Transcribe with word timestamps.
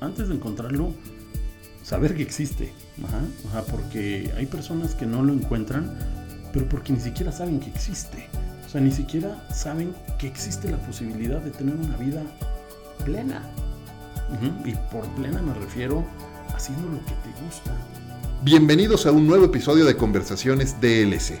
antes 0.00 0.28
de 0.28 0.34
encontrarlo, 0.34 0.92
saber 1.82 2.16
que 2.16 2.22
existe. 2.22 2.72
Porque 3.70 4.32
hay 4.36 4.46
personas 4.46 4.94
que 4.94 5.06
no 5.06 5.22
lo 5.22 5.32
encuentran, 5.32 5.96
pero 6.52 6.68
porque 6.68 6.92
ni 6.92 7.00
siquiera 7.00 7.32
saben 7.32 7.60
que 7.60 7.70
existe. 7.70 8.28
O 8.66 8.68
sea, 8.68 8.80
ni 8.80 8.92
siquiera 8.92 9.46
saben 9.54 9.94
que 10.18 10.26
existe 10.26 10.70
la 10.70 10.78
posibilidad 10.78 11.40
de 11.40 11.50
tener 11.50 11.74
una 11.74 11.96
vida 11.96 12.22
plena. 13.04 13.42
Y 14.64 14.72
por 14.92 15.06
plena 15.16 15.42
me 15.42 15.54
refiero 15.54 16.04
haciendo 16.54 16.88
lo 16.88 16.98
que 17.04 17.12
te 17.12 17.44
gusta. 17.44 17.72
Bienvenidos 18.42 19.06
a 19.06 19.12
un 19.12 19.26
nuevo 19.26 19.46
episodio 19.46 19.84
de 19.84 19.96
Conversaciones 19.96 20.80
DLC 20.80 21.40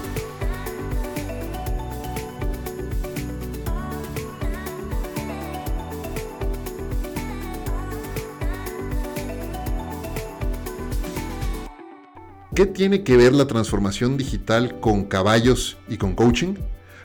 ¿Qué 12.53 12.65
tiene 12.65 13.03
que 13.03 13.15
ver 13.15 13.31
la 13.31 13.47
transformación 13.47 14.17
digital 14.17 14.77
con 14.81 15.05
caballos 15.05 15.77
y 15.87 15.95
con 15.95 16.15
coaching? 16.15 16.55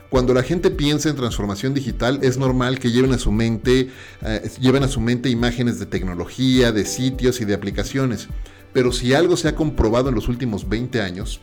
Cuando 0.09 0.33
la 0.33 0.43
gente 0.43 0.69
piensa 0.71 1.07
en 1.07 1.15
transformación 1.15 1.73
digital, 1.73 2.19
es 2.21 2.37
normal 2.37 2.79
que 2.79 2.91
lleven 2.91 3.13
a 3.13 3.17
su 3.17 3.31
mente, 3.31 3.89
eh, 4.23 4.51
lleven 4.59 4.83
a 4.83 4.89
su 4.89 4.99
mente 4.99 5.29
imágenes 5.29 5.79
de 5.79 5.85
tecnología, 5.85 6.73
de 6.73 6.83
sitios 6.83 7.39
y 7.39 7.45
de 7.45 7.53
aplicaciones. 7.53 8.27
Pero 8.73 8.91
si 8.91 9.13
algo 9.13 9.37
se 9.37 9.47
ha 9.47 9.55
comprobado 9.55 10.09
en 10.09 10.15
los 10.15 10.27
últimos 10.27 10.67
20 10.67 10.99
años, 10.99 11.39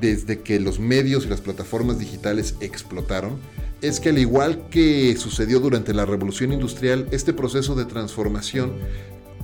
desde 0.00 0.40
que 0.42 0.60
los 0.60 0.78
medios 0.78 1.26
y 1.26 1.28
las 1.28 1.40
plataformas 1.40 1.98
digitales 1.98 2.54
explotaron, 2.60 3.40
es 3.82 3.98
que 3.98 4.10
al 4.10 4.18
igual 4.18 4.68
que 4.70 5.16
sucedió 5.16 5.58
durante 5.58 5.92
la 5.92 6.06
revolución 6.06 6.52
industrial, 6.52 7.08
este 7.10 7.32
proceso 7.32 7.74
de 7.74 7.84
transformación 7.84 8.74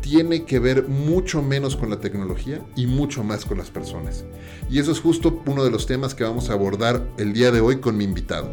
tiene 0.04 0.44
que 0.44 0.58
ver 0.58 0.86
mucho 0.86 1.40
menos 1.40 1.76
con 1.76 1.88
la 1.88 1.98
tecnología 1.98 2.60
y 2.76 2.86
mucho 2.86 3.24
más 3.24 3.46
con 3.46 3.56
las 3.56 3.70
personas. 3.70 4.26
Y 4.68 4.78
eso 4.78 4.92
es 4.92 5.00
justo 5.00 5.42
uno 5.46 5.64
de 5.64 5.70
los 5.70 5.86
temas 5.86 6.14
que 6.14 6.24
vamos 6.24 6.50
a 6.50 6.52
abordar 6.52 7.08
el 7.16 7.32
día 7.32 7.50
de 7.50 7.62
hoy 7.62 7.80
con 7.80 7.96
mi 7.96 8.04
invitado. 8.04 8.52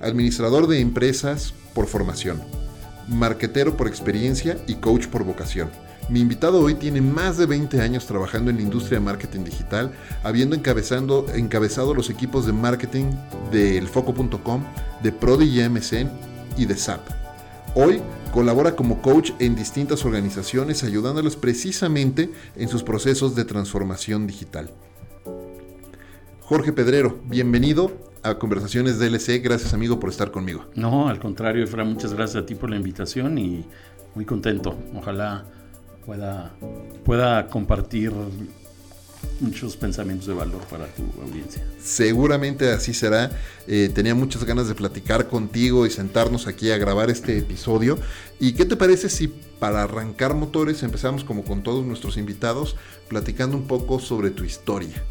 Administrador 0.00 0.66
de 0.66 0.80
empresas 0.80 1.52
por 1.74 1.86
formación, 1.86 2.42
marquetero 3.08 3.76
por 3.76 3.88
experiencia 3.88 4.56
y 4.66 4.76
coach 4.76 5.08
por 5.08 5.22
vocación. 5.22 5.68
Mi 6.08 6.20
invitado 6.20 6.62
hoy 6.62 6.72
tiene 6.72 7.02
más 7.02 7.36
de 7.36 7.44
20 7.44 7.78
años 7.82 8.06
trabajando 8.06 8.50
en 8.50 8.56
la 8.56 8.62
industria 8.62 8.98
de 8.98 9.04
marketing 9.04 9.44
digital, 9.44 9.92
habiendo 10.24 10.56
encabezado 10.56 11.92
los 11.94 12.08
equipos 12.08 12.46
de 12.46 12.54
marketing 12.54 13.10
de 13.52 13.76
elfoco.com, 13.76 14.64
de 15.02 15.12
Prodigy 15.12 15.68
MSN 15.68 16.10
y 16.56 16.64
de 16.64 16.74
SAP. 16.74 17.06
Hoy 17.74 18.00
Colabora 18.36 18.76
como 18.76 19.00
coach 19.00 19.30
en 19.38 19.56
distintas 19.56 20.04
organizaciones 20.04 20.84
ayudándoles 20.84 21.36
precisamente 21.36 22.30
en 22.54 22.68
sus 22.68 22.82
procesos 22.82 23.34
de 23.34 23.46
transformación 23.46 24.26
digital. 24.26 24.68
Jorge 26.42 26.74
Pedrero, 26.74 27.18
bienvenido 27.24 27.92
a 28.22 28.34
Conversaciones 28.34 28.98
DLC. 28.98 29.42
Gracias 29.42 29.72
amigo 29.72 29.98
por 29.98 30.10
estar 30.10 30.32
conmigo. 30.32 30.66
No, 30.74 31.08
al 31.08 31.18
contrario, 31.18 31.64
Efra, 31.64 31.82
muchas 31.84 32.12
gracias 32.12 32.42
a 32.42 32.44
ti 32.44 32.54
por 32.54 32.68
la 32.68 32.76
invitación 32.76 33.38
y 33.38 33.64
muy 34.14 34.26
contento. 34.26 34.76
Ojalá 34.94 35.46
pueda, 36.04 36.52
pueda 37.06 37.46
compartir 37.46 38.12
muchos 39.40 39.76
pensamientos 39.76 40.26
de 40.26 40.34
valor 40.34 40.62
para 40.70 40.86
tu 40.88 41.02
audiencia. 41.22 41.62
Seguramente 41.82 42.70
así 42.70 42.94
será. 42.94 43.30
Eh, 43.66 43.90
tenía 43.94 44.14
muchas 44.14 44.44
ganas 44.44 44.68
de 44.68 44.74
platicar 44.74 45.28
contigo 45.28 45.86
y 45.86 45.90
sentarnos 45.90 46.46
aquí 46.46 46.70
a 46.70 46.78
grabar 46.78 47.10
este 47.10 47.38
episodio. 47.38 47.98
¿Y 48.40 48.52
qué 48.52 48.64
te 48.64 48.76
parece 48.76 49.08
si 49.08 49.28
para 49.28 49.82
arrancar 49.82 50.34
motores 50.34 50.82
empezamos 50.82 51.24
como 51.24 51.44
con 51.44 51.62
todos 51.62 51.84
nuestros 51.84 52.16
invitados 52.16 52.76
platicando 53.08 53.56
un 53.56 53.66
poco 53.66 53.98
sobre 53.98 54.30
tu 54.30 54.44
historia? 54.44 55.02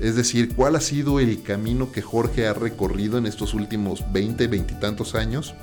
Es 0.00 0.16
decir, 0.16 0.54
¿cuál 0.54 0.76
ha 0.76 0.80
sido 0.80 1.20
el 1.20 1.42
camino 1.42 1.92
que 1.92 2.02
Jorge 2.02 2.46
ha 2.46 2.54
recorrido 2.54 3.18
en 3.18 3.26
estos 3.26 3.54
últimos 3.54 4.04
20, 4.12 4.48
20 4.48 4.74
y 4.74 4.80
tantos 4.80 5.14
años 5.14 5.54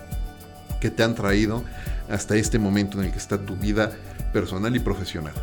que 0.79 0.89
te 0.89 1.03
han 1.03 1.15
traído 1.15 1.63
hasta 2.09 2.35
este 2.35 2.57
momento 2.57 2.99
en 2.99 3.05
el 3.05 3.11
que 3.11 3.17
está 3.17 3.45
tu 3.45 3.55
vida 3.55 3.91
personal 4.33 4.75
y 4.75 4.79
profesional? 4.79 5.33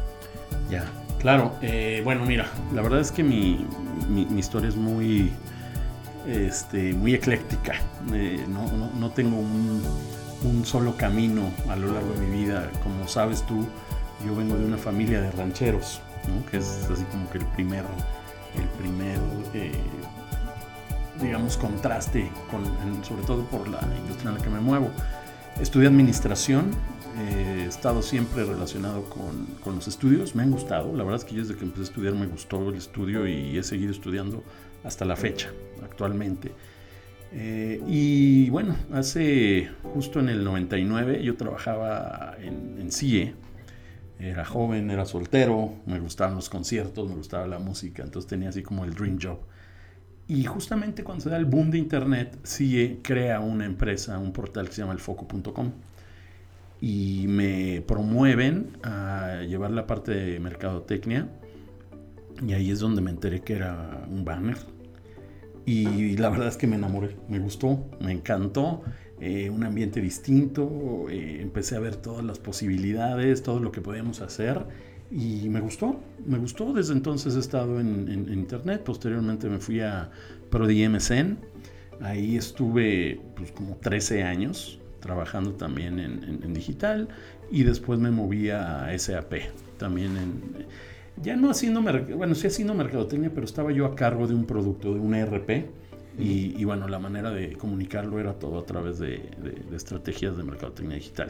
Ya, 0.71 0.91
Claro, 1.19 1.57
eh, 1.63 2.01
bueno, 2.05 2.25
mira, 2.25 2.47
la 2.73 2.81
verdad 2.81 3.01
es 3.01 3.11
que 3.11 3.25
mi, 3.25 3.67
historia 4.37 4.69
es 4.69 4.77
muy, 4.77 5.33
este, 6.27 6.93
muy 6.93 7.15
ecléctica. 7.15 7.75
Eh, 8.13 8.45
no, 8.49 9.11
tengo 9.11 9.37
un, 9.37 9.83
solo 10.65 10.97
camino 10.97 11.51
a 11.69 11.75
lo 11.75 11.93
largo 11.93 12.13
de 12.13 12.21
mi 12.21 12.45
vida. 12.45 12.71
Como 12.85 13.09
sabes 13.09 13.45
tú, 13.47 13.67
yo 14.25 14.37
vengo 14.37 14.57
de 14.57 14.65
una 14.65 14.79
familia 14.79 15.21
de 15.21 15.33
rancheros, 15.33 16.01
que 16.51 16.59
es 16.59 16.89
así 16.93 17.05
como 17.11 17.29
que 17.31 17.39
el 17.39 17.47
primer, 17.47 17.85
el 18.55 18.69
primer 18.81 19.19
eh, 19.55 19.73
digamos, 21.21 21.57
contraste, 21.57 22.31
con, 22.49 22.65
sobre 23.05 23.23
todo 23.25 23.43
por 23.47 23.67
la 23.67 23.81
industria 23.99 24.31
en 24.31 24.37
la 24.37 24.43
que 24.43 24.51
me 24.51 24.61
muevo. 24.61 24.91
Estudié 25.61 25.89
administración 25.89 26.71
he 27.19 27.67
estado 27.67 28.03
siempre 28.03 28.45
relacionado 28.45 29.05
con, 29.05 29.75
los 29.75 29.89
estudios, 29.89 30.35
me 30.35 30.43
han 30.43 30.51
gustado, 30.51 30.95
la 30.97 31.05
verdad 31.05 31.21
es 31.21 31.25
que 31.25 31.35
yo 31.35 31.43
desde 31.43 31.57
que 31.57 31.65
empecé 31.65 31.83
a 31.83 31.85
estudiar 31.85 32.15
me 32.15 32.27
gustó 32.27 32.69
el 32.69 32.77
estudio 32.77 33.27
y 33.27 33.59
he 33.59 33.63
seguido 33.63 33.93
estudiando 33.93 34.43
hasta 34.85 35.05
la 35.05 35.17
fecha, 35.17 35.51
actualmente. 35.83 36.53
Eh, 37.33 37.83
y 37.87 38.49
bueno, 38.49 38.77
hace 38.93 39.71
justo 39.95 40.21
en 40.21 40.31
el 40.31 40.43
99 40.45 41.23
yo 41.23 41.37
trabajaba 41.37 42.37
en, 42.41 42.77
en 42.81 42.91
CIE, 42.91 43.35
era 44.19 44.45
joven, 44.45 44.91
era 44.91 45.05
soltero, 45.05 45.75
me 45.87 46.01
gustaban 46.01 46.35
los 46.35 46.49
conciertos, 46.49 47.09
me 47.09 47.15
gustaba 47.15 47.47
la 47.47 47.59
música, 47.59 48.03
entonces 48.03 48.29
tenía 48.29 48.49
así 48.49 48.63
como 48.63 48.85
el 48.85 48.95
dream 48.95 49.19
job. 49.21 49.39
Y 50.27 50.45
justamente 50.45 51.05
cuando 51.05 51.25
se 51.25 51.31
da 51.31 51.37
el 51.37 51.47
boom 51.47 51.71
de 51.71 51.79
Internet, 51.79 52.39
CIE 52.45 53.01
crea 53.03 53.41
una 53.41 53.65
empresa, 53.65 54.19
un 54.19 54.33
portal 54.33 54.69
que 54.69 54.75
se 54.75 54.83
llama 54.83 54.95
elfoco.com 54.95 55.73
y 56.81 57.27
me 57.29 57.83
promueven 57.87 58.77
a 58.83 59.43
llevar 59.47 59.71
la 59.71 59.87
parte 59.87 60.13
de 60.13 60.41
mercadotecnia. 60.41 61.29
Y 62.47 62.53
ahí 62.53 62.71
es 62.71 62.79
donde 62.81 63.01
me 63.01 63.11
enteré 63.11 63.41
que 63.41 63.55
era 63.55 64.07
un 64.09 64.25
banner. 64.25 64.59
Y 65.67 66.17
la 66.17 66.31
verdad 66.31 66.49
es 66.49 66.57
que 66.57 66.67
me 66.67 66.77
enamoré, 66.77 67.17
me 67.29 67.39
gustó, 67.41 67.91
me 68.01 68.13
encantó, 68.13 68.83
eh, 69.21 69.51
un 69.51 69.65
ambiente 69.65 70.01
distinto, 70.01 71.07
eh, 71.11 71.43
empecé 71.43 71.77
a 71.77 71.81
ver 71.81 71.97
todas 71.97 72.25
las 72.25 72.39
posibilidades, 72.39 73.43
todo 73.43 73.61
lo 73.61 73.71
que 73.71 73.83
podíamos 73.83 74.23
hacer 74.23 74.65
y 75.11 75.49
me 75.49 75.61
gustó, 75.61 76.01
me 76.27 76.39
gustó, 76.39 76.73
desde 76.73 76.93
entonces 76.93 77.35
he 77.35 77.41
estado 77.41 77.81
en, 77.81 78.09
internet, 78.33 78.83
posteriormente 78.85 79.49
me 79.49 79.59
fui 79.59 79.81
a 79.81 80.11
ProDMSN, 80.51 81.39
ahí 82.01 82.37
estuve 82.37 83.21
pues, 83.35 83.51
como 83.53 83.77
13 83.77 84.23
años, 84.23 84.81
trabajando 85.01 85.53
también 85.53 85.99
en, 85.99 86.53
digital 86.53 87.09
y 87.51 87.63
después 87.63 87.99
me 87.99 88.11
moví 88.11 88.51
a 88.51 88.89
SAP, 88.99 89.35
también 89.79 90.17
en, 90.17 90.67
ya 91.23 91.37
no 91.37 91.51
haciendo, 91.51 91.83
bueno, 92.17 92.35
sí 92.35 92.47
haciendo 92.47 92.75
mercadotecnia, 92.75 93.31
pero 93.35 93.45
estaba 93.45 93.73
yo 93.73 93.87
a 93.87 93.95
cargo 93.95 94.27
de 94.27 94.35
un 94.35 94.45
producto, 94.45 94.95
de 94.95 95.01
un 95.01 95.15
ERP, 95.15 95.67
y, 96.21 96.65
bueno, 96.65 96.89
la 96.89 96.99
manera 96.99 97.31
de 97.31 97.53
comunicarlo 97.53 98.19
era 98.19 98.35
todo 98.41 98.59
a 98.59 98.67
través 98.67 98.99
de, 98.99 99.31
estrategias 99.73 100.37
de 100.37 100.43
mercadotecnia 100.43 100.97
digital. 100.97 101.29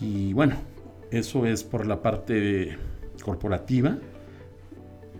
Y 0.00 0.32
bueno, 0.32 0.56
eso 1.12 1.46
es 1.46 1.62
por 1.62 1.86
la 1.86 2.02
parte 2.02 2.76
corporativa, 3.22 3.98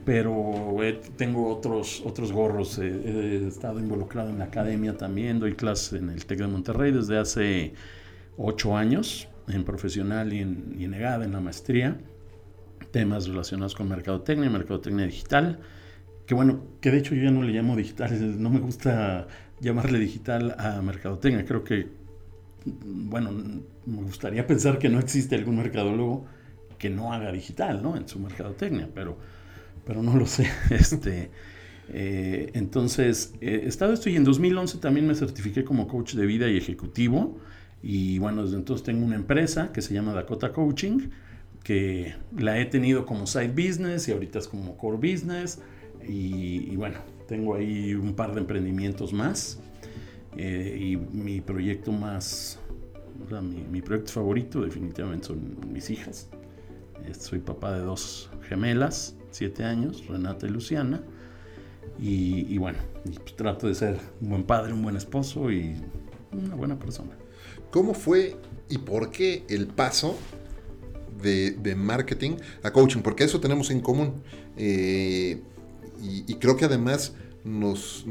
pero 0.08 0.74
tengo 1.18 1.54
otros, 1.54 2.02
otros 2.02 2.32
gorros. 2.32 2.78
he 2.78 3.46
estado 3.46 3.78
involucrado 3.78 4.30
en 4.30 4.38
la 4.38 4.46
academia 4.46 4.96
también, 4.96 5.38
doy 5.38 5.52
clases 5.52 6.00
en 6.00 6.08
el 6.08 6.24
TEC 6.24 6.38
de 6.38 6.46
Monterrey 6.46 6.92
desde 6.92 7.18
hace 7.18 7.74
ocho 8.38 8.74
años, 8.74 9.28
en 9.48 9.64
profesional 9.64 10.32
y 10.32 10.38
en, 10.38 10.74
y 10.78 10.84
en 10.84 10.94
EGAD, 10.94 11.24
en 11.24 11.32
la 11.32 11.40
maestría, 11.40 12.00
temas 12.90 13.28
relacionados 13.28 13.74
con 13.74 13.86
mercadotecnia, 13.90 14.48
mercadotecnia 14.48 15.04
digital, 15.04 15.60
que 16.24 16.34
bueno, 16.34 16.62
que 16.80 16.90
de 16.90 16.96
hecho 17.00 17.14
yo 17.14 17.24
ya 17.24 17.30
no 17.30 17.42
le 17.42 17.52
llamo 17.52 17.76
digital, 17.76 18.10
no 18.42 18.48
me 18.48 18.60
gusta 18.60 19.28
llamarle 19.60 19.98
digital 19.98 20.56
a 20.58 20.80
mercadotecnia, 20.80 21.44
creo 21.44 21.64
que, 21.64 21.86
bueno, 22.64 23.30
me 23.84 24.02
gustaría 24.04 24.46
pensar 24.46 24.78
que 24.78 24.88
no 24.88 25.00
existe 25.00 25.34
algún 25.34 25.58
mercadólogo 25.58 26.24
que 26.78 26.88
no 26.88 27.12
haga 27.12 27.30
digital, 27.30 27.82
¿no? 27.82 27.94
En 27.94 28.08
su 28.08 28.18
mercadotecnia, 28.18 28.88
pero 28.94 29.18
pero 29.88 30.02
no 30.02 30.14
lo 30.16 30.26
sé. 30.26 30.46
Este, 30.70 31.30
Eh, 31.90 32.50
entonces, 32.52 33.32
he 33.40 33.66
estado 33.66 33.94
esto 33.94 34.10
y 34.10 34.16
en 34.16 34.22
2011 34.22 34.76
también 34.76 35.06
me 35.06 35.14
certifiqué 35.14 35.64
como 35.64 35.88
coach 35.88 36.12
de 36.12 36.26
vida 36.26 36.46
y 36.46 36.58
ejecutivo. 36.58 37.38
Y 37.82 38.18
bueno, 38.18 38.42
desde 38.42 38.56
entonces 38.56 38.84
tengo 38.84 39.06
una 39.06 39.16
empresa 39.16 39.72
que 39.72 39.80
se 39.80 39.94
llama 39.94 40.12
Dakota 40.12 40.52
Coaching, 40.52 41.08
que 41.64 42.14
la 42.36 42.58
he 42.60 42.66
tenido 42.66 43.06
como 43.06 43.26
side 43.26 43.48
business 43.48 44.06
y 44.06 44.12
ahorita 44.12 44.38
es 44.38 44.48
como 44.48 44.76
core 44.76 44.98
business. 44.98 45.60
Y, 46.06 46.76
bueno, 46.76 46.98
tengo 47.26 47.54
ahí 47.54 47.94
un 47.94 48.14
par 48.14 48.34
de 48.34 48.40
emprendimientos 48.40 49.14
más. 49.14 49.58
Eh, 50.36 50.78
y 50.78 50.96
mi 50.96 51.40
proyecto 51.40 51.90
más, 51.90 52.60
o 53.24 53.30
sea, 53.30 53.40
mi, 53.40 53.80
proyecto 53.80 54.12
favorito 54.12 54.60
definitivamente 54.60 55.28
son 55.28 55.56
mis 55.72 55.88
hijas. 55.88 56.28
Eh, 57.06 57.14
soy 57.14 57.38
papá 57.38 57.72
de 57.72 57.80
dos 57.80 58.30
gemelas, 58.46 59.17
siete 59.30 59.64
años, 59.64 60.06
Renata 60.06 60.46
y 60.46 60.50
Luciana. 60.50 61.02
Y, 62.00 62.56
bueno, 62.58 62.78
pues 63.02 63.34
trato 63.34 63.66
de 63.66 63.74
ser 63.74 63.98
un 64.20 64.30
buen 64.30 64.44
padre, 64.44 64.72
un 64.72 64.82
buen 64.82 64.96
esposo 64.96 65.50
y 65.50 65.76
una 66.32 66.54
buena 66.54 66.78
persona. 66.78 67.10
¿Cómo 67.72 67.92
fue 67.92 68.36
y 68.68 68.78
por 68.78 69.10
qué 69.10 69.44
el 69.48 69.66
paso 69.66 70.16
de, 71.20 71.74
marketing 71.76 72.36
a 72.62 72.72
coaching? 72.72 73.00
Porque 73.00 73.24
eso 73.24 73.40
tenemos 73.40 73.70
en 73.70 73.80
común. 73.80 74.22
Eh, 74.56 75.42
y, 76.00 76.34
creo 76.34 76.56
que 76.56 76.66
además 76.66 77.14
nos, 77.44 78.04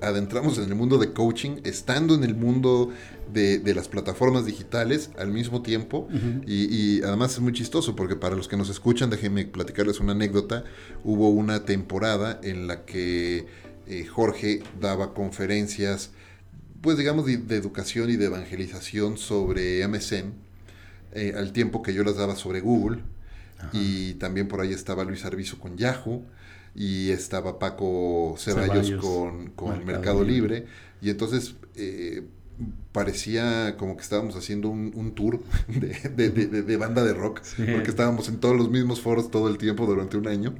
adentramos 0.00 0.58
en 0.58 0.64
el 0.64 0.74
mundo 0.74 0.98
de 0.98 1.12
coaching, 1.12 1.60
estando 1.64 2.14
en 2.14 2.24
el 2.24 2.34
mundo 2.34 2.90
de, 3.32 3.60
las 3.74 3.88
plataformas 3.88 4.46
digitales 4.46 5.10
al 5.18 5.30
mismo 5.30 5.62
tiempo. 5.62 6.08
y, 6.46 7.02
además 7.02 7.34
es 7.34 7.40
muy 7.40 7.52
chistoso 7.52 7.96
porque 7.96 8.16
para 8.16 8.36
los 8.36 8.48
que 8.48 8.56
nos 8.56 8.68
escuchan, 8.68 9.10
déjenme 9.10 9.44
platicarles 9.46 10.00
una 10.00 10.12
anécdota. 10.12 10.64
Hubo 11.04 11.30
una 11.30 11.64
temporada 11.64 12.40
en 12.42 12.66
la 12.66 12.84
que 12.84 13.46
eh, 13.86 14.06
Jorge 14.06 14.62
daba 14.80 15.14
conferencias, 15.14 16.10
pues 16.80 16.96
digamos, 16.96 17.26
de, 17.26 17.56
educación 17.56 18.10
y 18.10 18.16
de 18.16 18.26
evangelización 18.26 19.18
sobre 19.18 19.86
MSN, 19.86 20.32
eh, 21.12 21.34
al 21.36 21.52
tiempo 21.52 21.82
que 21.82 21.92
yo 21.92 22.04
las 22.04 22.16
daba 22.16 22.36
sobre 22.36 22.60
Google. 22.60 23.02
Y 23.74 24.14
también 24.14 24.48
por 24.48 24.62
ahí 24.62 24.72
estaba 24.72 25.04
Luis 25.04 25.26
Arbizo 25.26 25.58
con 25.58 25.76
Yahoo 25.76 26.24
y 26.74 27.10
estaba 27.10 27.58
Paco 27.58 28.34
Ceballos, 28.38 28.92
con, 29.56 29.84
Mercado, 29.84 30.24
Libre. 30.24 30.66
Y 31.02 31.10
entonces 31.10 31.54
eh, 31.76 32.22
parecía 32.92 33.76
como 33.76 33.96
que 33.96 34.02
estábamos 34.02 34.36
haciendo 34.36 34.68
un, 34.68 35.12
tour 35.14 35.40
de, 36.16 36.76
banda 36.76 37.04
de 37.04 37.14
rock, 37.14 37.40
porque 37.56 37.90
estábamos 37.90 38.28
en 38.28 38.38
todos 38.38 38.56
los 38.56 38.70
mismos 38.70 39.00
foros 39.00 39.30
todo 39.30 39.48
el 39.48 39.58
tiempo 39.58 39.86
durante 39.86 40.16
un 40.16 40.28
año. 40.28 40.54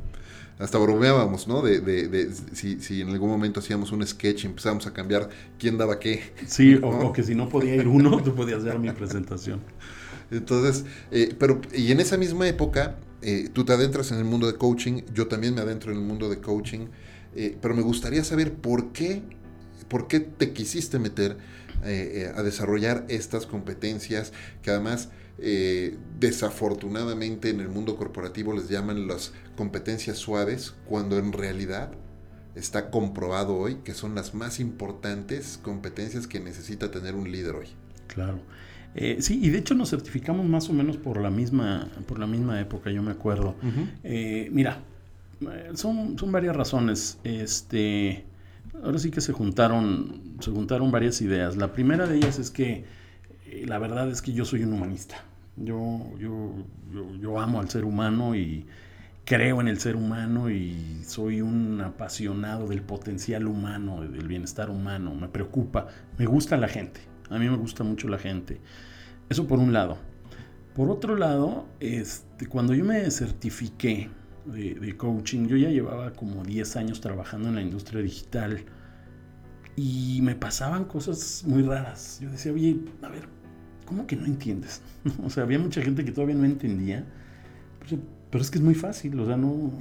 Hasta 0.59 0.77
bromeábamos, 0.77 1.49
¿no? 1.49 1.63
De, 1.63 2.31
si, 2.53 2.81
si, 2.81 3.01
en 3.01 3.09
algún 3.09 3.31
momento 3.31 3.61
hacíamos 3.61 3.93
un 3.93 4.07
sketch 4.07 4.45
y 4.45 4.47
empezábamos 4.47 4.87
a 4.87 4.93
cambiar 4.93 5.31
quién 5.59 5.79
daba 5.79 5.99
qué. 5.99 6.23
Sí, 6.47 6.79
o, 6.83 7.15
que 7.15 7.23
si 7.23 7.35
no 7.35 7.49
podía 7.49 7.77
ir 7.77 7.89
uno, 7.89 8.23
tú 8.23 8.35
podías 8.35 8.63
dar 8.63 8.79
mi 8.79 8.91
presentación. 8.91 9.61
Entonces, 10.31 10.85
eh, 11.11 11.35
pero, 11.39 11.61
y 11.75 11.93
en 11.93 12.01
esa 12.01 12.17
misma 12.17 12.49
época, 12.49 12.97
eh, 13.23 13.51
tú 13.53 13.65
te 13.65 13.73
adentras 13.73 14.11
en 14.13 14.19
el 14.19 14.25
mundo 14.25 14.47
de 14.47 14.55
coaching, 14.57 15.03
yo 15.13 15.29
también 15.29 15.55
me 15.55 15.61
adentro 15.61 15.93
en 15.93 15.99
el 15.99 16.05
mundo 16.05 16.31
de 16.31 16.41
coaching, 16.41 16.87
eh, 17.35 17.57
pero 17.61 17.75
me 17.75 17.83
gustaría 17.83 18.25
saber 18.25 18.55
por 18.55 18.93
qué, 18.93 19.23
por 19.89 20.09
qué 20.09 20.21
te 20.21 20.53
quisiste 20.53 20.99
meter 20.99 21.37
eh, 21.85 22.33
a 22.35 22.43
desarrollar 22.43 23.05
estas 23.09 23.47
competencias 23.47 24.33
que 24.63 24.71
además 24.71 25.11
desafortunadamente 26.19 27.49
en 27.49 27.61
el 27.61 27.71
mundo 27.71 27.97
corporativo 27.97 28.53
les 28.53 28.69
llaman 28.69 29.09
las 29.09 29.33
competencias 29.57 30.19
suaves, 30.19 30.75
cuando 30.85 31.17
en 31.17 31.33
realidad 31.33 31.93
está 32.55 32.91
comprobado 32.91 33.57
hoy 33.57 33.77
que 33.77 33.95
son 33.95 34.15
las 34.15 34.35
más 34.35 34.61
importantes 34.61 35.59
competencias 35.63 36.27
que 36.27 36.41
necesita 36.41 36.91
tener 36.91 37.15
un 37.15 37.33
líder 37.33 37.55
hoy. 37.55 37.69
Claro. 38.07 38.43
Eh, 38.95 39.19
sí, 39.21 39.41
y 39.43 39.51
de 39.51 39.59
hecho 39.59 39.75
nos 39.75 39.91
certificamos 39.91 40.47
más 40.47 40.69
o 40.69 40.73
menos 40.73 40.97
por 40.97 41.21
la 41.21 41.31
misma, 41.31 41.89
por 42.07 42.19
la 42.19 42.27
misma 42.27 42.61
época, 42.61 42.91
yo 42.91 43.03
me 43.03 43.13
acuerdo. 43.13 43.55
Eh, 44.03 44.49
mira, 44.53 44.79
eh, 45.43 45.71
son, 45.75 46.19
son 46.19 46.33
varias 46.33 46.57
razones. 46.57 47.19
Este, 47.23 48.25
ahora 48.83 48.99
sí 48.99 49.11
que 49.11 49.21
se 49.21 49.33
juntaron, 49.33 50.37
se 50.41 50.51
juntaron 50.51 50.91
varias 50.91 51.21
ideas. 51.23 51.57
La 51.57 51.73
primera 51.73 52.07
de 52.07 52.17
ellas 52.17 52.39
es 52.39 52.51
que 52.51 52.85
la 53.65 53.79
verdad 53.79 54.09
es 54.11 54.23
que 54.23 54.33
yo 54.33 54.45
soy 54.45 54.65
un 54.65 54.73
humanista. 54.73 55.25
Yo, 55.57 56.11
yo, 56.19 56.55
yo, 57.21 57.41
amo 57.41 57.61
al 57.61 57.69
ser 57.69 57.85
humano 57.85 58.35
y 58.35 58.65
creo 59.25 59.61
en 59.61 59.69
el 59.69 59.79
ser 59.79 59.95
humano 59.95 60.51
y 60.51 61.03
soy 61.05 61.43
un 61.43 61.81
apasionado 61.81 62.67
del 62.67 62.83
potencial 62.83 63.47
humano, 63.47 64.01
del 64.01 64.27
bienestar 64.27 64.71
humano. 64.71 65.15
Me 65.15 65.29
preocupa, 65.29 65.89
me 66.19 66.27
gusta 66.27 66.57
la 66.57 66.69
gente. 66.69 67.10
A 67.31 67.39
mí 67.39 67.49
me 67.49 67.57
gusta 67.57 67.85
mucho 67.85 68.09
la 68.09 68.19
gente. 68.19 68.61
Eso 69.29 69.47
por 69.47 69.59
un 69.59 69.73
lado. 69.73 69.99
Por 70.75 70.91
otro 70.91 71.17
lado, 71.17 71.67
este, 71.81 72.47
cuando 72.47 72.75
yo 72.75 72.85
me 72.85 73.11
certifiqué 73.11 74.11
de, 74.47 74.97
coaching, 74.97 75.47
yo 75.47 75.57
ya 75.57 75.69
llevaba 75.69 76.13
como 76.13 76.43
10 76.43 76.77
años 76.77 77.01
trabajando 77.01 77.49
en 77.49 77.55
la 77.57 77.63
industria 77.63 78.03
digital 78.03 78.65
y 79.77 80.21
me 80.23 80.35
pasaban 80.35 80.85
cosas 80.85 81.45
muy 81.47 81.63
raras. 81.63 82.19
Yo 82.21 82.31
decía, 82.31 82.53
oye, 82.53 82.81
a 83.03 83.09
ver, 83.09 83.29
¿cómo 83.87 84.07
que 84.07 84.17
no 84.17 84.27
entiendes? 84.27 84.83
o 85.25 85.31
sea, 85.31 85.45
había 85.45 85.59
mucha 85.59 85.83
gente 85.83 86.05
que 86.05 86.13
todavía 86.13 86.37
no 86.37 86.45
entendía. 86.45 87.05
Pero 88.31 88.43
es 88.43 88.51
que 88.51 88.59
es 88.59 88.65
muy 88.65 88.75
fácil, 88.75 89.19
o 89.19 89.27
sea, 89.27 89.37
no... 89.37 89.73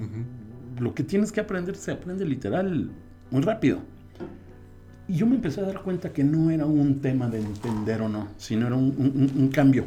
Lo 0.79 0.93
que 0.93 1.03
tienes 1.03 1.31
que 1.31 1.41
aprender 1.41 1.75
se 1.75 1.91
aprende 1.91 2.25
literal 2.25 2.91
muy 3.31 3.41
rápido. 3.41 3.81
Y 5.09 5.15
yo 5.15 5.25
me 5.25 5.37
empecé 5.37 5.61
a 5.61 5.63
dar 5.63 5.81
cuenta 5.81 6.13
que 6.13 6.23
no 6.23 6.51
era 6.51 6.67
un 6.67 7.01
tema 7.01 7.27
de 7.29 7.39
entender 7.39 7.99
o 8.03 8.07
no, 8.07 8.27
sino 8.37 8.67
era 8.67 8.75
un, 8.75 9.49
cambio, 9.51 9.83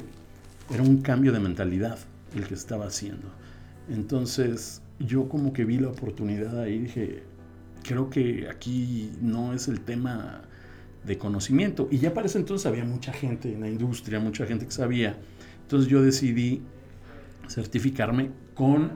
era 0.69 0.83
un 0.83 1.01
cambio 1.01 1.31
de 1.31 1.39
mentalidad 1.39 1.97
el 2.35 2.49
que 2.49 2.55
estaba 2.55 2.87
haciendo. 2.87 3.29
Entonces 3.89 4.83
yo 4.99 5.29
como 5.29 5.53
que 5.53 5.65
vi 5.65 5.79
la 5.79 5.91
oportunidad 5.91 6.59
ahí 6.59 6.81
dije, 6.81 7.23
creo 7.85 8.11
que 8.11 8.49
aquí 8.51 9.13
no 9.21 9.53
es 9.53 9.69
el 9.69 9.83
tema 9.83 10.43
de 11.07 11.17
conocimiento. 11.19 11.87
Y 11.89 11.99
ya 11.99 12.13
para 12.13 12.27
ese 12.27 12.39
entonces 12.39 12.67
había 12.67 12.85
mucha 12.85 13.13
gente 13.13 13.53
en 13.53 13.61
la 13.61 13.69
industria, 13.69 14.19
mucha 14.19 14.45
gente 14.45 14.65
que 14.65 14.73
sabía. 14.73 15.17
Entonces 15.63 15.89
yo 15.89 16.03
decidí 16.03 16.63
certificarme 17.49 18.31
con 18.55 18.91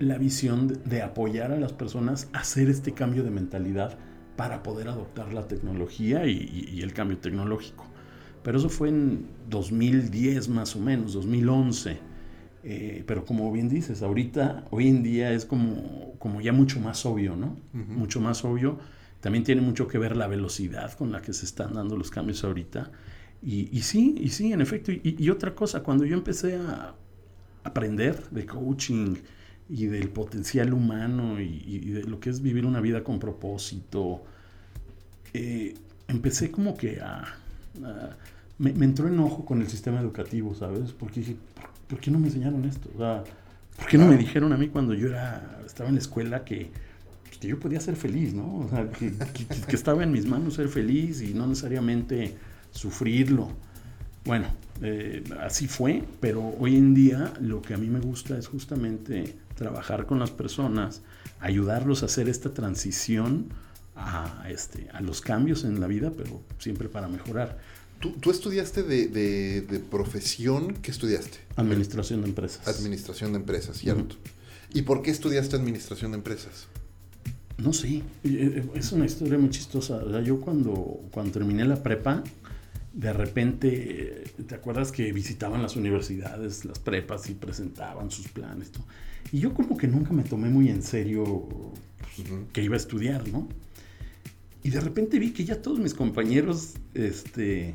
la 0.00 0.16
visión 0.16 0.80
de 0.86 1.02
apoyar 1.02 1.52
a 1.52 1.60
las 1.60 1.74
personas 1.74 2.30
a 2.32 2.38
hacer 2.38 2.70
este 2.70 2.94
cambio 2.94 3.24
de 3.24 3.30
mentalidad 3.30 3.98
para 4.36 4.62
poder 4.62 4.88
adoptar 4.88 5.32
la 5.32 5.46
tecnología 5.46 6.26
y, 6.26 6.80
el 6.82 6.92
cambio 6.92 7.18
tecnológico. 7.18 7.86
Pero 8.42 8.58
eso 8.58 8.68
fue 8.68 8.88
en 8.88 9.26
2010 9.48 10.48
más 10.48 10.76
o 10.76 10.80
menos, 10.80 11.14
2011. 11.14 11.98
Eh, 12.66 13.04
pero 13.06 13.24
como 13.24 13.52
bien 13.52 13.68
dices, 13.68 14.02
ahorita, 14.02 14.64
hoy 14.70 14.88
en 14.88 15.02
día 15.02 15.32
es 15.32 15.44
como, 15.44 16.14
como 16.18 16.40
ya 16.40 16.52
mucho 16.52 16.80
más 16.80 17.04
obvio, 17.06 17.36
¿no? 17.36 17.56
Mucho 17.72 18.20
más 18.20 18.44
obvio. 18.44 18.78
También 19.20 19.44
tiene 19.44 19.62
mucho 19.62 19.88
que 19.88 19.98
ver 19.98 20.16
la 20.16 20.26
velocidad 20.26 20.92
con 20.92 21.12
la 21.12 21.22
que 21.22 21.32
se 21.32 21.46
están 21.46 21.74
dando 21.74 21.96
los 21.96 22.10
cambios 22.10 22.44
ahorita. 22.44 22.90
Y, 23.42 23.82
sí, 23.82 24.14
y 24.18 24.30
sí, 24.30 24.52
en 24.52 24.62
efecto. 24.62 24.90
Y, 24.90 25.28
otra 25.28 25.54
cosa, 25.54 25.82
cuando 25.82 26.06
yo 26.06 26.14
empecé 26.14 26.56
a 26.56 26.94
aprender 27.62 28.30
de 28.30 28.46
coaching, 28.46 29.16
y 29.68 29.86
del 29.86 30.08
potencial 30.08 30.72
humano 30.72 31.40
y, 31.40 31.78
de 31.90 32.04
lo 32.04 32.20
que 32.20 32.30
es 32.30 32.42
vivir 32.42 32.66
una 32.66 32.80
vida 32.80 33.02
con 33.02 33.18
propósito. 33.18 34.22
Eh, 35.32 35.74
empecé 36.08 36.50
como 36.50 36.76
que 36.76 37.00
a... 37.00 37.24
me, 38.58 38.70
entró 38.70 39.08
enojo 39.08 39.44
con 39.44 39.62
el 39.62 39.68
sistema 39.68 40.00
educativo, 40.00 40.54
¿sabes? 40.54 40.92
Porque 40.92 41.20
dije, 41.20 41.36
¿por, 41.88 41.98
qué 41.98 42.10
no 42.10 42.18
me 42.18 42.28
enseñaron 42.28 42.64
esto? 42.64 42.90
O 42.94 42.98
sea, 42.98 43.24
¿por 43.76 43.86
qué 43.86 43.98
no 43.98 44.06
me 44.06 44.16
dijeron 44.16 44.52
a 44.52 44.56
mí 44.56 44.68
cuando 44.68 44.94
yo 44.94 45.08
era, 45.08 45.60
estaba 45.64 45.88
en 45.88 45.96
la 45.96 46.00
escuela 46.00 46.44
que, 46.44 46.70
pues, 47.24 47.38
que 47.38 47.48
yo 47.48 47.58
podía 47.58 47.80
ser 47.80 47.96
feliz, 47.96 48.34
¿no? 48.34 48.58
O 48.58 48.68
sea, 48.68 48.88
que, 48.90 49.12
que 49.66 49.76
estaba 49.76 50.02
en 50.02 50.12
mis 50.12 50.26
manos 50.26 50.54
ser 50.54 50.68
feliz 50.68 51.22
y 51.22 51.34
no 51.34 51.46
necesariamente 51.46 52.34
sufrirlo. 52.70 53.50
Bueno, 54.24 54.46
eh, 54.82 55.22
así 55.40 55.68
fue, 55.68 56.02
pero 56.20 56.54
hoy 56.58 56.76
en 56.76 56.94
día 56.94 57.32
lo 57.40 57.62
que 57.62 57.74
a 57.74 57.78
mí 57.78 57.88
me 57.88 58.00
gusta 58.00 58.36
es 58.38 58.48
justamente 58.48 59.36
trabajar 59.54 60.06
con 60.06 60.18
las 60.18 60.30
personas, 60.30 61.02
ayudarlos 61.40 62.02
a 62.02 62.06
hacer 62.06 62.28
esta 62.28 62.52
transición 62.52 63.48
a, 63.96 64.46
este, 64.48 64.88
a 64.92 65.00
los 65.00 65.20
cambios 65.20 65.64
en 65.64 65.80
la 65.80 65.86
vida, 65.86 66.12
pero 66.16 66.42
siempre 66.58 66.88
para 66.88 67.08
mejorar. 67.08 67.58
¿Tú, 68.20 68.30
estudiaste 68.30 68.82
de, 68.82 69.82
profesión? 69.90 70.74
¿Qué 70.74 70.90
estudiaste? 70.90 71.38
Administración 71.56 72.20
de 72.22 72.28
empresas. 72.28 72.66
Administración 72.68 73.32
de 73.32 73.38
empresas, 73.38 73.78
cierto. 73.78 74.16
¿Y 74.74 74.82
por 74.82 75.00
qué 75.00 75.10
estudiaste 75.10 75.56
administración 75.56 76.10
de 76.10 76.18
empresas? 76.18 76.66
No 77.56 77.72
sé, 77.72 77.88
eh, 77.88 78.02
eh, 78.24 78.70
es 78.74 78.92
una 78.92 79.06
historia 79.06 79.38
muy 79.38 79.48
chistosa. 79.50 80.02
yo 80.20 80.40
cuando, 80.40 81.00
cuando 81.12 81.32
terminé 81.32 81.64
la 81.64 81.82
prepa, 81.82 82.24
de 82.92 83.12
repente, 83.12 84.24
¿te 84.46 84.54
acuerdas 84.54 84.92
que 84.92 85.12
visitaban 85.12 85.62
las 85.62 85.76
universidades, 85.76 86.64
las 86.64 86.80
prepas 86.80 87.30
y 87.30 87.34
presentaban 87.34 88.10
sus 88.10 88.28
planes? 88.28 88.70
Y 89.32 89.40
yo 89.40 89.54
como 89.54 89.76
que 89.76 89.88
nunca 89.88 90.12
me 90.12 90.22
tomé 90.22 90.48
muy 90.48 90.68
en 90.68 90.82
serio 90.82 91.46
pues, 91.98 92.28
que 92.52 92.62
iba 92.62 92.74
a 92.74 92.76
estudiar, 92.76 93.26
¿no? 93.28 93.48
Y 94.62 94.70
de 94.70 94.80
repente 94.80 95.18
vi 95.18 95.32
que 95.32 95.44
ya 95.44 95.60
todos 95.60 95.78
mis 95.78 95.92
compañeros, 95.92 96.74
este, 96.94 97.74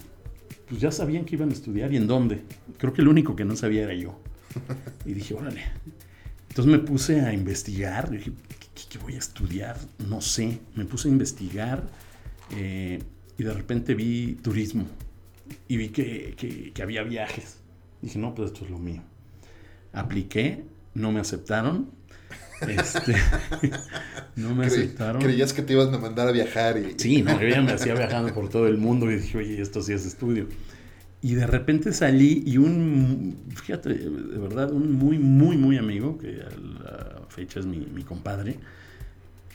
pues 0.67 0.81
ya 0.81 0.91
sabían 0.91 1.25
que 1.25 1.35
iban 1.35 1.49
a 1.49 1.53
estudiar 1.53 1.93
y 1.93 1.97
en 1.97 2.07
dónde. 2.07 2.41
Creo 2.77 2.93
que 2.93 3.01
el 3.01 3.07
único 3.07 3.35
que 3.35 3.45
no 3.45 3.55
sabía 3.55 3.83
era 3.83 3.93
yo. 3.93 4.19
Y 5.05 5.13
dije, 5.13 5.35
órale. 5.35 5.61
Entonces 6.49 6.71
me 6.71 6.79
puse 6.79 7.21
a 7.21 7.31
investigar. 7.31 8.09
Dije, 8.09 8.31
¿qué, 8.89 8.97
voy 8.97 9.15
a 9.15 9.19
estudiar? 9.19 9.77
No 10.07 10.19
sé. 10.19 10.59
Me 10.75 10.85
puse 10.85 11.07
a 11.09 11.11
investigar 11.11 11.87
eh, 12.57 13.03
y 13.37 13.43
de 13.43 13.53
repente 13.53 13.93
vi 13.93 14.39
turismo 14.41 14.85
y 15.67 15.77
vi 15.77 15.89
que, 15.89 16.71
que 16.73 16.81
había 16.81 17.03
viajes. 17.03 17.59
Dije, 18.01 18.17
no, 18.17 18.33
pues 18.33 18.51
esto 18.51 18.65
es 18.65 18.71
lo 18.71 18.79
mío. 18.79 19.03
Apliqué, 19.93 20.63
no 20.93 21.11
me 21.11 21.19
aceptaron 21.19 21.99
este, 22.67 23.15
no 24.35 24.55
me 24.55 24.65
aceptaron. 24.65 25.21
Creías 25.21 25.53
que 25.53 25.61
te 25.61 25.73
ibas 25.73 25.93
a 25.93 25.97
mandar 25.97 26.27
a 26.27 26.31
viajar 26.31 26.77
y... 26.77 26.95
Sí, 26.97 27.21
no, 27.21 27.39
yo 27.39 27.47
ya 27.47 27.61
me 27.61 27.71
hacía 27.71 27.93
viajando 27.93 28.33
por 28.33 28.49
todo 28.49 28.67
el 28.67 28.77
mundo 28.77 29.09
y 29.09 29.15
dije, 29.15 29.37
oye, 29.37 29.61
esto 29.61 29.81
sí 29.81 29.93
es 29.93 30.05
estudio. 30.05 30.47
Y 31.21 31.33
de 31.33 31.47
repente 31.47 31.91
salí 31.93 32.43
y 32.45 32.57
un, 32.57 33.37
fíjate, 33.55 33.93
de 33.93 34.37
verdad, 34.37 34.71
un 34.71 34.93
muy, 34.93 35.19
muy, 35.19 35.57
muy 35.57 35.77
amigo, 35.77 36.17
que 36.17 36.41
a 36.41 36.83
la 36.83 37.21
fecha 37.27 37.59
es 37.59 37.65
mi, 37.65 37.79
mi 37.79 38.03
compadre, 38.03 38.55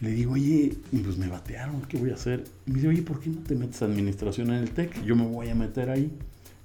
le 0.01 0.11
digo, 0.11 0.33
oye, 0.33 0.75
pues 0.91 1.17
me 1.17 1.29
batearon, 1.29 1.83
¿qué 1.83 1.97
voy 1.97 2.11
a 2.11 2.15
hacer? 2.15 2.45
Y 2.67 2.71
me 2.71 2.77
dice, 2.77 2.89
oye, 2.89 3.03
¿por 3.03 3.21
qué 3.21 3.31
no 3.31 3.43
te 3.43 3.55
metes 3.55 3.81
a 3.81 3.87
administración 3.87 4.49
en 4.51 4.57
el 4.57 4.71
TEC? 4.71 5.05
Yo 5.05 5.17
me 5.17 5.27
voy 5.27 5.49
a 5.49 5.55
meter 5.55 5.89
ahí. 5.89 6.11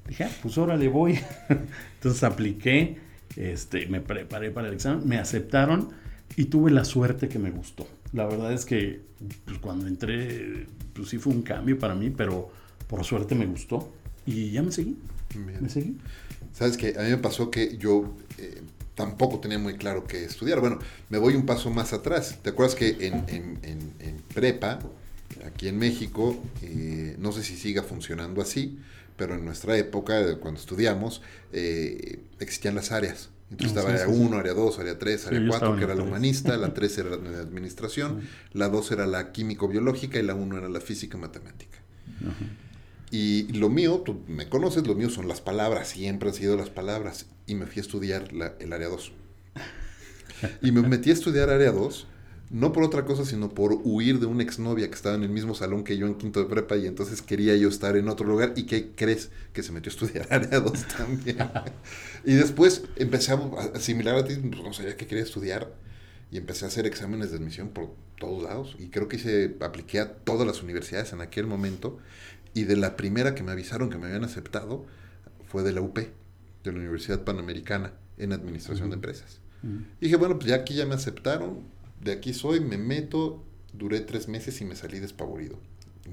Dije, 0.08 0.26
ah, 0.26 0.32
pues 0.42 0.58
ahora 0.58 0.76
le 0.76 0.90
voy. 0.90 1.18
Entonces 1.96 2.24
apliqué, 2.24 2.98
este, 3.40 3.88
me 3.88 4.02
preparé 4.02 4.52
para 4.52 4.68
el 4.68 4.74
examen, 4.74 5.08
me 5.08 5.18
aceptaron 5.18 5.90
y 6.36 6.46
tuve 6.46 6.72
la 6.72 6.84
suerte 6.84 7.30
que 7.30 7.40
me 7.40 7.52
gustó. 7.52 7.88
La 8.12 8.26
verdad 8.26 8.52
es 8.54 8.66
que 8.66 9.02
pues, 9.46 9.58
cuando 9.60 9.88
entré, 9.88 10.68
pues 10.94 11.10
sí 11.10 11.18
fue 11.18 11.34
un 11.34 11.42
cambio 11.42 11.80
para 11.80 11.96
mí, 11.96 12.10
pero 12.10 12.52
por 12.88 13.04
suerte 13.06 13.36
me 13.36 13.46
gustó 13.46 13.92
y 14.26 14.52
ya 14.52 14.62
me 14.62 14.72
seguí. 14.72 14.98
Me 15.62 15.70
seguí. 15.70 15.98
Sabes 16.54 16.76
que 16.76 16.96
a 16.98 17.04
mí 17.04 17.10
me 17.10 17.18
pasó 17.18 17.50
que 17.50 17.78
yo 17.78 18.14
eh, 18.38 18.62
tampoco 18.96 19.40
tenía 19.40 19.58
muy 19.58 19.76
claro 19.76 20.06
qué 20.06 20.26
estudiar. 20.26 20.60
Bueno, 20.60 20.80
me 21.10 21.18
voy 21.18 21.36
un 21.36 21.46
paso 21.46 21.70
más 21.70 21.94
atrás. 21.94 22.40
¿Te 22.42 22.50
acuerdas 22.50 22.76
que 22.76 22.98
en, 23.00 24.24
prepa, 24.34 24.80
aquí 25.46 25.70
en 25.70 25.78
México, 25.78 26.38
eh, 26.62 27.16
no 27.20 27.32
sé 27.32 27.44
si 27.44 27.56
siga 27.56 27.84
funcionando 27.84 28.42
así, 28.42 28.80
pero 29.20 29.36
en 29.36 29.44
nuestra 29.44 29.78
época, 29.78 30.40
cuando 30.40 30.62
estudiamos, 30.62 31.22
eh, 31.52 32.22
existían 32.40 32.74
las 32.74 32.94
áreas. 32.94 33.30
Entonces 33.52 33.78
estaba 33.78 33.94
área 33.94 34.08
1, 34.08 34.38
área 34.38 34.54
2, 34.54 34.80
área 34.80 34.98
3, 34.98 35.28
área 35.28 35.48
4, 35.48 35.76
que 35.76 35.84
era 35.84 35.94
la 35.94 36.04
humanista, 36.04 36.56
la 36.56 36.74
3 36.74 36.98
era 37.00 37.10
la 37.18 37.40
administración, 37.40 38.22
la 38.54 38.70
2 38.70 38.92
era 38.92 39.08
la 39.08 39.34
químico-biológica 39.34 40.20
y 40.20 40.24
la 40.24 40.36
1 40.36 40.58
era 40.58 40.70
la 40.70 40.80
física-matemática. 40.80 41.80
Y 43.12 43.52
lo 43.54 43.70
mío, 43.70 44.04
tú 44.06 44.22
me 44.28 44.48
conoces, 44.48 44.88
lo 44.88 44.96
mío 44.96 45.10
son 45.10 45.28
las 45.28 45.42
palabras, 45.42 45.90
siempre 45.90 46.30
han 46.30 46.36
sido 46.36 46.56
las 46.56 46.70
palabras. 46.70 47.26
Y 47.46 47.56
me 47.56 47.66
fui 47.66 47.80
a 47.80 47.82
estudiar 47.82 48.30
el 48.60 48.72
área 48.72 48.88
2. 48.88 49.12
Y 50.62 50.72
me 50.72 50.82
metí 50.84 51.10
a 51.10 51.14
estudiar 51.14 51.50
área 51.50 51.72
2 51.72 52.08
no 52.50 52.74
por 52.74 52.84
otra 52.84 53.06
cosa, 53.06 53.26
sino 53.26 53.50
por 53.50 53.74
huir 53.84 54.20
de 54.20 54.26
una 54.26 54.44
exnovia 54.44 54.88
que 54.88 54.96
estaba 54.96 55.16
en 55.16 55.24
el 55.24 55.30
mismo 55.30 55.54
salón 55.54 55.84
que 55.84 55.98
yo 55.98 56.08
en 56.08 56.16
quinto 56.16 56.40
de 56.40 56.48
prepa 56.48 56.78
y 56.78 56.88
entonces 56.88 57.22
quería 57.22 57.56
yo 57.56 57.70
estar 57.70 57.96
en 57.96 58.08
otro 58.10 58.28
lugar. 58.28 58.54
¿Y 58.56 58.64
qué 58.64 58.92
crees? 58.96 59.30
Que 59.54 59.62
se 59.62 59.72
metió 59.72 59.92
a 59.92 59.94
estudiar 59.94 60.28
área 60.34 60.60
2 60.60 60.86
también. 60.98 61.38
y 62.26 62.34
después 62.34 62.84
empecé 62.96 63.34
a 63.34 63.40
asimilar 63.76 64.16
a 64.16 64.26
ti, 64.26 64.38
no 64.38 64.74
sabía 64.74 64.98
que 64.98 65.06
quería 65.06 65.24
estudiar 65.24 65.74
y 66.32 66.38
empecé 66.38 66.66
a 66.66 66.68
hacer 66.70 66.86
exámenes 66.86 67.32
de 67.32 67.38
admisión 67.38 67.70
por 67.70 67.94
todos 68.18 68.44
lados 68.44 68.76
y 68.80 68.90
creo 68.90 69.08
que 69.08 69.18
hice, 69.18 69.56
apliqué 69.62 70.00
a 70.00 70.14
todas 70.14 70.46
las 70.46 70.62
universidades 70.62 71.14
en 71.14 71.22
aquel 71.22 71.48
momento 71.48 71.98
y 72.54 72.64
de 72.64 72.76
la 72.76 72.96
primera 72.96 73.36
que 73.36 73.44
me 73.44 73.52
avisaron 73.52 73.90
que 73.90 73.98
me 73.98 74.08
habían 74.08 74.24
aceptado 74.24 74.86
fue 75.48 75.64
de 75.64 75.72
la 75.72 75.82
UP, 75.82 75.98
de 75.98 76.72
la 76.72 76.78
Universidad 76.78 77.24
Panamericana 77.24 77.94
en 78.18 78.34
Administración 78.34 78.90
de 78.90 78.96
Empresas. 78.96 79.40
Y 79.64 80.06
dije, 80.06 80.16
bueno, 80.16 80.38
pues 80.38 80.50
ya 80.50 80.56
aquí 80.56 80.76
ya 80.76 80.86
me 80.86 80.96
aceptaron, 80.96 81.64
de 82.02 82.12
aquí 82.12 82.34
soy, 82.34 82.60
me 82.60 82.78
meto, 82.78 83.44
duré 83.74 84.02
tres 84.02 84.28
meses 84.28 84.60
y 84.62 84.66
me 84.66 84.76
salí 84.76 85.00
despavorido, 85.00 85.60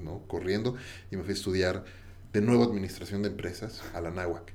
¿no? 0.03 0.21
Corriendo 0.27 0.75
y 1.11 1.17
me 1.17 1.23
fui 1.23 1.31
a 1.31 1.35
estudiar 1.35 1.85
de 2.33 2.41
nuevo 2.41 2.63
administración 2.63 3.21
de 3.21 3.29
empresas 3.29 3.81
a 3.93 4.01
la 4.01 4.11
náhuac. 4.11 4.53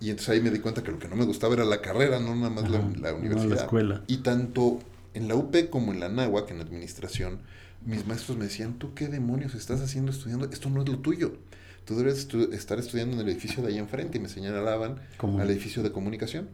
Y 0.00 0.10
entonces 0.10 0.28
ahí 0.28 0.40
me 0.40 0.50
di 0.50 0.60
cuenta 0.60 0.82
que 0.82 0.92
lo 0.92 0.98
que 0.98 1.08
no 1.08 1.16
me 1.16 1.24
gustaba 1.24 1.54
era 1.54 1.64
la 1.64 1.80
carrera, 1.80 2.20
no 2.20 2.34
nada 2.36 2.50
más 2.50 2.70
la, 2.70 2.80
universidad. 3.14 3.48
la 3.48 3.56
escuela. 3.56 4.04
Y 4.06 4.18
tanto 4.18 4.78
en 5.14 5.26
la 5.26 5.34
UP 5.34 5.70
como 5.70 5.92
en 5.92 6.00
la 6.00 6.08
náhuac, 6.08 6.50
en 6.50 6.60
administración, 6.60 7.40
mis 7.84 8.06
maestros 8.06 8.36
me 8.38 8.44
decían, 8.44 8.78
¿tú 8.78 8.94
qué 8.94 9.08
demonios 9.08 9.54
estás 9.54 9.80
haciendo 9.80 10.12
estudiando? 10.12 10.48
Esto 10.50 10.70
no 10.70 10.82
es 10.82 10.88
lo 10.88 10.98
tuyo. 10.98 11.36
Tú 11.84 11.96
debes 11.96 12.28
estar 12.52 12.78
estudiando 12.78 13.16
en 13.16 13.22
el 13.22 13.28
edificio 13.28 13.62
de 13.62 13.70
ahí 13.70 13.78
enfrente. 13.78 14.18
Y 14.18 14.20
me 14.20 14.28
señalaban 14.28 15.00
al 15.18 15.50
edificio 15.50 15.82
de 15.82 15.90
comunicación. 15.90 16.48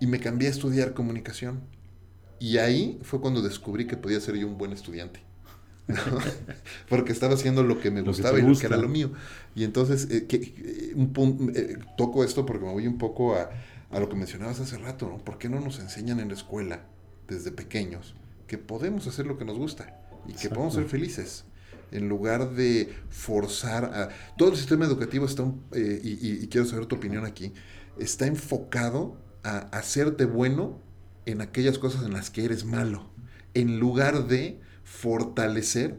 Y 0.00 0.06
me 0.06 0.20
cambié 0.20 0.48
a 0.48 0.50
estudiar 0.50 0.94
comunicación. 0.94 1.60
Y 2.42 2.58
ahí 2.58 2.98
fue 3.02 3.20
cuando 3.20 3.40
descubrí 3.40 3.86
que 3.86 3.96
podía 3.96 4.18
ser 4.18 4.34
yo 4.34 4.48
un 4.48 4.58
buen 4.58 4.72
estudiante. 4.72 5.20
Porque 6.88 7.12
estaba 7.12 7.34
haciendo 7.34 7.62
lo 7.62 7.78
que 7.78 7.92
me 7.92 8.02
gustaba 8.02 8.36
y 8.36 8.42
lo 8.42 8.58
que 8.58 8.66
era 8.66 8.76
lo 8.76 8.88
mío. 8.88 9.12
Y 9.54 9.62
entonces, 9.62 10.08
eh, 10.10 10.26
eh, 10.28 10.92
un 10.96 11.52
eh, 11.54 11.78
toco 11.96 12.24
esto 12.24 12.44
porque 12.44 12.64
me 12.64 12.72
voy 12.72 12.88
un 12.88 12.98
poco 12.98 13.36
a, 13.36 13.48
a, 13.92 14.00
lo 14.00 14.08
que 14.08 14.16
mencionabas 14.16 14.58
hace 14.58 14.76
rato, 14.76 15.08
¿no? 15.08 15.18
¿Por 15.18 15.38
qué 15.38 15.48
no 15.48 15.60
nos 15.60 15.78
enseñan 15.78 16.18
en 16.18 16.28
la 16.28 16.34
escuela, 16.34 16.80
desde 17.28 17.52
pequeños, 17.52 18.16
que 18.48 18.58
podemos 18.58 19.06
hacer 19.06 19.24
lo 19.24 19.38
que 19.38 19.44
nos 19.44 19.56
gusta 19.56 19.96
y 20.26 20.32
que 20.32 20.48
podemos 20.48 20.74
ser 20.74 20.86
felices? 20.86 21.44
En 21.92 22.08
lugar 22.08 22.54
de 22.54 22.92
forzar 23.08 23.84
a... 23.84 24.08
Todo 24.36 24.50
el 24.50 24.56
sistema 24.56 24.84
educativo 24.84 25.26
está, 25.26 25.44
y, 25.76 26.42
y 26.42 26.48
quiero 26.48 26.66
saber 26.66 26.86
tu 26.86 26.96
opinión 26.96 27.24
aquí, 27.24 27.52
está 28.00 28.26
enfocado 28.26 29.16
a 29.44 29.58
hacerte 29.76 30.24
bueno 30.24 30.80
en 31.26 31.40
aquellas 31.40 31.78
cosas 31.78 32.04
en 32.04 32.12
las 32.12 32.30
que 32.30 32.44
eres 32.44 32.64
malo, 32.64 33.10
en 33.54 33.78
lugar 33.78 34.26
de 34.26 34.60
fortalecer, 34.84 35.98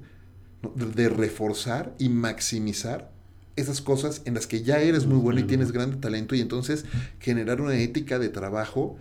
de 0.76 1.10
reforzar 1.10 1.96
y 2.00 2.10
maximizar 2.10 3.12
esas 3.56 3.82
cosas 3.82 4.22
en 4.26 4.34
las 4.34 4.48
que 4.48 4.64
ya 4.64 4.80
eres 4.80 5.06
muy 5.06 5.18
bueno 5.18 5.40
y 5.40 5.44
tienes 5.44 5.72
grande 5.72 5.98
talento 5.98 6.36
y 6.36 6.42
entonces 6.42 6.86
generar 7.20 7.62
una 7.62 7.76
ética 7.76 8.18
de 8.18 8.30
trabajo 8.30 8.98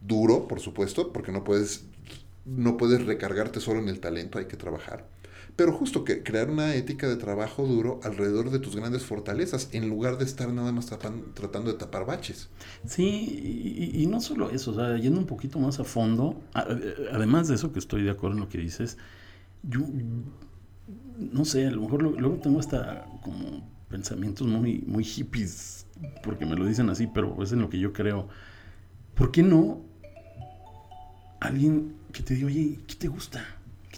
duro, 0.00 0.46
por 0.46 0.60
supuesto, 0.60 1.12
porque 1.12 1.32
no 1.32 1.44
puedes 1.44 1.84
no 2.44 2.76
puedes 2.76 3.04
recargarte 3.04 3.60
solo 3.60 3.80
en 3.80 3.88
el 3.88 3.98
talento, 3.98 4.38
hay 4.38 4.44
que 4.44 4.56
trabajar 4.56 5.08
pero 5.56 5.72
justo 5.72 6.04
que 6.04 6.22
crear 6.22 6.50
una 6.50 6.74
ética 6.74 7.08
de 7.08 7.16
trabajo 7.16 7.66
duro 7.66 7.98
alrededor 8.04 8.50
de 8.50 8.58
tus 8.58 8.76
grandes 8.76 9.04
fortalezas, 9.04 9.70
en 9.72 9.88
lugar 9.88 10.18
de 10.18 10.24
estar 10.26 10.52
nada 10.52 10.70
más 10.70 10.86
tratando 10.86 11.72
de 11.72 11.78
tapar 11.78 12.04
baches. 12.04 12.50
Sí, 12.86 13.90
y, 13.94 14.06
no 14.06 14.20
solo 14.20 14.50
eso, 14.50 14.72
o 14.72 14.74
sea, 14.74 14.98
yendo 14.98 15.18
un 15.18 15.26
poquito 15.26 15.58
más 15.58 15.80
a 15.80 15.84
fondo, 15.84 16.38
además 16.52 17.48
de 17.48 17.54
eso 17.54 17.72
que 17.72 17.78
estoy 17.78 18.02
de 18.02 18.10
acuerdo 18.10 18.36
en 18.36 18.40
lo 18.42 18.48
que 18.50 18.58
dices, 18.58 18.98
yo, 19.62 19.80
no 21.18 21.46
sé, 21.46 21.66
a 21.66 21.70
lo 21.70 21.80
mejor 21.80 22.02
luego 22.02 22.36
tengo 22.36 22.60
hasta 22.60 23.06
como 23.22 23.66
pensamientos 23.88 24.46
muy, 24.46 24.84
muy 24.86 25.04
hippies, 25.04 25.86
porque 26.22 26.44
me 26.44 26.54
lo 26.54 26.66
dicen 26.66 26.90
así, 26.90 27.06
pero 27.06 27.42
es 27.42 27.52
en 27.52 27.60
lo 27.60 27.70
que 27.70 27.78
yo 27.78 27.94
creo. 27.94 28.28
¿Por 29.14 29.32
qué 29.32 29.42
no 29.42 29.80
alguien 31.40 31.94
que 32.12 32.22
te 32.22 32.34
diga, 32.34 32.48
oye, 32.48 32.78
¿qué 32.86 32.94
te 32.94 33.08
gusta? 33.08 33.55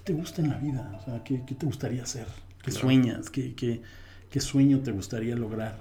Te 0.09 0.15
gusta 0.15 0.41
en 0.41 0.49
la 0.49 0.57
vida? 0.57 0.91
O 0.99 1.05
sea, 1.05 1.23
¿qué, 1.23 1.37
te 1.37 1.67
gustaría 1.67 2.03
hacer? 2.03 2.27
¿Qué 2.65 2.71
sueñas? 2.71 3.29
¿Qué, 3.29 3.55
¿Qué, 3.55 4.41
sueño 4.41 4.81
te 4.81 4.91
gustaría 4.91 5.37
lograr? 5.37 5.81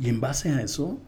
Y 0.00 0.08
en 0.08 0.20
base 0.20 0.50
a 0.50 0.62
eso, 0.62 0.98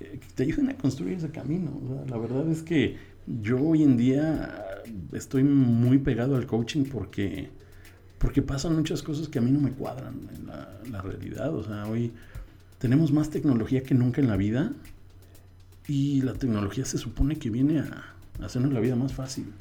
eh, 0.00 0.18
te 0.34 0.44
ayuden 0.44 0.70
a 0.70 0.74
construir 0.78 1.18
ese 1.18 1.28
camino. 1.28 1.70
la 2.08 2.16
verdad 2.16 2.48
es 2.48 2.62
que 2.62 2.96
yo 3.26 3.60
hoy 3.60 3.82
en 3.82 3.98
día 3.98 4.64
estoy 5.12 5.44
muy 5.44 5.98
pegado 5.98 6.36
al 6.36 6.46
coaching 6.46 6.84
porque, 6.84 7.50
porque 8.16 8.40
pasan 8.40 8.74
muchas 8.74 9.02
cosas 9.02 9.28
que 9.28 9.38
a 9.38 9.42
mí 9.42 9.50
no 9.50 9.60
me 9.60 9.72
cuadran 9.72 10.30
en 10.34 10.46
la, 10.46 10.80
la 10.90 11.02
realidad. 11.02 11.54
O 11.54 11.62
sea, 11.62 11.86
hoy 11.88 12.10
tenemos 12.78 13.12
más 13.12 13.28
tecnología 13.28 13.82
que 13.82 13.94
nunca 13.94 14.22
en 14.22 14.28
la 14.28 14.36
vida 14.38 14.72
y 15.86 16.22
la 16.22 16.32
tecnología 16.32 16.86
se 16.86 16.96
supone 16.96 17.36
que 17.36 17.50
viene 17.50 17.80
a 17.80 18.14
hacernos 18.42 18.72
la 18.72 18.80
vida 18.80 18.96
más 18.96 19.12
fácil. 19.12 19.52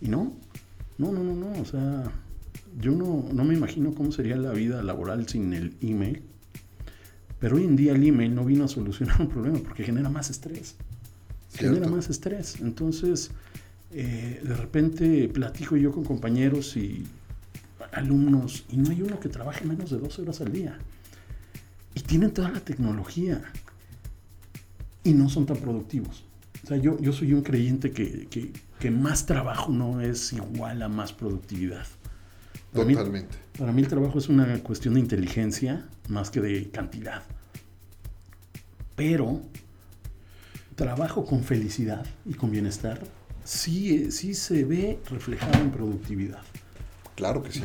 Y 0.00 0.08
no, 0.08 0.32
no, 0.98 1.12
no, 1.12 1.22
no, 1.22 1.34
no. 1.34 1.60
O 1.60 1.64
sea, 1.64 2.10
yo 2.78 2.92
no, 2.92 3.24
no 3.32 3.44
me 3.44 3.54
imagino 3.54 3.94
cómo 3.94 4.12
sería 4.12 4.36
la 4.36 4.52
vida 4.52 4.82
laboral 4.82 5.28
sin 5.28 5.52
el 5.54 5.74
email. 5.80 6.22
Pero 7.40 7.56
hoy 7.56 7.64
en 7.64 7.76
día 7.76 7.92
el 7.92 8.04
email 8.04 8.34
no 8.34 8.44
vino 8.44 8.64
a 8.64 8.68
solucionar 8.68 9.20
un 9.20 9.28
problema 9.28 9.58
porque 9.60 9.84
genera 9.84 10.08
más 10.08 10.30
estrés. 10.30 10.74
Genera 11.54 11.88
más 11.88 12.10
estrés. 12.10 12.60
Entonces, 12.60 13.30
eh, 13.92 14.40
de 14.42 14.54
repente 14.54 15.28
platico 15.28 15.76
yo 15.76 15.92
con 15.92 16.04
compañeros 16.04 16.76
y 16.76 17.06
alumnos 17.92 18.64
y 18.68 18.76
no 18.76 18.90
hay 18.90 19.00
uno 19.02 19.18
que 19.18 19.28
trabaje 19.28 19.64
menos 19.64 19.90
de 19.90 19.98
dos 19.98 20.18
horas 20.18 20.40
al 20.40 20.52
día. 20.52 20.78
Y 21.94 22.00
tienen 22.00 22.32
toda 22.32 22.50
la 22.50 22.60
tecnología 22.60 23.42
y 25.04 25.12
no 25.12 25.28
son 25.28 25.46
tan 25.46 25.56
productivos. 25.56 26.24
O 26.68 26.70
sea, 26.70 26.76
yo, 26.76 26.98
yo 27.00 27.14
soy 27.14 27.32
un 27.32 27.40
creyente 27.40 27.92
que, 27.92 28.28
que, 28.78 28.90
más 28.90 29.24
trabajo 29.24 29.72
no 29.72 30.02
es 30.02 30.34
igual 30.34 30.82
a 30.82 30.88
más 30.90 31.14
productividad. 31.14 31.86
Totalmente. 32.74 33.38
para 33.58 33.72
mí 33.72 33.80
el 33.80 33.88
trabajo 33.88 34.18
es 34.18 34.28
una 34.28 34.62
cuestión 34.62 34.92
de 34.92 35.00
inteligencia 35.00 35.88
más 36.10 36.30
que 36.30 36.42
de 36.42 36.68
cantidad. 36.68 37.22
Pero 38.96 39.40
trabajo 40.74 41.24
con 41.24 41.42
felicidad 41.42 42.04
y 42.26 42.34
con 42.34 42.50
bienestar 42.50 43.00
sí, 43.44 44.12
sí 44.12 44.34
se 44.34 44.66
ve 44.66 44.98
reflejado 45.08 45.62
en 45.62 45.70
productividad. 45.70 46.42
Claro 47.14 47.42
que 47.42 47.50
sí. 47.50 47.62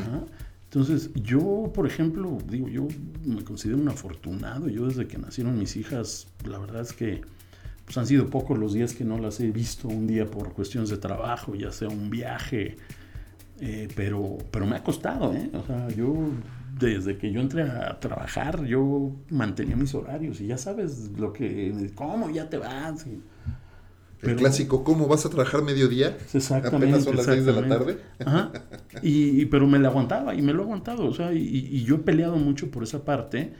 Entonces, 0.63 1.09
yo, 1.13 1.73
por 1.75 1.87
ejemplo, 1.87 2.37
digo, 2.49 2.69
yo 2.69 2.87
me 3.25 3.43
considero 3.43 3.79
un 3.79 3.89
afortunado. 3.89 4.69
Yo 4.69 4.87
desde 4.87 5.07
que 5.07 5.17
nacieron 5.17 5.59
mis 5.59 5.75
hijas, 5.75 6.27
la 6.45 6.57
verdad 6.57 6.83
es 6.83 6.93
que 6.93 7.32
pues, 7.85 7.97
han 7.97 8.07
sido 8.07 8.29
pocos 8.29 8.57
los 8.57 8.73
días 8.73 8.93
que 8.93 9.03
no 9.03 9.17
las 9.17 9.39
he 9.39 9.51
visto 9.51 9.87
un 9.87 10.07
día 10.07 10.25
por 10.25 10.53
cuestiones 10.53 10.89
de 10.89 10.97
trabajo, 10.97 11.55
ya 11.55 11.71
sea 11.71 11.89
un 11.89 12.09
viaje, 12.09 12.77
eh, 13.59 13.87
pero, 13.95 14.37
pero 14.51 14.65
me 14.65 14.75
ha 14.75 14.83
costado, 14.83 15.33
¿eh? 15.33 15.49
O 15.53 15.65
sea, 15.65 15.87
yo 15.89 16.31
desde 16.79 17.17
que 17.17 17.31
yo 17.31 17.41
entré 17.41 17.63
a 17.63 17.99
trabajar, 17.99 18.65
yo 18.65 19.11
mantenía 19.29 19.75
mis 19.75 19.93
horarios 19.93 20.41
y 20.41 20.47
ya 20.47 20.57
sabes 20.57 21.11
lo 21.17 21.33
que, 21.33 21.91
cómo 21.95 22.29
ya 22.29 22.49
te 22.49 22.57
vas. 22.57 23.05
el 24.21 24.35
clásico, 24.35 24.83
¿cómo 24.83 25.07
vas 25.07 25.25
a 25.25 25.29
trabajar 25.29 25.61
mediodía? 25.61 26.17
Exactamente. 26.33 26.87
Apenas 26.87 27.03
son 27.03 27.15
las 27.15 27.25
6 27.25 27.45
de 27.45 27.53
la 27.53 27.67
tarde. 27.67 27.99
Ajá. 28.25 28.51
Y, 29.01 29.45
pero 29.45 29.67
me 29.67 29.77
lo 29.77 29.87
aguantaba 29.87 30.33
y 30.33 30.41
me 30.41 30.53
lo 30.53 30.61
he 30.61 30.65
aguantado. 30.65 31.05
O 31.05 31.13
sea, 31.13 31.33
y, 31.33 31.83
yo 31.83 31.95
he 31.95 31.99
peleado 31.99 32.37
mucho 32.37 32.71
por 32.71 32.83
esa 32.83 33.05
parte. 33.05 33.53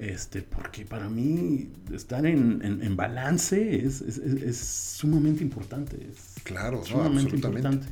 Este, 0.00 0.40
porque 0.40 0.86
para 0.86 1.10
mí 1.10 1.70
estar 1.92 2.24
en, 2.24 2.96
balance 2.96 3.84
es, 3.84 4.00
es, 4.00 4.56
sumamente 4.56 5.42
importante. 5.44 6.08
Es 6.10 6.42
claro, 6.42 6.82
sumamente 6.82 7.36
importante. 7.36 7.86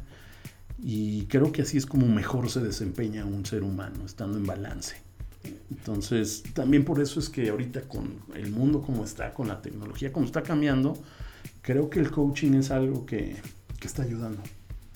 Y 0.79 1.27
creo 1.27 1.53
que 1.53 1.61
así 1.61 1.77
es 1.77 1.85
como 1.85 2.09
mejor 2.09 2.49
se 2.49 2.61
desempeña 2.61 3.27
un 3.27 3.45
ser 3.45 3.63
humano, 3.63 4.07
estando 4.07 4.39
en 4.39 4.47
balance. 4.47 4.97
Entonces, 5.71 6.45
también 6.55 6.87
por 6.87 6.99
eso 6.99 7.21
es 7.21 7.29
que 7.29 7.51
ahorita 7.51 7.83
con 7.83 8.21
el 8.35 8.53
mundo 8.53 8.81
como 8.81 9.05
está, 9.05 9.35
con 9.35 9.49
la 9.49 9.61
tecnología 9.61 10.11
como 10.11 10.25
está 10.25 10.43
cambiando, 10.43 10.97
creo 11.61 11.91
que 11.91 12.01
el 12.01 12.11
coaching 12.11 12.55
es 12.55 12.71
algo 12.71 13.05
que, 13.05 13.37
está 13.83 14.03
ayudando, 14.03 14.43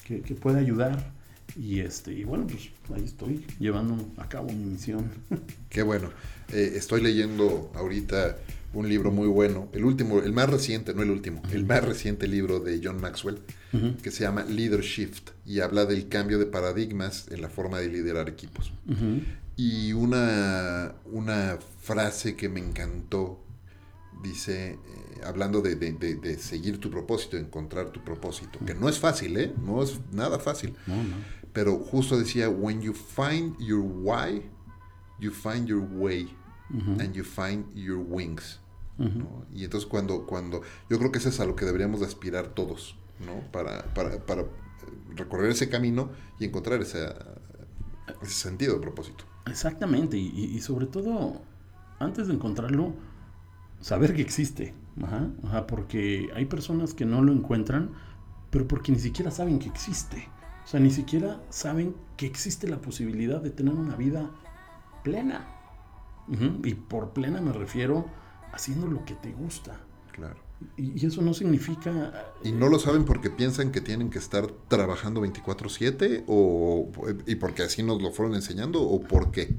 que, 0.05 0.21
puede 0.35 0.61
ayudar. 0.61 1.13
Y, 1.57 1.81
este, 1.81 2.13
y 2.13 2.25
bueno, 2.25 2.47
pues 2.47 2.71
ahí 2.95 3.05
estoy 3.05 3.45
llevando 3.59 4.11
a 4.17 4.29
cabo 4.29 4.49
mi 4.49 4.65
misión. 4.65 5.11
Qué 5.69 5.83
bueno. 5.83 6.11
Eh, 6.53 6.75
estoy 6.77 7.01
leyendo 7.01 7.71
ahorita 7.75 8.37
un 8.75 8.89
libro 8.89 9.11
muy 9.11 9.29
bueno, 9.29 9.69
el 9.73 9.85
último, 9.85 10.21
el 10.21 10.33
más 10.33 10.49
reciente, 10.49 10.95
no 10.95 11.03
el 11.03 11.11
último, 11.11 11.43
el 11.51 11.67
más 11.67 11.85
reciente 11.85 12.27
libro 12.27 12.61
de 12.61 12.81
John 12.83 13.01
Maxwell, 13.01 13.41
que 14.03 14.11
se 14.11 14.25
llama 14.25 14.45
Leadership 14.45 15.13
y 15.47 15.61
habla 15.61 15.85
del 15.85 16.09
cambio 16.09 16.39
de 16.39 16.47
paradigmas 16.47 17.29
en 17.31 17.43
la 17.43 17.49
forma 17.49 17.81
de 17.81 17.89
liderar 17.89 18.29
equipos. 18.29 18.73
Y 19.57 19.93
una, 19.93 20.95
una 21.05 21.59
frase 21.81 22.35
que 22.35 22.49
me 22.49 22.61
encantó, 22.61 23.45
dice, 24.23 24.73
eh, 24.73 24.79
hablando 25.25 25.61
de, 25.61 26.39
seguir 26.39 26.79
tu 26.79 26.91
propósito, 26.91 27.37
encontrar 27.37 27.91
tu 27.91 28.03
propósito, 28.03 28.59
que 28.65 28.75
no 28.75 28.89
es 28.89 28.99
fácil, 28.99 29.37
¿eh? 29.37 29.53
No 29.63 29.83
es 29.83 30.01
nada 30.13 30.39
fácil. 30.39 30.75
Pero 31.53 31.79
justo 31.79 32.19
decía, 32.19 32.49
when 32.49 32.81
you 32.81 32.95
find 32.95 33.57
your 33.59 33.83
why, 33.83 34.43
you 35.19 35.31
find 35.31 35.67
your 35.67 35.83
way, 35.83 36.35
and 36.71 37.13
you 37.15 37.25
find 37.25 37.73
your 37.75 37.99
wings. 37.99 38.59
Y 39.53 39.65
entonces 39.65 39.89
cuando, 39.89 40.27
cuando, 40.27 40.63
yo 40.89 40.99
creo 40.99 41.11
que 41.11 41.19
eso 41.19 41.29
es 41.29 41.41
a 41.41 41.45
lo 41.45 41.57
que 41.57 41.65
deberíamos 41.65 42.03
aspirar 42.03 42.49
todos, 42.49 42.97
¿no? 43.27 43.41
Para, 43.51 43.83
para, 43.95 44.25
para 44.25 44.45
recorrer 45.17 45.51
ese 45.51 45.69
camino 45.69 46.11
y 46.39 46.45
encontrar 46.45 46.81
ese, 46.81 47.09
ese 48.23 48.33
sentido 48.33 48.75
de 48.75 48.81
propósito. 48.81 49.25
Exactamente, 49.47 50.17
y, 50.17 50.59
sobre 50.61 50.87
todo, 50.87 51.43
antes 51.99 52.29
de 52.29 52.35
encontrarlo, 52.35 52.95
saber 53.81 54.15
que 54.15 54.23
existe, 54.23 54.73
ajá, 55.03 55.67
porque 55.67 56.31
hay 56.35 56.45
personas 56.47 56.95
que 56.95 57.05
no 57.05 57.23
lo 57.23 57.33
encuentran, 57.33 57.91
pero 58.51 58.69
porque 58.69 58.93
ni 58.93 59.01
siquiera 59.01 59.31
saben 59.33 59.59
que 59.59 59.69
existe. 59.69 60.29
O 60.65 60.67
sea, 60.67 60.81
ni 60.81 60.91
siquiera 60.91 61.41
saben 61.51 61.95
que 62.17 62.27
existe 62.27 62.69
la 62.69 62.81
posibilidad 62.81 63.41
de 63.41 63.51
tener 63.51 63.75
una 63.75 63.97
vida 63.97 64.31
plena. 65.03 65.49
Y 66.65 66.75
por 66.75 67.11
plena 67.11 67.41
me 67.41 67.53
refiero 67.53 68.07
haciendo 68.53 68.87
lo 68.87 69.05
que 69.05 69.15
te 69.15 69.33
gusta. 69.33 69.81
Claro. 70.13 70.37
Y, 70.77 71.05
eso 71.05 71.21
no 71.21 71.35
significa... 71.35 72.13
¿Y 72.45 72.53
no 72.53 72.69
lo 72.69 72.79
saben 72.79 73.05
porque 73.05 73.29
piensan 73.29 73.73
que 73.73 73.81
tienen 73.81 74.09
que 74.09 74.19
estar 74.19 74.47
trabajando 74.69 75.21
24/7 75.21 76.25
o 76.29 76.91
y 77.27 77.35
porque 77.35 77.63
así 77.63 77.83
nos 77.83 78.01
lo 78.01 78.13
fueron 78.13 78.35
enseñando 78.35 78.81
o 78.81 79.01
por 79.01 79.33
qué? 79.33 79.55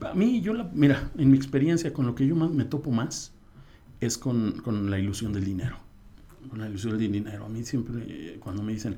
A 0.00 0.14
mí, 0.14 0.40
yo 0.40 0.54
la, 0.54 0.70
mira, 0.72 1.10
en 1.18 1.30
mi 1.30 1.36
experiencia 1.36 1.92
con 1.92 2.06
lo 2.06 2.14
que 2.14 2.26
yo 2.26 2.34
más 2.34 2.50
me 2.50 2.64
topo 2.64 2.90
más 2.90 3.32
es 4.00 4.18
con, 4.18 4.60
con 4.62 4.90
la 4.90 4.98
ilusión 4.98 5.32
del 5.32 5.44
dinero. 5.44 5.76
Con 6.48 6.60
la 6.60 6.68
ilusión 6.68 6.98
del 6.98 7.12
dinero. 7.12 7.44
A 7.44 7.48
mí 7.48 7.64
siempre, 7.64 8.38
cuando 8.40 8.62
me 8.62 8.72
dicen, 8.72 8.96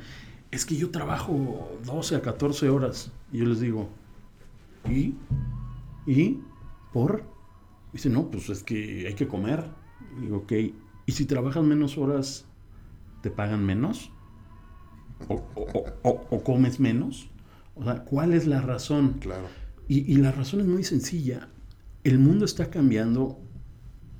es 0.50 0.64
que 0.64 0.76
yo 0.76 0.90
trabajo 0.90 1.78
12 1.84 2.16
a 2.16 2.22
14 2.22 2.68
horas, 2.68 3.12
y 3.32 3.38
yo 3.38 3.46
les 3.46 3.60
digo, 3.60 3.88
¿y? 4.88 5.14
¿Y? 6.06 6.40
¿Por? 6.92 7.24
Dice, 7.92 8.08
no, 8.10 8.30
pues 8.30 8.48
es 8.48 8.62
que 8.62 9.06
hay 9.06 9.14
que 9.14 9.28
comer. 9.28 9.64
digo, 10.20 10.38
ok, 10.38 10.52
¿y 11.06 11.12
si 11.12 11.26
trabajas 11.26 11.62
menos 11.64 11.98
horas, 11.98 12.46
te 13.22 13.30
pagan 13.30 13.64
menos? 13.64 14.10
¿O, 15.28 16.42
comes 16.44 16.80
menos? 16.80 17.28
O 17.74 17.84
sea, 17.84 18.04
¿cuál 18.04 18.32
es 18.32 18.46
la 18.46 18.60
razón? 18.60 19.14
Claro. 19.20 19.46
Y, 19.88 20.16
la 20.16 20.32
razón 20.32 20.60
es 20.60 20.66
muy 20.66 20.84
sencilla. 20.84 21.48
El 22.04 22.18
mundo 22.18 22.44
está 22.44 22.70
cambiando. 22.70 23.40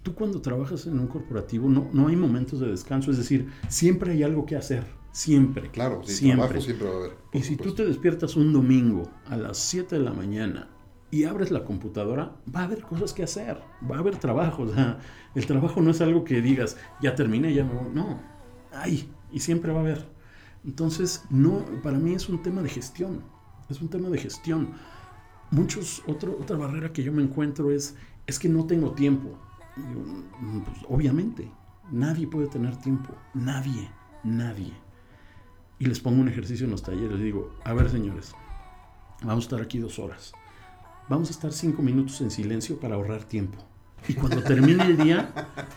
Tú 0.03 0.15
cuando 0.15 0.41
trabajas 0.41 0.87
en 0.87 0.99
un 0.99 1.07
corporativo 1.07 1.69
no, 1.69 1.89
no 1.93 2.09
hay 2.09 2.17
momentos 2.17 2.61
de 2.61 2.69
descanso, 2.69 3.11
es 3.11 3.19
decir, 3.19 3.49
siempre 3.69 4.13
hay 4.13 4.23
algo 4.23 4.47
que 4.47 4.57
hacer. 4.57 4.85
Siempre. 5.13 5.71
Claro, 5.71 6.03
siempre. 6.05 6.61
siempre 6.61 6.89
va 6.89 6.95
a 6.95 6.99
haber. 6.99 7.17
Y 7.33 7.43
si 7.43 7.57
tú 7.57 7.75
te 7.75 7.85
despiertas 7.85 8.37
un 8.37 8.53
domingo 8.53 9.11
a 9.27 9.37
las 9.37 9.59
7 9.59 9.97
de 9.97 10.03
la 10.03 10.13
mañana 10.13 10.69
y 11.11 11.25
abres 11.25 11.51
la 11.51 11.65
computadora, 11.65 12.37
va 12.55 12.61
a 12.61 12.65
haber 12.65 12.83
cosas 12.83 13.13
que 13.13 13.23
hacer, 13.23 13.59
va 13.91 13.97
a 13.97 13.99
haber 13.99 14.17
trabajo. 14.19 14.63
O 14.63 14.73
sea, 14.73 14.99
el 15.35 15.47
trabajo 15.47 15.81
no 15.81 15.91
es 15.91 16.01
algo 16.01 16.25
que 16.25 16.41
digas, 16.41 16.77
ya 17.03 17.15
terminé, 17.15 17.53
ya 17.53 17.65
me 17.65 17.75
voy. 17.75 17.93
No, 17.93 18.21
hay 18.73 19.09
y 19.33 19.41
siempre 19.41 19.73
va 19.73 19.79
a 19.79 19.83
haber. 19.83 20.07
Entonces, 20.65 21.25
no, 21.31 21.65
para 21.83 21.99
mí 21.99 22.15
es 22.15 22.29
un 22.29 22.43
tema 22.43 22.63
de 22.63 22.69
gestión, 22.69 23.23
es 23.69 23.81
un 23.81 23.89
tema 23.89 24.09
de 24.09 24.19
gestión. 24.19 24.73
Muchos, 25.51 26.03
otro, 26.07 26.37
otra 26.41 26.57
barrera 26.57 26.93
que 26.93 27.03
yo 27.03 27.13
me 27.13 27.23
encuentro 27.23 27.71
es, 27.71 27.97
es 28.27 28.39
que 28.39 28.49
no 28.49 28.67
tengo 28.67 28.93
tiempo. 28.93 29.39
Mm, 29.79 30.61
pues, 30.61 30.79
obviamente, 30.89 31.51
nadie 31.91 32.27
puede 32.27 32.49
tener 32.49 32.77
tiempo, 32.77 33.15
nadie, 33.35 33.91
nadie. 34.25 34.73
Y 35.79 35.87
les 35.87 36.01
pongo 36.01 36.21
un 36.21 36.29
ejercicio 36.29 36.65
en 36.65 36.73
los 36.73 36.83
talleres, 36.83 37.21
digo, 37.21 37.55
a 37.65 37.73
ver 37.73 37.89
señores, 37.89 38.35
vamos 39.23 39.45
a 39.45 39.47
estar 39.47 39.63
aquí 39.63 39.79
dos 39.79 39.99
horas 39.99 40.33
vamos 41.09 41.29
a 41.29 41.33
estar 41.33 41.53
cinco 41.53 41.83
minutos 41.83 42.21
en 42.21 42.31
silencio 42.31 42.79
para 42.79 42.95
ahorrar 42.95 43.25
tiempo. 43.25 43.59
Y 44.07 44.15
cuando 44.15 44.43
termine 44.43 44.85
el 44.85 44.97
día, 44.97 45.33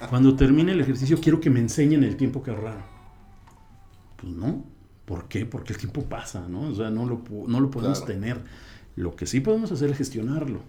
cuando 0.10 0.36
termine 0.36 0.74
el 0.74 0.82
ejercicio, 0.82 1.20
quiero 1.20 1.40
que 1.40 1.50
me 1.50 1.60
enseñen 1.60 2.04
el 2.04 2.18
tiempo 2.18 2.44
que 2.44 2.52
ahorraron. 2.52 2.84
Pues 4.18 4.32
no. 4.32 4.64
¿Por 5.06 5.28
qué? 5.28 5.46
Porque 5.46 5.74
el 5.74 5.80
tiempo 5.80 6.04
pasa, 6.04 6.48
¿no? 6.48 6.62
O 6.62 6.76
sea, 6.76 6.90
no 6.90 7.06
lo, 7.06 7.24
no 7.48 7.60
lo 7.60 7.72
podemos 7.72 8.06
tener. 8.06 8.42
Lo 8.96 9.16
que 9.16 9.26
sí 9.26 9.40
podemos 9.40 9.72
hacer 9.72 9.90
es 9.90 9.98
gestionarlo 9.98 10.62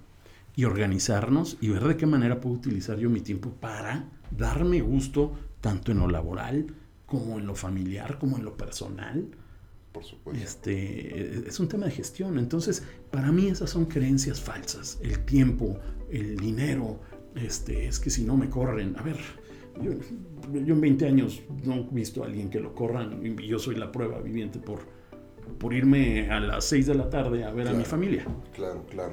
y 0.54 0.64
organizarnos 0.64 1.58
y 1.60 1.68
ver 1.68 1.84
de 1.84 1.96
qué 1.96 2.06
manera 2.06 2.40
puedo 2.40 2.56
utilizar 2.56 2.98
yo 2.98 3.08
mi 3.10 3.20
tiempo 3.20 3.50
para 3.50 4.08
darme 4.30 4.80
gusto 4.80 5.32
tanto 5.60 5.92
en 5.92 5.98
lo 5.98 6.08
laboral 6.08 6.66
como 7.06 7.38
en 7.38 7.46
lo 7.46 7.54
familiar, 7.54 8.18
como 8.18 8.36
en 8.36 8.44
lo 8.44 8.56
personal 8.56 9.28
por 9.92 10.04
supuesto. 10.04 10.42
Este, 10.42 11.48
es 11.48 11.60
un 11.60 11.68
tema 11.68 11.84
de 11.86 11.92
gestión. 11.92 12.38
Entonces, 12.38 12.82
para 13.10 13.30
mí 13.30 13.46
esas 13.48 13.70
son 13.70 13.84
creencias 13.84 14.40
falsas. 14.40 14.98
El 15.02 15.20
tiempo, 15.20 15.78
el 16.10 16.36
dinero, 16.36 16.98
este, 17.36 17.86
es 17.86 18.00
que 18.00 18.10
si 18.10 18.24
no 18.24 18.36
me 18.36 18.48
corren. 18.48 18.96
A 18.98 19.02
ver, 19.02 19.16
yo, 19.82 19.92
en 19.92 20.80
20 20.80 21.06
años 21.06 21.42
no 21.64 21.74
he 21.74 21.86
visto 21.90 22.22
a 22.22 22.26
alguien 22.26 22.48
que 22.48 22.58
lo 22.58 22.74
corran 22.74 23.20
y 23.24 23.46
yo 23.46 23.58
soy 23.58 23.76
la 23.76 23.92
prueba 23.92 24.18
viviente 24.20 24.58
por, 24.58 24.80
por 25.58 25.74
irme 25.74 26.30
a 26.30 26.40
las 26.40 26.64
6 26.64 26.86
de 26.86 26.94
la 26.94 27.10
tarde 27.10 27.44
a 27.44 27.52
ver 27.52 27.68
a 27.68 27.72
mi 27.74 27.84
familia. 27.84 28.24
Claro, 28.54 28.86
claro. 28.86 29.12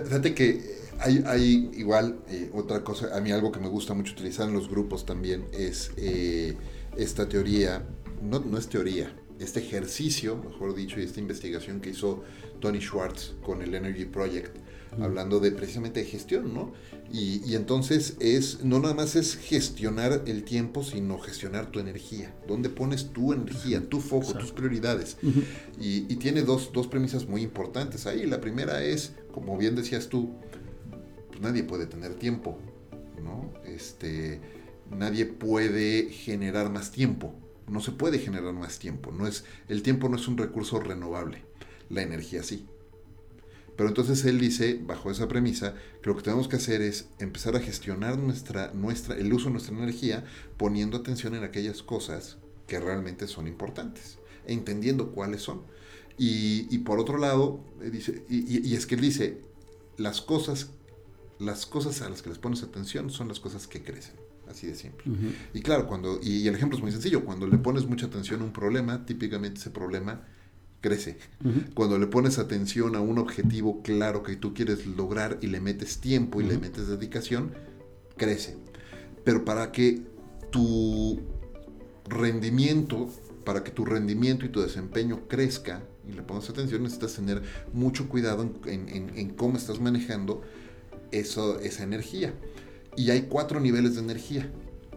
Fíjate 0.00 0.34
que 0.34 0.82
hay, 1.00 1.22
hay 1.26 1.70
igual 1.74 2.20
eh, 2.28 2.50
otra 2.54 2.82
cosa, 2.82 3.14
a 3.16 3.20
mí 3.20 3.30
algo 3.30 3.52
que 3.52 3.60
me 3.60 3.68
gusta 3.68 3.92
mucho 3.92 4.12
utilizar 4.12 4.48
en 4.48 4.54
los 4.54 4.68
grupos 4.68 5.04
también 5.04 5.44
es 5.52 5.90
eh, 5.96 6.56
esta 6.96 7.28
teoría, 7.28 7.84
no, 8.22 8.40
no 8.40 8.56
es 8.56 8.68
teoría, 8.68 9.14
este 9.38 9.60
ejercicio, 9.60 10.36
mejor 10.36 10.74
dicho, 10.74 10.98
y 11.00 11.02
esta 11.02 11.20
investigación 11.20 11.80
que 11.80 11.90
hizo 11.90 12.22
Tony 12.60 12.80
Schwartz 12.80 13.34
con 13.44 13.60
el 13.62 13.74
Energy 13.74 14.06
Project, 14.06 14.56
hablando 15.00 15.40
de 15.40 15.52
precisamente 15.52 16.00
de 16.00 16.06
gestión, 16.06 16.52
¿no? 16.52 16.72
Y, 17.12 17.54
entonces 17.54 18.16
es, 18.20 18.64
no 18.64 18.80
nada 18.80 18.94
más 18.94 19.16
es 19.16 19.36
gestionar 19.36 20.22
el 20.26 20.44
tiempo, 20.44 20.82
sino 20.82 21.18
gestionar 21.18 21.70
tu 21.70 21.78
energía. 21.78 22.34
¿Dónde 22.48 22.70
pones 22.70 23.12
tu 23.12 23.32
energía, 23.32 23.86
tu 23.88 24.00
foco, 24.00 24.32
tus 24.34 24.52
prioridades? 24.52 25.18
y, 25.78 26.02
tiene 26.16 26.42
dos, 26.42 26.70
dos, 26.72 26.86
premisas 26.86 27.28
muy 27.28 27.42
importantes 27.42 28.06
ahí. 28.06 28.26
La 28.26 28.40
primera 28.40 28.82
es, 28.82 29.12
como 29.32 29.58
bien 29.58 29.76
decías 29.76 30.08
tú, 30.08 30.34
pues 31.28 31.40
nadie 31.40 31.64
puede 31.64 31.86
tener 31.86 32.14
tiempo, 32.14 32.58
¿no? 33.22 33.52
Este, 33.66 34.40
nadie 34.90 35.26
puede 35.26 36.08
generar 36.08 36.70
más 36.70 36.92
tiempo. 36.92 37.34
No 37.68 37.80
se 37.80 37.92
puede 37.92 38.18
generar 38.18 38.54
más 38.54 38.78
tiempo. 38.78 39.12
No 39.12 39.26
es, 39.26 39.44
el 39.68 39.82
tiempo 39.82 40.08
no 40.08 40.16
es 40.16 40.28
un 40.28 40.38
recurso 40.38 40.80
renovable. 40.80 41.44
La 41.90 42.02
energía 42.02 42.42
sí. 42.42 42.66
Pero 43.76 43.88
entonces 43.88 44.24
él 44.24 44.38
dice, 44.38 44.78
bajo 44.84 45.10
esa 45.10 45.28
premisa, 45.28 45.74
que 46.02 46.10
lo 46.10 46.16
que 46.16 46.22
tenemos 46.22 46.48
que 46.48 46.56
hacer 46.56 46.82
es 46.82 47.08
empezar 47.18 47.56
a 47.56 47.60
gestionar 47.60 48.18
nuestra, 48.18 48.72
nuestra, 48.74 49.16
el 49.16 49.32
uso 49.32 49.46
de 49.46 49.52
nuestra 49.52 49.74
energía 49.74 50.24
poniendo 50.56 50.98
atención 50.98 51.34
en 51.34 51.44
aquellas 51.44 51.82
cosas 51.82 52.36
que 52.66 52.78
realmente 52.78 53.26
son 53.28 53.46
importantes, 53.48 54.18
entendiendo 54.46 55.12
cuáles 55.12 55.42
son. 55.42 55.62
Y, 56.18 56.78
por 56.78 57.00
otro 57.00 57.18
lado, 57.18 57.64
eh, 57.80 57.90
dice, 57.90 58.24
y, 58.28 58.74
es 58.74 58.86
que 58.86 58.94
él 58.94 59.00
dice, 59.00 59.40
las 59.96 60.20
cosas, 60.20 60.70
las 61.40 61.66
cosas 61.66 62.02
a 62.02 62.08
las 62.08 62.22
que 62.22 62.28
les 62.28 62.38
pones 62.38 62.62
atención 62.62 63.10
son 63.10 63.28
las 63.28 63.40
cosas 63.40 63.66
que 63.66 63.82
crecen. 63.82 64.14
Así 64.48 64.66
de 64.66 64.74
simple. 64.74 65.04
Y 65.54 65.62
claro, 65.62 65.86
cuando, 65.86 66.20
y 66.22 66.46
el 66.46 66.54
ejemplo 66.54 66.76
es 66.76 66.82
muy 66.82 66.92
sencillo, 66.92 67.24
cuando 67.24 67.46
le 67.46 67.58
pones 67.58 67.86
mucha 67.86 68.06
atención 68.06 68.42
a 68.42 68.44
un 68.44 68.52
problema, 68.52 69.06
típicamente 69.06 69.58
ese 69.58 69.70
problema 69.70 70.26
crece. 70.82 71.16
Cuando 71.72 71.98
le 71.98 72.06
pones 72.06 72.38
atención 72.38 72.94
a 72.96 73.00
un 73.00 73.18
objetivo 73.18 73.80
claro 73.82 74.22
que 74.22 74.36
tú 74.36 74.52
quieres 74.52 74.86
lograr 74.86 75.38
y 75.40 75.46
le 75.46 75.60
metes 75.60 75.98
tiempo 75.98 76.42
y 76.42 76.44
le 76.44 76.58
metes 76.58 76.88
dedicación, 76.88 77.52
crece. 78.18 78.58
Pero 79.24 79.46
para 79.46 79.72
que 79.72 80.02
tu 80.50 81.20
rendimiento, 82.06 83.08
para 83.44 83.64
que 83.64 83.70
tu 83.70 83.86
rendimiento 83.86 84.44
y 84.44 84.50
tu 84.50 84.60
desempeño 84.60 85.26
crezca 85.28 85.82
y 86.06 86.12
le 86.12 86.22
pongas 86.22 86.50
atención, 86.50 86.82
necesitas 86.82 87.14
tener 87.14 87.42
mucho 87.72 88.08
cuidado 88.08 88.50
en, 88.66 89.30
cómo 89.36 89.56
estás 89.56 89.80
manejando 89.80 90.42
eso, 91.12 91.60
esa 91.60 91.84
energía. 91.84 92.34
Y 92.96 93.10
hay 93.10 93.22
cuatro 93.22 93.60
niveles 93.60 93.94
de 93.94 94.02
energía. 94.02 94.50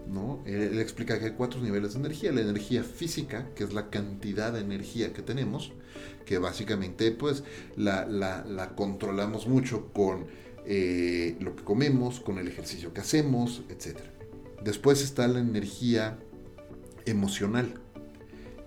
¿No? 0.07 0.41
Él, 0.45 0.79
explica 0.79 1.19
que 1.19 1.25
hay 1.25 1.31
cuatro 1.31 1.61
niveles 1.61 1.93
de 1.93 1.99
energía. 1.99 2.31
La 2.31 2.41
energía 2.41 2.83
física, 2.83 3.49
que 3.55 3.63
es 3.63 3.73
la 3.73 3.89
cantidad 3.89 4.53
de 4.53 4.61
energía 4.61 5.13
que 5.13 5.21
tenemos, 5.21 5.71
que 6.25 6.37
básicamente 6.37 7.11
pues 7.11 7.43
la, 7.75 8.73
controlamos 8.75 9.47
mucho 9.47 9.91
con 9.93 10.25
eh, 10.65 11.35
lo 11.39 11.55
que 11.55 11.63
comemos, 11.63 12.19
con 12.19 12.37
el 12.37 12.47
ejercicio 12.47 12.93
que 12.93 13.01
hacemos, 13.01 13.63
etc. 13.69 13.99
Después 14.63 15.01
está 15.01 15.27
la 15.27 15.39
energía 15.39 16.17
emocional, 17.05 17.81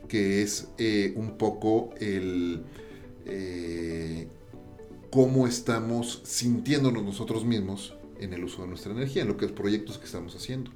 que 0.08 0.42
es 0.42 0.68
eh, 0.78 1.12
un 1.16 1.36
poco 1.36 1.90
el... 1.98 2.62
Eh, 3.26 4.28
cómo 5.10 5.46
estamos 5.46 6.20
sintiéndonos 6.24 7.02
nosotros 7.02 7.44
mismos 7.44 7.94
en 8.20 8.32
el 8.32 8.44
uso 8.44 8.62
de 8.62 8.68
nuestra 8.68 8.92
energía, 8.92 9.22
en 9.22 9.28
lo 9.28 9.36
que 9.36 9.46
es 9.46 9.52
proyectos 9.52 9.98
que 9.98 10.04
estamos 10.04 10.34
haciendo. 10.34 10.70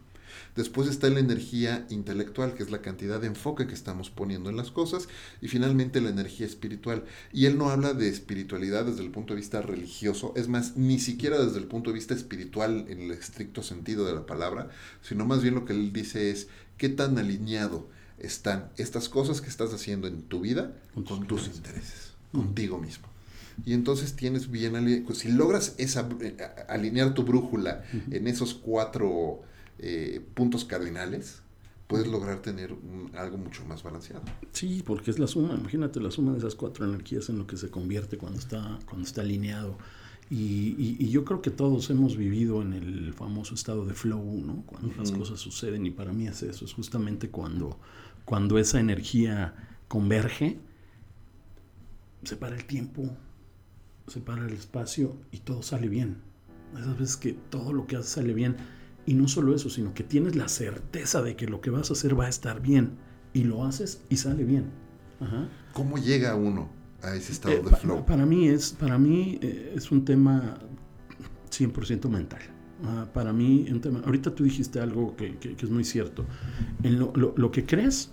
Después 0.57 0.89
está 0.89 1.09
la 1.11 1.21
energía 1.21 1.87
intelectual, 1.91 2.55
que 2.55 2.63
es 2.63 2.71
la 2.71 2.83
cantidad 2.83 3.21
de 3.21 3.29
enfoque 3.29 3.67
que 3.67 3.75
estamos 3.75 4.11
poniendo 4.11 4.51
en 4.51 4.57
las 4.57 4.71
cosas. 4.71 5.09
Y 5.41 5.49
finalmente 5.49 6.01
la 6.01 6.11
energía 6.11 6.47
espiritual. 6.47 7.05
Y 7.33 7.47
él 7.47 7.59
no 7.59 7.71
habla 7.71 7.95
de 7.95 8.09
espiritualidad 8.09 8.85
desde 8.85 9.03
el 9.03 9.11
punto 9.11 9.35
de 9.35 9.41
vista 9.41 9.63
religioso, 9.63 10.33
es 10.37 10.49
más, 10.49 10.77
ni 10.77 10.99
siquiera 10.99 11.43
desde 11.43 11.59
el 11.59 11.67
punto 11.67 11.91
de 11.91 11.95
vista 11.95 12.15
espiritual 12.15 12.87
en 12.89 13.03
el 13.03 13.11
estricto 13.11 13.63
sentido 13.63 14.07
de 14.07 14.15
la 14.15 14.27
palabra, 14.27 14.71
sino 15.03 15.25
más 15.25 15.43
bien 15.43 15.55
lo 15.55 15.65
que 15.65 15.73
él 15.73 15.93
dice 15.93 16.31
es 16.31 16.49
qué 16.77 16.89
tan 16.89 17.19
alineado 17.19 17.89
están 18.19 18.71
estas 18.77 19.09
cosas 19.09 19.41
que 19.41 19.49
estás 19.49 19.73
haciendo 19.75 20.07
en 20.07 20.23
tu 20.23 20.41
vida 20.41 20.73
con, 20.95 21.27
tus 21.27 21.47
intereses, 21.49 22.13
contigo 22.33 22.79
mismo. 22.79 23.09
Y 23.67 23.75
entonces 23.75 24.15
tienes 24.15 24.51
bien, 24.51 25.05
pues, 25.07 25.19
si 25.19 25.31
logras 25.31 25.75
esa, 25.79 26.09
eh, 26.21 26.37
alinear 26.69 27.15
tu 27.15 27.23
brújula 27.23 27.85
en 28.11 28.27
esos 28.27 28.55
cuatro 28.55 29.43
eh, 29.79 30.25
puntos 30.35 30.65
cardinales, 30.65 31.43
puedes 31.87 32.07
lograr 32.07 32.41
tener 32.41 32.75
algo 33.15 33.37
mucho 33.37 33.65
más 33.67 33.83
balanceado. 33.83 34.23
Sí, 34.53 34.83
porque 34.85 35.11
es 35.11 35.19
la 35.19 35.27
suma, 35.27 35.55
imagínate 35.55 36.01
la 36.01 36.11
suma 36.11 36.33
de 36.33 36.39
esas 36.39 36.55
cuatro 36.55 36.87
energías 36.87 37.29
en 37.29 37.39
lo 37.39 37.47
que 37.47 37.57
se 37.57 37.71
convierte 37.71 38.17
cuando 38.17 38.39
está, 38.39 38.79
cuando 38.87 39.07
está 39.07 39.21
alineado. 39.21 39.77
Y, 40.31 41.11
yo 41.11 41.27
creo 41.27 41.43
que 41.43 41.51
todos 41.51 41.91
hemos 41.91 42.17
vivido 42.17 42.63
en 42.63 42.73
el 42.73 43.13
famoso 43.13 43.55
estado 43.55 43.85
de 43.85 43.93
flow, 43.93 44.43
¿no? 44.43 44.63
Cuando 44.65 44.95
las 44.97 45.13
cosas 45.13 45.39
suceden 45.39 45.85
y 45.85 45.91
para 45.91 46.15
mí 46.15 46.27
es 46.27 46.43
eso, 46.43 46.65
es 46.65 46.73
justamente 46.73 47.29
cuando, 47.29 47.79
cuando 48.25 48.59
esa 48.59 48.81
energía 48.81 49.55
converge, 49.89 50.59
se 52.25 52.37
para 52.37 52.57
el 52.57 52.65
tiempo, 52.65 53.15
se 54.07 54.21
para 54.21 54.47
el 54.47 54.55
espacio 54.55 55.19
y 55.33 55.41
todo 55.41 55.63
sale 55.63 55.91
bien. 55.91 56.17
Esas 56.79 56.99
veces 56.99 57.17
que 57.19 57.33
todo 57.51 57.75
lo 57.75 57.87
que 57.87 57.97
hace 57.97 58.09
sale 58.09 58.33
bien 58.33 58.57
y 59.07 59.15
no 59.15 59.29
solo 59.29 59.55
eso, 59.55 59.69
sino 59.69 59.95
que 59.95 60.05
tienes 60.05 60.37
la 60.37 60.49
certeza 60.49 61.23
de 61.23 61.37
que 61.37 61.47
lo 61.47 61.61
que 61.61 61.71
vas 61.71 61.91
a 61.91 61.95
hacer 61.95 62.19
va 62.19 62.27
a 62.27 62.29
estar 62.29 62.61
bien. 62.61 62.99
Y 63.35 63.45
lo 63.45 63.65
haces 63.65 64.03
y 64.09 64.17
sale 64.17 64.45
bien. 64.45 64.71
¿Cómo 65.73 65.99
llega 65.99 66.35
uno 66.35 66.69
a 67.03 67.15
ese 67.15 67.33
estado 67.33 67.55
eh, 67.55 67.63
de 67.63 67.77
flow? 67.77 68.05
Para 68.05 68.27
mí 68.27 68.49
es, 68.49 68.73
para 68.73 68.99
mí, 68.99 69.39
eh, 69.41 69.73
es 69.77 69.91
un 69.91 70.05
tema 70.05 70.59
100% 71.51 72.09
mental. 72.09 72.41
para 73.15 73.33
mí, 73.33 73.67
un 73.71 73.81
tema, 73.81 74.01
ahorita 74.05 74.35
tú 74.35 74.45
dijiste 74.45 74.81
algo 74.81 75.17
que, 75.17 75.39
es 75.41 75.71
muy 75.71 75.85
cierto. 75.85 76.27
En 76.83 76.99
lo, 76.99 77.51
que 77.51 77.65
crees, 77.65 78.11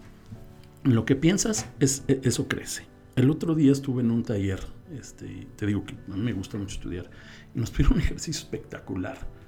lo 0.83 1.05
que 1.05 1.15
piensas, 1.15 1.65
es, 1.79 2.03
e, 2.07 2.21
eso 2.23 2.47
crece. 2.47 2.87
El 3.15 3.29
otro 3.29 3.55
día 3.55 3.71
estuve 3.71 4.01
en 4.01 4.11
un 4.11 4.23
taller, 4.23 4.61
este, 4.97 5.47
te 5.57 5.65
digo 5.65 5.83
que 5.83 5.95
a 6.11 6.15
mí 6.15 6.21
me 6.21 6.33
gusta 6.33 6.57
mucho 6.57 6.75
estudiar, 6.75 7.09
y 7.53 7.59
nos 7.59 7.71
pidieron 7.71 7.97
un 7.97 8.01
ejercicio 8.03 8.43
espectacular 8.43 9.38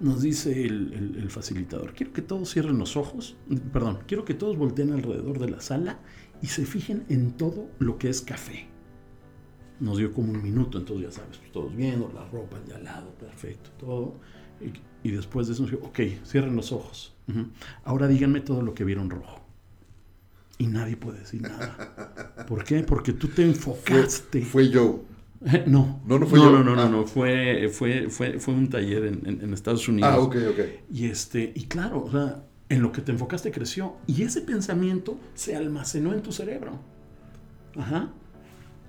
nos 0.00 0.22
dice 0.22 0.64
el, 0.64 1.28
facilitador, 1.30 1.92
quiero 1.94 2.12
que 2.12 2.22
todos 2.22 2.50
cierren 2.50 2.78
los 2.78 2.96
ojos, 2.96 3.36
perdón, 3.72 3.98
quiero 4.06 4.24
que 4.24 4.34
todos 4.34 4.56
volteen 4.56 4.92
alrededor 4.92 5.38
de 5.38 5.50
la 5.50 5.60
sala 5.60 5.98
y 6.40 6.46
se 6.46 6.64
fijen 6.64 7.04
en 7.08 7.32
todo 7.32 7.68
lo 7.78 7.98
que 7.98 8.08
es 8.08 8.20
café. 8.20 8.68
Nos 9.80 9.98
dio 9.98 10.12
como 10.12 10.32
un 10.32 10.42
minuto, 10.42 10.78
entonces 10.78 11.06
ya 11.06 11.12
sabes, 11.12 11.38
pues, 11.38 11.52
todos 11.52 11.74
viendo, 11.74 12.10
la 12.14 12.24
ropa 12.28 12.58
de 12.60 12.74
al 12.74 12.84
lado, 12.84 13.14
perfecto, 13.14 13.70
todo. 13.78 14.20
Y, 15.04 15.10
después 15.10 15.46
de 15.46 15.52
eso 15.54 15.62
nos 15.62 15.70
dijo, 15.70 15.86
ok, 15.86 16.00
cierren 16.24 16.56
los 16.56 16.72
ojos. 16.72 17.14
Ahora 17.84 18.08
díganme 18.08 18.40
todo 18.40 18.62
lo 18.62 18.74
que 18.74 18.84
vieron 18.84 19.10
rojo. 19.10 19.44
Y 20.58 20.66
nadie 20.66 20.96
puede 20.96 21.20
decir 21.20 21.42
nada. 21.42 22.44
¿Por 22.48 22.64
qué? 22.64 22.82
Porque 22.82 23.12
tú 23.12 23.28
te 23.28 23.44
enfocaste. 23.44 24.42
fue 24.42 24.68
yo. 24.68 25.04
No. 25.66 26.00
No, 26.06 26.18
no 26.18 26.26
fue 26.26 26.38
no, 26.38 26.50
no, 26.50 26.74
no, 26.74 26.82
ah. 26.82 26.88
no, 26.88 27.04
Fue, 27.04 27.68
fue, 27.72 28.08
fue, 28.08 28.38
fue 28.38 28.54
un 28.54 28.68
taller 28.68 29.04
en, 29.04 29.52
Estados 29.52 29.88
Unidos. 29.88 30.10
Ah, 30.12 30.18
ok, 30.18 30.36
ok. 30.50 30.60
Y, 30.92 31.06
este, 31.06 31.52
y 31.54 31.64
claro, 31.64 32.04
o 32.04 32.10
sea, 32.10 32.44
en 32.68 32.82
lo 32.82 32.92
que 32.92 33.02
te 33.02 33.12
enfocaste 33.12 33.50
creció. 33.50 33.96
Y 34.06 34.22
ese 34.22 34.40
pensamiento 34.40 35.18
se 35.34 35.56
almacenó 35.56 36.12
en 36.12 36.22
tu 36.22 36.32
cerebro. 36.32 36.80
Ajá. 37.76 38.12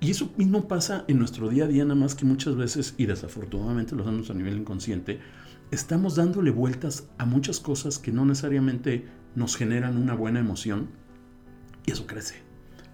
Y 0.00 0.10
eso 0.10 0.32
mismo 0.36 0.66
pasa 0.66 1.04
en 1.08 1.18
nuestro 1.18 1.48
día 1.48 1.64
a 1.64 1.68
día, 1.68 1.84
nada 1.84 1.94
más 1.94 2.14
que 2.14 2.24
muchas 2.24 2.56
veces, 2.56 2.94
y 2.96 3.04
desafortunadamente 3.06 3.94
lo 3.94 4.02
hacemos 4.02 4.30
a 4.30 4.34
nivel 4.34 4.56
inconsciente, 4.56 5.20
estamos 5.70 6.16
dándole 6.16 6.50
vueltas 6.50 7.06
a 7.18 7.26
muchas 7.26 7.60
cosas 7.60 7.98
que 7.98 8.10
no 8.10 8.24
necesariamente 8.24 9.06
nos 9.34 9.56
generan 9.56 9.98
una 9.98 10.14
buena 10.14 10.40
emoción. 10.40 10.88
Y 11.84 11.92
eso 11.92 12.06
crece. 12.06 12.36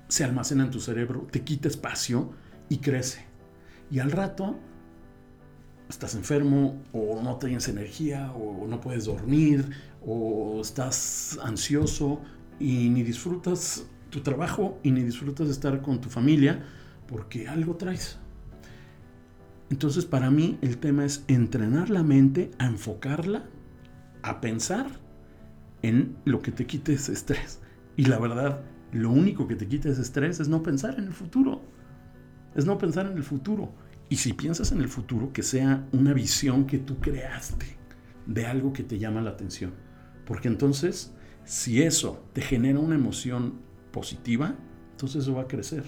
Se 0.09 0.25
almacena 0.25 0.65
en 0.65 0.71
tu 0.71 0.81
cerebro, 0.81 1.29
te 1.31 1.43
quita 1.43 1.69
espacio 1.69 2.33
y 2.69 2.79
crece. 2.79 3.26
Y 3.91 4.01
al 4.01 4.11
rato 4.11 4.57
estás 5.89 6.15
enfermo 6.15 6.83
o 6.93 7.23
no 7.23 7.37
tienes 7.37 7.69
energía 7.69 8.33
o 8.33 8.67
no 8.67 8.81
puedes 8.81 9.05
dormir 9.05 9.71
o 10.05 10.61
estás 10.61 11.39
ansioso 11.43 12.21
y 12.59 12.89
ni 12.89 13.03
disfrutas 13.03 13.87
tu 14.11 14.21
trabajo 14.21 14.79
y 14.83 14.91
ni 14.91 15.03
disfrutas 15.03 15.47
de 15.47 15.53
estar 15.53 15.83
con 15.83 16.01
tu 16.01 16.09
familia 16.09 16.65
porque 17.07 17.49
algo 17.49 17.77
traes. 17.77 18.19
Entonces 19.71 20.05
para 20.05 20.31
mí 20.31 20.59
el 20.63 20.79
tema 20.79 21.05
es 21.05 21.25
entrenar 21.29 21.91
la 21.91 22.03
mente 22.03 22.51
a 22.59 22.67
enfocarla, 22.67 23.45
a 24.23 24.41
pensar 24.41 24.87
en 25.83 26.17
lo 26.25 26.43
que 26.43 26.53
te 26.53 26.67
quite 26.67 26.95
ese 26.95 27.13
estrés. 27.13 27.61
Y 27.97 28.07
la 28.07 28.19
verdad, 28.19 28.63
lo 28.93 29.11
único 29.11 29.47
que 29.47 29.57
te 29.57 29.67
quita 29.67 29.89
ese 29.89 30.03
estrés 30.03 30.41
es 30.41 30.49
no 30.49 30.63
pensar 30.63 30.99
en 30.99 31.05
el 31.05 31.13
futuro 31.13 31.63
es 32.57 32.67
no 32.67 32.79
pensar 32.79 33.07
en 33.07 33.17
el 33.17 33.23
futuro. 33.23 33.73
Y 34.09 34.17
si 34.17 34.33
piensas 34.33 34.73
en 34.73 34.81
el 34.81 34.89
futuro, 34.89 35.33
que 35.33 35.43
sea 35.43 35.87
una 35.93 36.13
visión 36.13 36.67
que 36.67 36.79
tú 36.79 36.99
creaste 36.99 37.77
de 38.27 38.47
algo 38.47 38.73
que 38.73 38.83
te 38.83 38.99
llama 38.99 39.21
la 39.21 39.31
atención. 39.31 39.75
Porque 40.27 40.49
entonces, 40.49 41.13
si 41.45 41.83
eso 41.83 42.25
te 42.33 42.41
genera 42.41 42.79
una 42.79 42.95
emoción 42.95 43.61
positiva, 43.93 44.55
entonces 44.93 45.23
eso 45.23 45.35
va 45.35 45.43
a 45.43 45.49
crecer. 45.49 45.85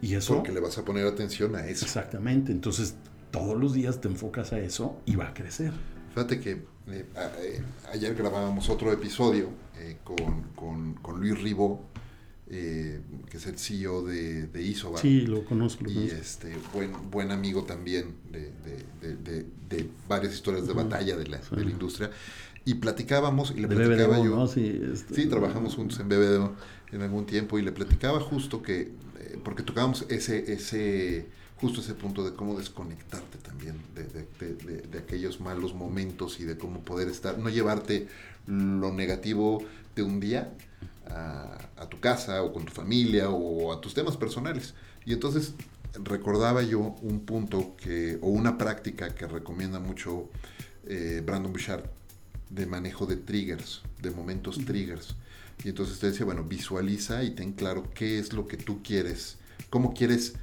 Y 0.00 0.14
eso... 0.14 0.36
Porque 0.36 0.52
le 0.52 0.60
vas 0.60 0.78
a 0.78 0.84
poner 0.84 1.06
atención 1.06 1.54
a 1.56 1.66
eso. 1.66 1.84
Exactamente. 1.84 2.52
Entonces, 2.52 2.96
todos 3.30 3.58
los 3.58 3.74
días 3.74 4.00
te 4.00 4.08
enfocas 4.08 4.52
a 4.52 4.58
eso 4.58 5.00
y 5.06 5.16
va 5.16 5.28
a 5.28 5.34
crecer. 5.34 5.72
Fíjate 6.14 6.40
que 6.40 6.50
eh, 6.88 7.06
eh, 7.16 7.62
ayer 7.92 8.14
grabábamos 8.14 8.68
otro 8.68 8.92
episodio 8.92 9.50
eh, 9.78 9.98
con, 10.02 10.94
con, 11.00 11.20
Luis 11.20 11.40
Ribó, 11.40 11.84
que 12.50 13.36
es 13.36 13.46
el 13.46 13.58
CEO 13.58 14.02
de, 14.02 14.48
de 14.48 14.62
Isobar. 14.62 15.00
Sí, 15.00 15.22
lo 15.22 15.44
conozco. 15.44 15.88
y 15.88 16.08
este 16.08 16.56
buen, 16.74 16.92
buen 17.10 17.30
amigo 17.30 17.62
también 17.64 18.16
de, 18.32 18.50
de, 19.00 19.46
de 19.68 19.88
varias 20.08 20.34
historias 20.34 20.66
de 20.66 20.72
batalla 20.72 21.16
de 21.16 21.26
la, 21.28 21.38
de 21.38 21.64
la 21.64 21.70
industria. 21.70 22.10
Y 22.64 22.74
platicábamos, 22.74 23.52
y 23.56 23.60
le 23.60 23.68
platicaba 23.68 24.22
yo. 24.22 24.44
Este, 24.44 25.14
sí, 25.14 25.26
trabajamos 25.26 25.76
juntos 25.76 25.98
en 26.00 26.08
BBDO 26.08 26.54
en 26.92 27.02
algún 27.02 27.24
tiempo, 27.24 27.58
y 27.58 27.62
le 27.62 27.72
platicaba 27.72 28.20
justo 28.20 28.62
que, 28.62 28.90
porque 29.44 29.62
tocábamos 29.62 30.04
ese, 30.08 30.52
ese 30.52 31.26
justo 31.60 31.80
ese 31.80 31.94
punto 31.94 32.24
de 32.24 32.34
cómo 32.34 32.58
desconectarte 32.58 33.38
también 33.38 33.76
de, 33.94 34.98
aquellos 34.98 35.40
malos 35.40 35.74
momentos 35.74 36.40
y 36.40 36.44
de 36.44 36.56
cómo 36.56 36.80
poder 36.80 37.08
estar, 37.08 37.38
no 37.38 37.48
llevarte 37.48 38.08
lo 38.46 38.92
negativo 38.92 39.62
de 39.94 40.02
un 40.02 40.20
día 40.20 40.52
a, 41.10 41.86
tu 41.88 41.98
casa 41.98 42.42
o 42.42 42.52
con 42.52 42.64
tu 42.64 42.72
familia 42.72 43.30
o 43.30 43.72
a 43.72 43.80
tus 43.80 43.94
temas 43.94 44.16
personales. 44.16 44.74
Y 45.04 45.12
entonces 45.12 45.54
recordaba 46.04 46.62
yo 46.62 46.78
un 46.78 47.20
punto 47.20 47.74
que, 47.76 48.18
o 48.20 48.28
una 48.28 48.58
práctica 48.58 49.14
que 49.14 49.26
recomienda 49.26 49.80
mucho 49.80 50.28
eh, 50.86 51.22
Brandon 51.24 51.52
Bouchard 51.52 51.84
de 52.48 52.66
manejo 52.66 53.06
de 53.06 53.16
triggers, 53.16 53.82
de 54.00 54.10
momentos 54.10 54.64
triggers. 54.64 55.16
Y 55.64 55.70
entonces 55.70 55.98
te 55.98 56.10
decía, 56.10 56.24
bueno, 56.24 56.44
visualiza 56.44 57.22
y 57.24 57.30
ten 57.30 57.52
claro 57.52 57.90
qué 57.94 58.18
es 58.18 58.32
lo 58.32 58.46
que 58.46 58.56
tú 58.56 58.82
quieres, 58.82 59.36
cómo 59.68 59.92
quieres 59.92 60.34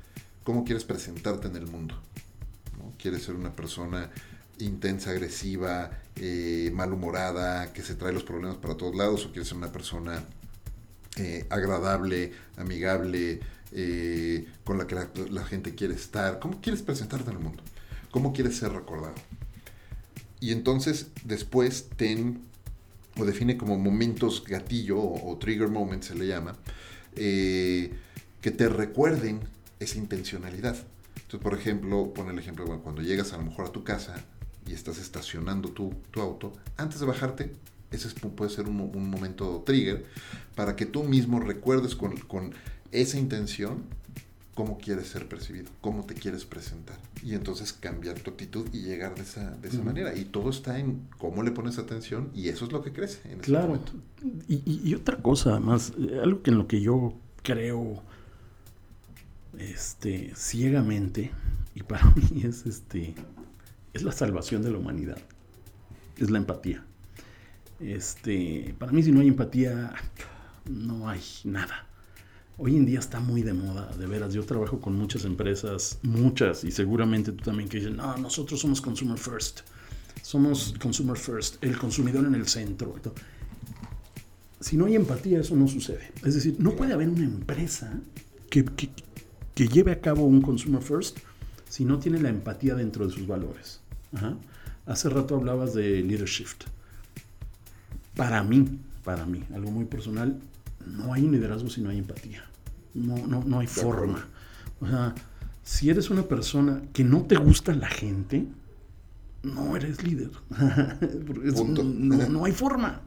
cómo 0.48 0.64
quieres 0.64 0.86
presentarte 0.86 1.50
en 1.50 1.58
el 1.58 1.68
mundo. 1.68 1.94
¿Quieres 2.98 3.24
ser 3.24 3.36
una 3.36 3.54
persona 3.54 4.10
intensa, 4.60 5.10
agresiva, 5.10 5.92
eh, 6.16 6.72
malhumorada, 6.74 7.74
que 7.74 7.82
se 7.82 7.96
trae 7.96 8.14
los 8.14 8.24
problemas 8.24 8.56
para 8.56 8.78
todos 8.78 8.96
lados, 8.96 9.26
o 9.26 9.32
quieres 9.34 9.50
ser 9.50 9.58
una 9.58 9.74
persona 9.74 10.24
eh, 11.20 11.46
agradable, 11.50 12.32
amigable, 12.58 13.40
eh, 13.72 14.48
con 14.64 14.78
la 14.78 14.88
que 14.88 14.96
la, 15.30 15.46
gente 15.46 15.76
quiere 15.76 15.94
estar? 15.94 16.40
¿Cómo 16.40 16.62
quieres 16.62 16.82
presentarte 16.82 17.30
en 17.32 17.38
el 17.38 17.44
mundo? 17.44 17.64
¿Cómo 18.12 18.34
quieres 18.34 18.58
ser 18.58 18.72
recordado? 18.72 19.16
Y 20.40 20.52
entonces 20.52 21.08
después 21.24 21.90
ten 21.96 22.42
o 23.18 23.26
define 23.26 23.58
como 23.58 23.78
momentos 23.78 24.44
gatillo 24.46 25.00
o, 25.00 25.38
trigger 25.38 25.70
moments 25.70 26.08
se 26.08 26.16
le 26.16 26.28
llama, 26.28 26.56
que 27.16 28.52
te 28.56 28.70
recuerden 28.70 29.40
esa 29.80 29.98
intencionalidad. 29.98 30.78
Entonces, 31.16 31.40
por 31.42 31.58
ejemplo, 31.58 32.14
pon 32.14 32.30
el 32.30 32.38
ejemplo, 32.38 32.66
bueno, 32.66 32.84
cuando 32.84 33.02
llegas 33.02 33.34
a 33.34 33.38
lo 33.38 33.44
mejor 33.44 33.66
a 33.66 33.72
tu 33.72 33.84
casa 33.84 34.24
y 34.68 34.74
estás 34.74 35.00
estacionando 35.00 35.70
tu 35.70 36.22
auto, 36.22 36.54
antes 36.78 37.00
de 37.00 37.08
bajarte, 37.08 37.52
ese 37.92 38.10
puede 38.10 38.52
ser 38.52 38.68
un, 38.68 38.80
un, 38.82 39.10
momento 39.10 39.64
trigger 39.66 40.06
para 40.56 40.76
que 40.76 40.86
tú 40.86 41.04
mismo 41.04 41.40
recuerdes 41.40 41.96
con, 41.96 42.18
con 42.18 42.54
esa 42.92 43.18
intención 43.18 43.84
cómo 44.58 44.80
quieres 44.80 45.08
ser 45.08 45.30
percibido, 45.30 45.70
cómo 45.82 46.06
te 46.06 46.16
quieres 46.16 46.44
presentar. 46.44 46.98
Y 47.22 47.36
entonces 47.36 47.74
cambiar 47.74 48.20
tu 48.20 48.32
actitud 48.32 48.68
y 48.74 48.82
llegar 48.82 49.14
de 49.14 49.22
esa, 49.22 49.52
de 49.52 49.68
esa 49.68 49.84
manera. 49.84 50.16
Y 50.16 50.26
todo 50.26 50.50
está 50.50 50.80
en 50.80 51.08
cómo 51.20 51.44
le 51.44 51.52
pones 51.52 51.78
atención 51.78 52.32
y 52.34 52.50
eso 52.50 52.66
es 52.66 52.72
lo 52.72 52.82
que 52.82 52.92
crece 52.92 53.20
en 53.26 53.34
ese 53.34 53.42
claro. 53.42 53.80
Y, 54.48 54.64
y, 54.66 54.96
otra 54.96 55.18
cosa, 55.18 55.52
además, 55.52 55.94
eh, 56.00 56.20
algo 56.24 56.42
que 56.42 56.50
en 56.50 56.58
lo 56.58 56.68
que 56.68 56.82
yo 56.82 57.14
creo 57.44 58.02
este, 59.60 60.34
ciegamente, 60.36 61.30
y 61.76 61.84
para 61.84 62.06
mí 62.16 62.42
es, 62.44 62.66
este, 62.66 63.14
es 63.94 64.02
la 64.02 64.12
salvación 64.12 64.64
de 64.64 64.72
la 64.72 64.80
humanidad, 64.80 65.20
es 66.18 66.32
la 66.32 66.40
empatía. 66.40 66.84
Este, 67.80 68.76
para 68.80 68.92
mí 68.92 69.04
si 69.04 69.12
no 69.12 69.22
hay 69.22 69.28
empatía, 69.28 69.94
no 70.70 71.10
hay 71.10 71.22
nada. 71.44 71.88
Hoy 72.58 72.76
en 72.76 72.86
día 72.88 73.00
está 73.00 73.20
muy 73.20 73.44
de 73.44 73.54
moda, 73.54 73.96
de 73.98 74.08
veras. 74.08 74.34
Yo 74.34 74.44
trabajo 74.44 74.80
con 74.80 74.96
muchas 74.96 75.26
empresas, 75.26 76.00
muchas, 76.02 76.64
y 76.64 76.72
seguramente 76.72 77.32
tú 77.32 77.44
también, 77.44 77.70
que 77.70 77.78
dicen, 77.78 77.98
no, 77.98 78.18
nosotros 78.18 78.60
somos 78.60 78.82
consumer 78.82 79.18
first. 79.18 79.60
Somos 80.24 80.74
consumer 80.82 81.18
first, 81.18 81.64
el 81.64 81.78
consumidor 81.78 82.26
en 82.26 82.34
el 82.34 82.48
centro. 82.48 82.96
Si 84.60 84.76
no 84.76 84.86
hay 84.86 84.96
empatía, 84.96 85.40
eso 85.40 85.56
no 85.56 85.68
sucede. 85.68 86.12
Es 86.26 86.34
decir, 86.34 86.56
no 86.58 86.76
puede 86.76 86.94
haber 86.94 87.10
una 87.10 87.26
empresa 87.26 87.94
que, 88.50 88.66
que 89.54 89.68
lleve 89.68 89.92
a 89.92 90.02
cabo 90.02 90.26
un 90.26 90.42
consumer 90.42 90.82
first 90.82 91.20
si 91.70 91.86
no 91.86 92.00
tiene 92.00 92.20
la 92.20 92.30
empatía 92.30 92.74
dentro 92.74 93.06
de 93.06 93.14
sus 93.14 93.28
valores. 93.28 93.82
Hace 94.88 95.10
rato 95.10 95.36
hablabas 95.36 95.76
de 95.76 96.02
leadership. 96.02 96.48
Para 98.18 98.44
mí, 98.44 98.68
para 99.04 99.26
mí, 99.26 99.44
algo 99.54 99.72
muy 99.72 99.86
personal, 99.86 100.40
no 100.86 101.14
hay 101.14 101.22
liderazgo 101.22 101.70
si 101.70 101.82
no 101.82 101.90
hay 101.90 102.00
empatía. 102.00 102.44
No, 102.94 103.16
no, 103.28 103.44
no 103.44 103.60
hay 103.60 103.68
forma. 103.68 104.28
O 104.82 104.88
sea, 104.88 105.14
si 105.64 105.90
eres 105.90 106.10
una 106.10 106.24
persona 106.24 106.82
que 106.94 107.04
no 107.04 107.24
te 107.24 107.36
gusta 107.36 107.74
la 107.74 107.88
gente, 107.88 108.48
no 109.44 109.76
eres 109.76 110.04
líder. 110.04 110.32
no, 110.50 112.30
no, 112.30 112.46
hay 112.46 112.52
forma. 112.52 113.02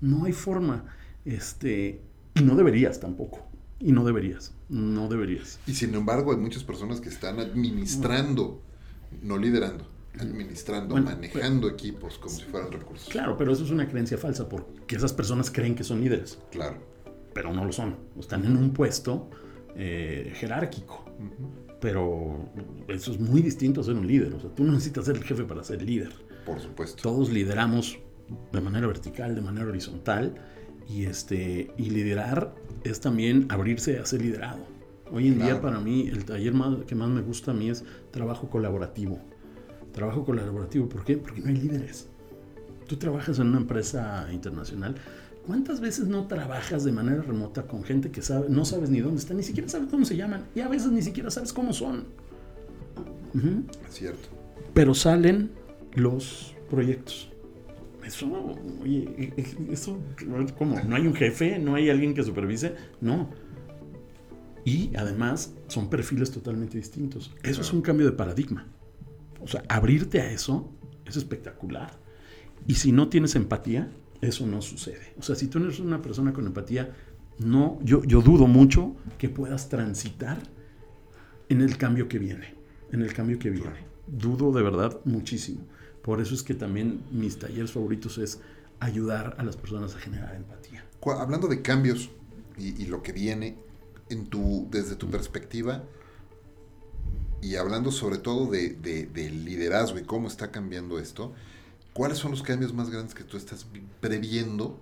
No 0.00 0.24
hay 0.24 0.32
forma. 0.32 0.84
Este, 1.24 2.00
y 2.34 2.40
no 2.40 2.56
deberías 2.56 3.00
tampoco. 3.00 3.46
Y 3.78 3.92
no 3.92 4.04
deberías, 4.04 4.52
no 4.68 5.08
deberías. 5.08 5.58
Y 5.66 5.74
sin 5.74 5.94
embargo 5.94 6.32
hay 6.32 6.38
muchas 6.38 6.64
personas 6.64 7.00
que 7.00 7.10
están 7.10 7.38
administrando, 7.38 8.62
no 9.22 9.36
liderando, 9.36 9.86
administrando, 10.20 10.96
manejando 10.96 11.68
equipos 11.68 12.18
como 12.18 12.34
si 12.34 12.44
fueran 12.44 12.72
recursos. 12.72 13.08
Claro, 13.08 13.36
pero 13.36 13.52
eso 13.52 13.64
es 13.64 13.70
una 13.70 13.88
creencia 13.88 14.18
falsa 14.18 14.48
porque 14.48 14.96
esas 14.96 15.12
personas 15.12 15.50
creen 15.50 15.74
que 15.74 15.84
son 15.84 16.00
líderes. 16.00 16.38
Claro. 16.50 16.78
Pero 17.34 17.52
no 17.52 17.64
lo 17.64 17.72
son. 17.72 17.96
Están 18.18 18.44
en 18.44 18.56
un 18.56 18.72
puesto 18.72 19.30
eh, 19.74 20.32
jerárquico. 20.34 21.04
Pero 21.80 22.48
eso 22.88 23.12
es 23.12 23.20
muy 23.20 23.42
distinto 23.42 23.82
a 23.82 23.84
ser 23.84 23.94
un 23.94 24.06
líder. 24.06 24.32
O 24.34 24.40
sea, 24.40 24.50
tú 24.50 24.64
no 24.64 24.72
necesitas 24.72 25.04
ser 25.04 25.16
el 25.16 25.24
jefe 25.24 25.44
para 25.44 25.62
ser 25.62 25.82
líder. 25.82 26.12
Por 26.46 26.60
supuesto. 26.60 27.02
Todos 27.02 27.30
lideramos 27.30 27.98
de 28.52 28.60
manera 28.60 28.86
vertical, 28.86 29.34
de 29.34 29.42
manera 29.42 29.66
horizontal. 29.66 30.34
Y, 30.88 31.04
este, 31.04 31.70
y 31.76 31.90
liderar 31.90 32.54
es 32.84 33.00
también 33.00 33.46
abrirse 33.50 33.98
a 33.98 34.06
ser 34.06 34.22
liderado. 34.22 34.76
Hoy 35.12 35.28
en 35.28 35.38
día 35.38 35.60
para 35.60 35.78
mí 35.78 36.08
el 36.08 36.24
taller 36.24 36.52
más, 36.52 36.84
que 36.84 36.94
más 36.94 37.08
me 37.08 37.20
gusta 37.20 37.52
a 37.52 37.54
mí 37.54 37.70
es 37.70 37.84
trabajo 38.10 38.48
colaborativo. 38.48 39.20
Trabajo 39.96 40.26
colaborativo, 40.26 40.90
¿por 40.90 41.04
qué? 41.04 41.16
Porque 41.16 41.40
no 41.40 41.48
hay 41.48 41.56
líderes. 41.56 42.06
Tú 42.86 42.96
trabajas 42.96 43.38
en 43.38 43.46
una 43.48 43.56
empresa 43.56 44.28
internacional. 44.30 44.94
¿Cuántas 45.46 45.80
veces 45.80 46.06
no 46.06 46.26
trabajas 46.26 46.84
de 46.84 46.92
manera 46.92 47.22
remota 47.22 47.62
con 47.62 47.82
gente 47.82 48.10
que 48.10 48.20
sabe, 48.20 48.50
no 48.50 48.66
sabes 48.66 48.90
ni 48.90 49.00
dónde 49.00 49.20
están, 49.20 49.38
ni 49.38 49.42
siquiera 49.42 49.70
sabes 49.70 49.88
cómo 49.88 50.04
se 50.04 50.14
llaman 50.14 50.44
y 50.54 50.60
a 50.60 50.68
veces 50.68 50.92
ni 50.92 51.00
siquiera 51.00 51.30
sabes 51.30 51.54
cómo 51.54 51.72
son? 51.72 52.04
Es 53.88 53.94
cierto. 53.94 54.28
Pero 54.74 54.92
salen 54.92 55.50
los 55.94 56.54
proyectos. 56.68 57.30
Eso, 58.04 58.54
oye, 58.82 59.32
eso, 59.70 59.98
¿cómo? 60.58 60.78
¿No 60.86 60.94
hay 60.94 61.06
un 61.06 61.14
jefe? 61.14 61.58
¿No 61.58 61.74
hay 61.74 61.88
alguien 61.88 62.12
que 62.12 62.22
supervise? 62.22 62.74
No. 63.00 63.30
Y 64.66 64.94
además 64.94 65.54
son 65.68 65.88
perfiles 65.88 66.30
totalmente 66.30 66.76
distintos. 66.76 67.34
Eso 67.42 67.62
es 67.62 67.72
un 67.72 67.80
cambio 67.80 68.04
de 68.04 68.12
paradigma. 68.12 68.66
O 69.40 69.48
sea, 69.48 69.62
abrirte 69.68 70.20
a 70.20 70.30
eso 70.30 70.72
es 71.04 71.16
espectacular. 71.16 71.92
Y 72.66 72.74
si 72.74 72.92
no 72.92 73.08
tienes 73.08 73.34
empatía, 73.34 73.90
eso 74.20 74.46
no 74.46 74.62
sucede. 74.62 75.14
O 75.18 75.22
sea, 75.22 75.36
si 75.36 75.48
tú 75.48 75.58
no 75.58 75.66
eres 75.66 75.80
una 75.80 76.02
persona 76.02 76.32
con 76.32 76.46
empatía, 76.46 76.94
no, 77.38 77.78
yo, 77.82 78.02
yo 78.04 78.22
dudo 78.22 78.46
mucho 78.46 78.96
que 79.18 79.28
puedas 79.28 79.68
transitar 79.68 80.38
en 81.48 81.60
el 81.60 81.76
cambio 81.76 82.08
que 82.08 82.18
viene. 82.18 82.54
En 82.92 83.02
el 83.02 83.12
cambio 83.12 83.38
que 83.38 83.50
viene. 83.50 83.86
Dudo 84.06 84.52
de 84.52 84.62
verdad 84.62 85.00
muchísimo. 85.04 85.66
Por 86.02 86.20
eso 86.20 86.34
es 86.34 86.42
que 86.42 86.54
también 86.54 87.02
mis 87.10 87.38
talleres 87.38 87.72
favoritos 87.72 88.18
es 88.18 88.40
ayudar 88.80 89.34
a 89.38 89.42
las 89.42 89.56
personas 89.56 89.94
a 89.94 89.98
generar 89.98 90.34
empatía. 90.34 90.84
Hablando 91.18 91.48
de 91.48 91.62
cambios 91.62 92.10
y, 92.58 92.86
lo 92.86 93.02
que 93.02 93.12
viene 93.12 93.58
en 94.08 94.26
tu, 94.26 94.66
desde 94.70 94.96
tu 94.96 95.08
perspectiva 95.08 95.84
y 97.42 97.56
hablando 97.56 97.92
sobre 97.92 98.18
todo 98.18 98.50
de, 98.50 99.08
liderazgo 99.14 99.98
y 99.98 100.02
cómo 100.02 100.28
está 100.28 100.50
cambiando 100.50 100.98
esto, 100.98 101.32
¿cuáles 101.92 102.18
son 102.18 102.30
los 102.30 102.42
cambios 102.42 102.72
más 102.72 102.90
grandes 102.90 103.14
que 103.14 103.24
tú 103.24 103.36
estás 103.36 103.66
previendo? 104.00 104.80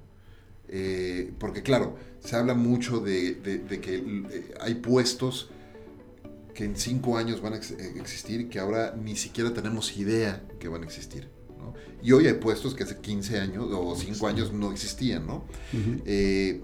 Eh, 0.68 1.32
porque 1.38 1.62
claro, 1.62 1.96
se 2.20 2.36
habla 2.36 2.54
mucho 2.54 3.00
de, 3.00 3.40
que 3.82 3.96
eh, 3.96 4.54
hay 4.60 4.76
puestos 4.76 5.50
que 6.54 6.64
en 6.64 6.76
cinco 6.76 7.18
años 7.18 7.42
van 7.42 7.54
a 7.54 7.56
eh, 7.56 7.94
existir 7.96 8.42
y 8.42 8.44
que 8.46 8.58
ahora 8.58 8.94
ni 8.96 9.16
siquiera 9.16 9.52
tenemos 9.52 9.96
idea 9.96 10.42
que 10.58 10.68
van 10.68 10.82
a 10.82 10.86
existir. 10.86 11.28
Y 12.02 12.12
hoy 12.12 12.26
hay 12.26 12.34
puestos 12.34 12.74
que 12.74 12.84
hace 12.84 12.98
15 12.98 13.40
años 13.40 13.66
o 13.72 13.96
5 13.96 14.26
años 14.28 14.52
no 14.52 14.70
existían. 14.70 15.26
¿no? 15.26 15.44
Eh, 16.04 16.60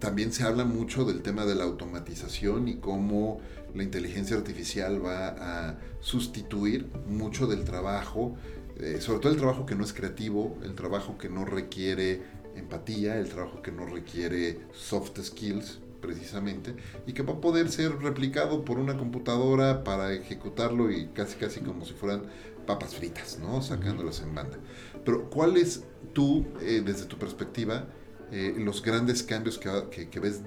también 0.00 0.32
se 0.32 0.42
habla 0.42 0.64
mucho 0.64 1.04
del 1.04 1.22
tema 1.22 1.46
de 1.46 1.54
la 1.54 1.62
automatización 1.62 2.66
y 2.66 2.76
cómo 2.76 3.40
la 3.74 3.82
inteligencia 3.82 4.36
artificial 4.36 5.04
va 5.04 5.28
a 5.28 5.78
sustituir 6.00 6.88
mucho 7.08 7.46
del 7.46 7.64
trabajo, 7.64 8.36
eh, 8.78 9.00
sobre 9.00 9.20
todo 9.20 9.32
el 9.32 9.38
trabajo 9.38 9.66
que 9.66 9.74
no 9.74 9.84
es 9.84 9.92
creativo, 9.92 10.58
el 10.62 10.74
trabajo 10.74 11.18
que 11.18 11.28
no 11.28 11.44
requiere 11.44 12.22
empatía, 12.56 13.18
el 13.18 13.28
trabajo 13.28 13.62
que 13.62 13.72
no 13.72 13.86
requiere 13.86 14.60
soft 14.72 15.20
skills, 15.20 15.80
precisamente, 16.00 16.76
y 17.06 17.14
que 17.14 17.22
va 17.22 17.32
a 17.32 17.40
poder 17.40 17.70
ser 17.70 17.96
replicado 17.96 18.64
por 18.64 18.78
una 18.78 18.96
computadora 18.96 19.84
para 19.84 20.12
ejecutarlo 20.12 20.90
y 20.90 21.06
casi 21.08 21.36
casi 21.36 21.60
como 21.60 21.86
si 21.86 21.94
fueran 21.94 22.24
papas 22.66 22.94
fritas, 22.94 23.38
¿no? 23.40 23.62
Sacándolas 23.62 24.20
en 24.20 24.34
banda. 24.34 24.58
Pero 25.04 25.30
¿cuáles 25.30 25.84
tú, 26.12 26.46
eh, 26.60 26.82
desde 26.84 27.06
tu 27.06 27.16
perspectiva, 27.16 27.86
eh, 28.32 28.54
los 28.58 28.82
grandes 28.82 29.22
cambios 29.22 29.58
que, 29.58 30.08
que, 30.10 30.20
ves, 30.20 30.42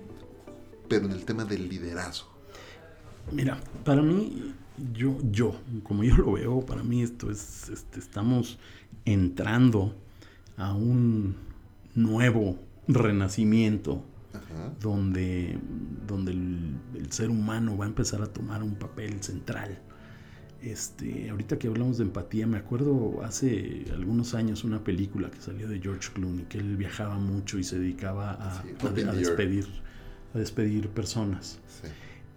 pero 0.88 1.06
en 1.06 1.12
el 1.12 1.26
tema 1.26 1.44
del 1.44 1.68
liderazgo? 1.68 2.37
Mira, 3.32 3.60
para 3.84 4.02
mí, 4.02 4.54
yo, 4.94 5.18
yo, 5.32 5.56
como 5.84 6.04
yo 6.04 6.16
lo 6.18 6.34
veo, 6.34 6.66
para 6.66 6.84
mí 6.84 7.02
esto 7.02 7.30
es, 7.30 7.70
este, 7.70 8.00
estamos 8.00 8.58
entrando 9.06 9.96
a 10.58 10.74
un 10.74 11.36
nuevo 11.96 12.58
renacimiento 12.88 14.04
donde, 14.80 15.58
donde 16.06 16.32
el, 16.32 17.12
ser 17.12 17.30
humano 17.30 17.78
va 17.78 17.86
a 17.86 17.88
empezar 17.88 18.22
a 18.22 18.28
tomar 18.28 18.64
un 18.64 18.76
papel 18.76 19.22
central. 19.24 19.80
Este, 20.62 21.30
ahorita 21.30 21.58
que 21.58 21.68
hablamos 21.68 21.98
de 21.98 22.04
empatía, 22.04 22.48
me 22.48 22.58
acuerdo 22.58 23.24
hace 23.24 23.86
algunos 23.94 24.34
años 24.34 24.64
una 24.64 24.84
película 24.84 25.30
que 25.30 25.40
salió 25.40 25.68
de 25.68 25.80
George 25.80 26.10
Clooney, 26.14 26.46
que 26.46 26.58
él 26.58 26.76
viajaba 26.78 27.18
mucho 27.18 27.58
y 27.60 27.64
se 27.64 27.80
dedicaba 27.80 28.32
a, 28.32 28.64
despedir, 29.14 29.68
a 30.34 30.40
despedir 30.40 30.90
personas. 30.90 31.60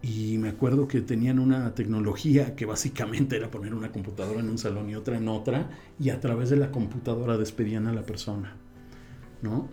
Y 0.02 0.38
me 0.38 0.48
acuerdo 0.48 0.88
que 0.88 1.02
tenían 1.02 1.38
una 1.38 1.74
tecnología 1.74 2.56
que 2.56 2.64
básicamente 2.64 3.36
era 3.36 3.50
poner 3.50 3.74
una 3.74 3.92
computadora 3.92 4.40
en 4.40 4.48
un 4.48 4.56
salón 4.56 4.88
y 4.88 4.94
otra 4.94 5.18
en 5.18 5.28
otra, 5.28 5.70
y 5.98 6.08
a 6.08 6.20
través 6.20 6.48
de 6.48 6.56
la 6.56 6.70
computadora 6.70 7.36
despedían 7.36 7.86
a 7.86 7.92
la 7.92 8.02
persona. 8.02 8.56
¿No? 9.42 9.68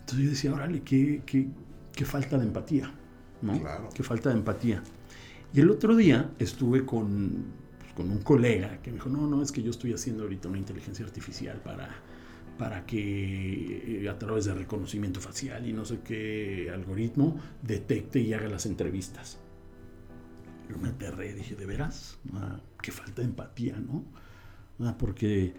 Entonces 0.00 0.24
yo 0.24 0.30
decía, 0.30 0.52
órale, 0.52 0.82
qué, 0.82 1.22
qué, 1.24 2.04
falta 2.04 2.36
de 2.36 2.44
empatía, 2.44 2.92
¿no? 3.40 3.58
Claro. 3.60 3.88
Qué 3.94 4.02
falta 4.02 4.30
de 4.30 4.36
empatía. 4.36 4.82
Y 5.54 5.60
el 5.60 5.70
otro 5.70 5.94
día 5.94 6.32
estuve 6.38 6.84
con, 6.84 7.44
pues, 7.78 7.92
con 7.92 8.10
un 8.10 8.18
colega 8.18 8.80
que 8.82 8.90
me 8.90 8.96
dijo, 8.96 9.08
no, 9.08 9.26
no, 9.26 9.42
es 9.42 9.52
que 9.52 9.62
yo 9.62 9.70
estoy 9.70 9.92
haciendo 9.92 10.24
ahorita 10.24 10.48
una 10.48 10.58
inteligencia 10.58 11.04
artificial 11.04 11.60
para, 11.62 11.90
para 12.58 12.84
que 12.86 14.02
eh, 14.02 14.08
a 14.08 14.18
través 14.18 14.46
de 14.46 14.54
reconocimiento 14.54 15.20
facial 15.20 15.66
y 15.66 15.72
no 15.72 15.84
sé 15.84 16.00
qué 16.04 16.70
algoritmo 16.72 17.38
detecte 17.62 18.20
y 18.20 18.32
haga 18.32 18.48
las 18.48 18.66
entrevistas. 18.66 19.38
Yo 20.72 20.78
me 20.78 20.88
aterré, 20.88 21.34
dije, 21.34 21.54
¿de 21.54 21.66
veras? 21.66 22.18
Ah, 22.32 22.60
qué 22.80 22.92
falta 22.92 23.20
de 23.20 23.28
empatía, 23.28 23.76
¿no? 23.78 24.04
Ah, 24.80 24.96
porque 24.98 25.54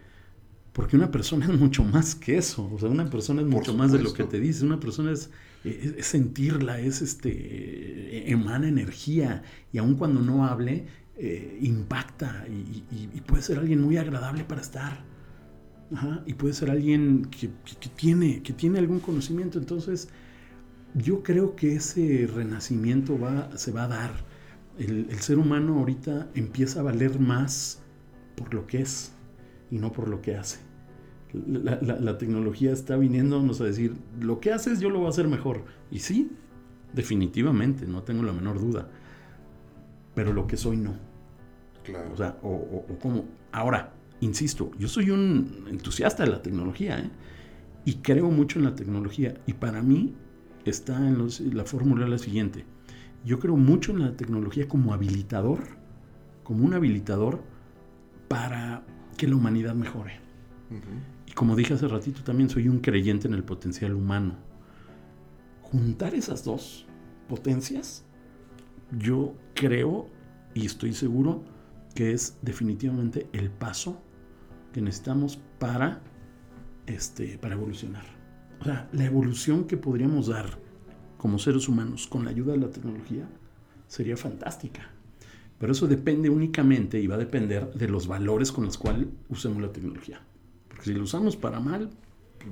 porque 0.73 0.95
una 0.95 1.11
persona 1.11 1.45
es 1.51 1.57
mucho 1.57 1.83
más 1.83 2.15
que 2.15 2.37
eso. 2.37 2.69
O 2.73 2.79
sea, 2.79 2.89
una 2.89 3.09
persona 3.09 3.41
es 3.41 3.47
mucho 3.47 3.73
más 3.73 3.91
de 3.91 3.99
lo 3.99 4.13
que 4.13 4.25
te 4.25 4.39
dice. 4.39 4.65
Una 4.65 4.79
persona 4.79 5.11
es, 5.11 5.29
sentirla, 6.01 6.79
es 6.79 7.01
este, 7.01 8.29
emana 8.31 8.67
energía. 8.67 9.43
Y 9.71 9.77
aun 9.77 9.95
cuando 9.95 10.19
no 10.19 10.45
hable, 10.45 10.85
eh, 11.17 11.59
impacta. 11.61 12.45
Y, 12.49 13.21
puede 13.21 13.43
ser 13.43 13.59
alguien 13.59 13.81
muy 13.81 13.97
agradable 13.97 14.43
para 14.43 14.61
estar. 14.61 15.05
y 16.25 16.33
puede 16.33 16.55
ser 16.55 16.71
alguien 16.71 17.25
que, 17.25 17.49
tiene, 17.95 18.41
que 18.41 18.53
tiene 18.53 18.79
algún 18.79 18.99
conocimiento. 18.99 19.59
Entonces, 19.59 20.09
yo 20.95 21.23
creo 21.23 21.55
que 21.55 21.75
ese 21.75 22.27
renacimiento 22.33 23.19
va, 23.19 23.55
se 23.57 23.71
va 23.71 23.83
a 23.83 23.87
dar. 23.87 24.32
El, 24.77 25.07
el 25.09 25.19
ser 25.19 25.37
humano 25.37 25.79
ahorita 25.79 26.29
empieza 26.33 26.79
a 26.79 26.83
valer 26.83 27.19
más 27.19 27.83
por 28.35 28.53
lo 28.53 28.65
que 28.67 28.81
es 28.81 29.13
y 29.71 29.77
no 29.77 29.91
por 29.91 30.07
lo 30.07 30.21
que 30.21 30.35
hace. 30.35 30.59
La, 31.33 32.17
tecnología 32.19 32.71
está 32.71 32.95
viniéndonos 32.95 33.59
a 33.59 33.63
decir, 33.63 33.95
lo 34.21 34.39
que 34.39 34.51
haces 34.51 34.79
yo 34.79 34.91
lo 34.91 34.99
voy 34.99 35.07
a 35.07 35.09
hacer 35.09 35.27
mejor. 35.27 35.63
Y 35.89 35.99
sí, 35.99 36.31
definitivamente, 36.93 37.87
no 37.87 38.03
tengo 38.03 38.21
la 38.21 38.33
menor 38.33 38.59
duda. 38.59 38.87
Pero 40.13 40.31
lo 40.31 40.45
que 40.45 40.57
soy 40.57 40.77
no. 40.77 40.93
Claro. 41.83 42.13
O 42.13 42.17
sea, 42.17 42.37
o, 42.43 42.85
como... 43.01 43.25
Ahora, 43.51 43.93
insisto, 44.21 44.69
yo 44.77 44.87
soy 44.87 45.09
un 45.09 45.65
entusiasta 45.71 46.23
de 46.23 46.29
la 46.29 46.41
tecnología, 46.43 46.99
¿eh? 46.99 47.09
Y 47.83 47.95
creo 47.95 48.29
mucho 48.29 48.59
en 48.59 48.65
la 48.65 48.75
tecnología. 48.75 49.33
Y 49.47 49.53
para 49.53 49.81
mí 49.81 50.13
está 50.65 50.95
en 50.95 51.27
la 51.57 51.65
fórmula 51.65 52.07
la 52.07 52.19
siguiente. 52.19 52.63
Yo 53.25 53.39
creo 53.39 53.55
mucho 53.55 53.91
en 53.91 54.01
la 54.01 54.17
tecnología 54.17 54.67
como 54.67 54.93
habilitador, 54.93 55.59
como 56.43 56.65
un 56.65 56.73
habilitador 56.73 57.41
para 58.27 58.83
que 59.17 59.27
la 59.27 59.35
humanidad 59.35 59.75
mejore. 59.75 60.19
Y 61.27 61.31
como 61.33 61.55
dije 61.55 61.75
hace 61.75 61.87
ratito, 61.87 62.23
también 62.23 62.49
soy 62.49 62.67
un 62.67 62.79
creyente 62.79 63.27
en 63.27 63.33
el 63.33 63.43
potencial 63.43 63.93
humano. 63.93 64.35
Juntar 65.61 66.15
esas 66.15 66.43
dos 66.43 66.85
potencias, 67.29 68.03
yo 68.97 69.35
creo 69.53 70.09
y 70.53 70.65
estoy 70.65 70.93
seguro 70.93 71.43
que 71.95 72.11
es 72.11 72.37
definitivamente 72.41 73.27
el 73.33 73.49
paso 73.49 74.01
que 74.73 74.81
necesitamos 74.81 75.39
para, 75.59 76.01
este, 76.87 77.37
para 77.37 77.55
evolucionar. 77.55 78.05
O 78.59 78.65
sea, 78.65 78.89
la 78.91 79.05
evolución 79.05 79.65
que 79.65 79.77
podríamos 79.77 80.27
dar 80.27 80.57
como 81.23 81.39
seres 81.39 81.69
humanos 81.69 82.05
con 82.05 82.25
la 82.25 82.31
ayuda 82.31 82.51
de 82.51 82.59
la 82.59 82.69
tecnología 82.69 83.25
sería 83.87 84.17
fantástica. 84.17 84.89
Pero 85.57 85.71
eso 85.71 85.87
depende 85.87 86.29
únicamente 86.29 86.99
y 86.99 87.07
va 87.07 87.15
a 87.15 87.17
depender 87.17 87.73
de 87.73 87.87
los 87.87 88.07
valores 88.07 88.51
con 88.51 88.65
los 88.65 88.77
cuales 88.77 89.07
usemos 89.29 89.61
la 89.61 89.71
tecnología. 89.71 90.19
Porque 90.67 90.83
si 90.83 90.93
lo 90.93 91.03
usamos 91.03 91.37
para 91.37 91.61
mal, 91.61 91.91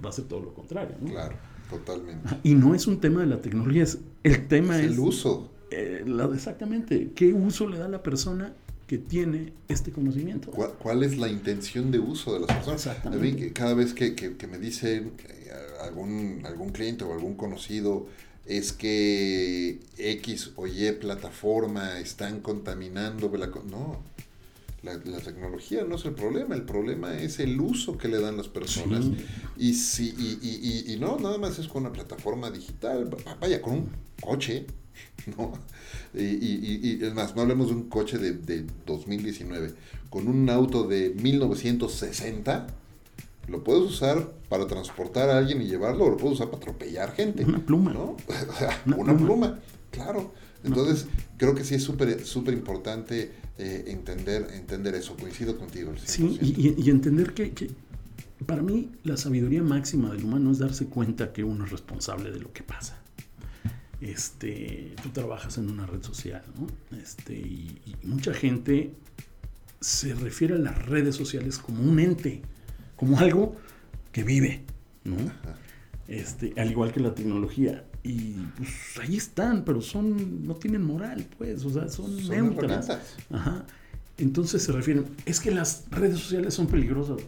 va 0.04 0.08
a 0.08 0.14
ser 0.14 0.24
todo 0.24 0.40
lo 0.40 0.54
contrario. 0.54 0.96
Claro, 1.06 1.36
totalmente. 1.70 2.30
Y 2.44 2.54
no 2.54 2.74
es 2.74 2.88
un 2.88 3.02
tema 3.02 3.20
de 3.20 3.28
la 3.28 3.42
tecnología, 3.42 3.84
es, 3.84 4.00
el 4.24 4.48
tema 4.48 4.80
es... 4.80 4.94
el 4.94 5.00
uso. 5.00 5.52
Eh, 5.70 6.06
exactamente, 6.34 7.12
¿qué 7.14 7.34
uso 7.34 7.68
le 7.68 7.78
da 7.78 7.90
la 7.90 8.02
persona 8.02 8.54
que 8.88 8.98
tiene 8.98 9.52
este 9.68 9.92
conocimiento? 9.92 10.50
¿Cuál, 10.50 11.04
es 11.04 11.18
la 11.18 11.28
intención 11.28 11.92
de 11.92 12.00
uso 12.00 12.36
de 12.36 12.40
las 12.40 12.56
personas? 12.56 12.86
Exactamente. 12.86 13.52
cada 13.52 13.74
vez 13.74 13.94
que, 13.94 14.16
que, 14.16 14.48
me 14.48 14.58
dicen 14.58 15.12
eh, 15.28 15.52
algún, 15.82 16.42
algún 16.46 16.70
cliente 16.70 17.04
o 17.04 17.12
algún 17.12 17.36
conocido 17.36 18.08
es 18.46 18.74
que 18.74 19.80
X 19.98 20.52
o 20.56 20.68
Y 20.68 20.92
plataforma 20.94 22.00
están 22.00 22.42
contaminando. 22.42 23.32
No, 23.70 24.02
la, 24.84 24.98
tecnología 25.20 25.84
no 25.84 25.96
es 25.96 26.06
el 26.06 26.14
problema, 26.14 26.56
el 26.56 26.64
problema 26.64 27.16
es 27.18 27.40
el 27.40 27.60
uso 27.60 27.98
que 27.98 28.08
le 28.08 28.20
dan 28.20 28.38
las 28.38 28.48
personas. 28.48 29.06
Y, 29.58 29.76
si, 29.76 30.10
y, 30.18 30.94
y, 30.94 31.00
no, 31.00 31.18
nada 31.18 31.38
más 31.38 31.60
es 31.60 31.68
con 31.68 31.84
una 31.84 31.94
plataforma 31.94 32.50
digital, 32.50 33.10
vaya, 33.40 33.62
con 33.62 33.74
un 33.74 33.90
coche, 34.20 34.66
¿no? 35.38 35.54
Y, 36.14 37.04
es 37.04 37.14
más, 37.14 37.36
no 37.36 37.44
hablemos 37.44 37.68
de 37.68 37.76
un 37.76 37.90
coche 37.90 38.18
de, 38.18 38.34
de 38.34 38.66
2019, 38.86 39.74
con 40.10 40.28
un 40.28 40.50
auto 40.50 40.88
de 40.88 41.12
1960 41.12 42.68
lo 43.52 43.64
puedes 43.64 43.84
usar 43.84 44.34
para 44.50 44.66
transportar 44.66 45.30
a 45.30 45.38
alguien 45.38 45.62
y 45.62 45.68
llevarlo, 45.68 46.06
o 46.06 46.10
lo 46.10 46.18
puedes 46.18 46.36
usar 46.36 46.50
para 46.50 46.58
atropellar 46.58 47.14
gente. 47.14 47.44
Una 47.44 47.60
pluma. 47.60 47.94
¿no? 47.94 48.18
una, 48.98 49.16
pluma. 49.16 49.60
claro. 49.92 50.34
Entonces, 50.64 51.08
creo 51.38 51.56
que 51.56 51.64
sí 51.64 51.76
es 51.76 51.84
súper 51.84 52.24
súper 52.24 52.54
importante 52.54 53.32
eh, 53.58 53.86
entender, 53.88 54.48
entender 54.54 54.96
eso. 54.96 55.16
Coincido 55.18 55.58
contigo. 55.58 55.92
Sí, 56.06 56.38
y, 56.42 56.90
entender 56.90 57.34
que, 57.34 57.52
que, 57.52 57.72
para 58.46 58.62
mí 58.62 58.92
la 59.04 59.18
sabiduría 59.18 59.64
máxima 59.64 60.12
del 60.12 60.24
humano 60.24 60.52
es 60.52 60.60
darse 60.60 60.86
cuenta 60.86 61.34
que 61.34 61.44
uno 61.44 61.66
es 61.66 61.72
responsable 61.72 62.32
de 62.32 62.40
lo 62.40 62.54
que 62.54 62.64
pasa. 62.64 63.02
Este, 64.00 64.94
tú 65.02 65.10
trabajas 65.10 65.58
en 65.58 65.70
una 65.70 65.86
red 65.88 66.04
social, 66.04 66.44
¿no? 66.56 66.98
Este, 66.98 67.34
y 67.34 67.96
mucha 68.04 68.34
gente 68.34 68.94
se 69.80 70.14
refiere 70.14 70.56
a 70.56 70.60
las 70.60 70.86
redes 70.86 71.16
sociales 71.16 71.58
como 71.58 71.84
un 71.84 72.00
ente 72.00 72.44
como 73.02 73.18
algo 73.18 73.56
que 74.12 74.24
vive, 74.24 74.64
¿no? 75.04 75.16
Este, 76.08 76.54
al 76.56 76.70
igual 76.70 76.92
que 76.92 77.00
la 77.00 77.16
tecnología. 77.16 77.84
Y 78.04 78.34
pues 78.56 78.70
ahí 79.02 79.18
están, 79.18 79.66
pero 79.66 79.82
son, 79.82 80.46
no 80.46 80.54
tienen 80.54 80.84
moral, 80.84 81.26
pues, 81.36 81.66
o 81.66 81.72
sea, 81.72 81.90
son, 81.90 82.16
neutras. 82.30 82.92
Ajá. 83.32 83.66
Entonces 84.20 84.62
se 84.62 84.72
refieren, 84.72 85.08
es 85.26 85.40
que 85.40 85.50
las 85.50 85.86
redes 85.90 86.20
sociales 86.20 86.54
son 86.54 86.68
peligrosas. 86.68 87.24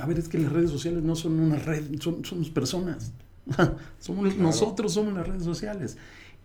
a 0.00 0.06
ver, 0.06 0.18
es 0.18 0.28
que 0.28 0.38
las 0.38 0.50
redes 0.50 0.72
sociales 0.72 1.04
no 1.04 1.14
son 1.14 1.38
una 1.38 1.54
red, 1.54 1.84
son, 2.00 2.24
somos 2.24 2.50
personas. 2.50 3.12
somos 4.00 4.36
nosotros 4.36 4.92
somos 4.92 5.14
las 5.14 5.28
redes 5.28 5.44
sociales. 5.44 5.98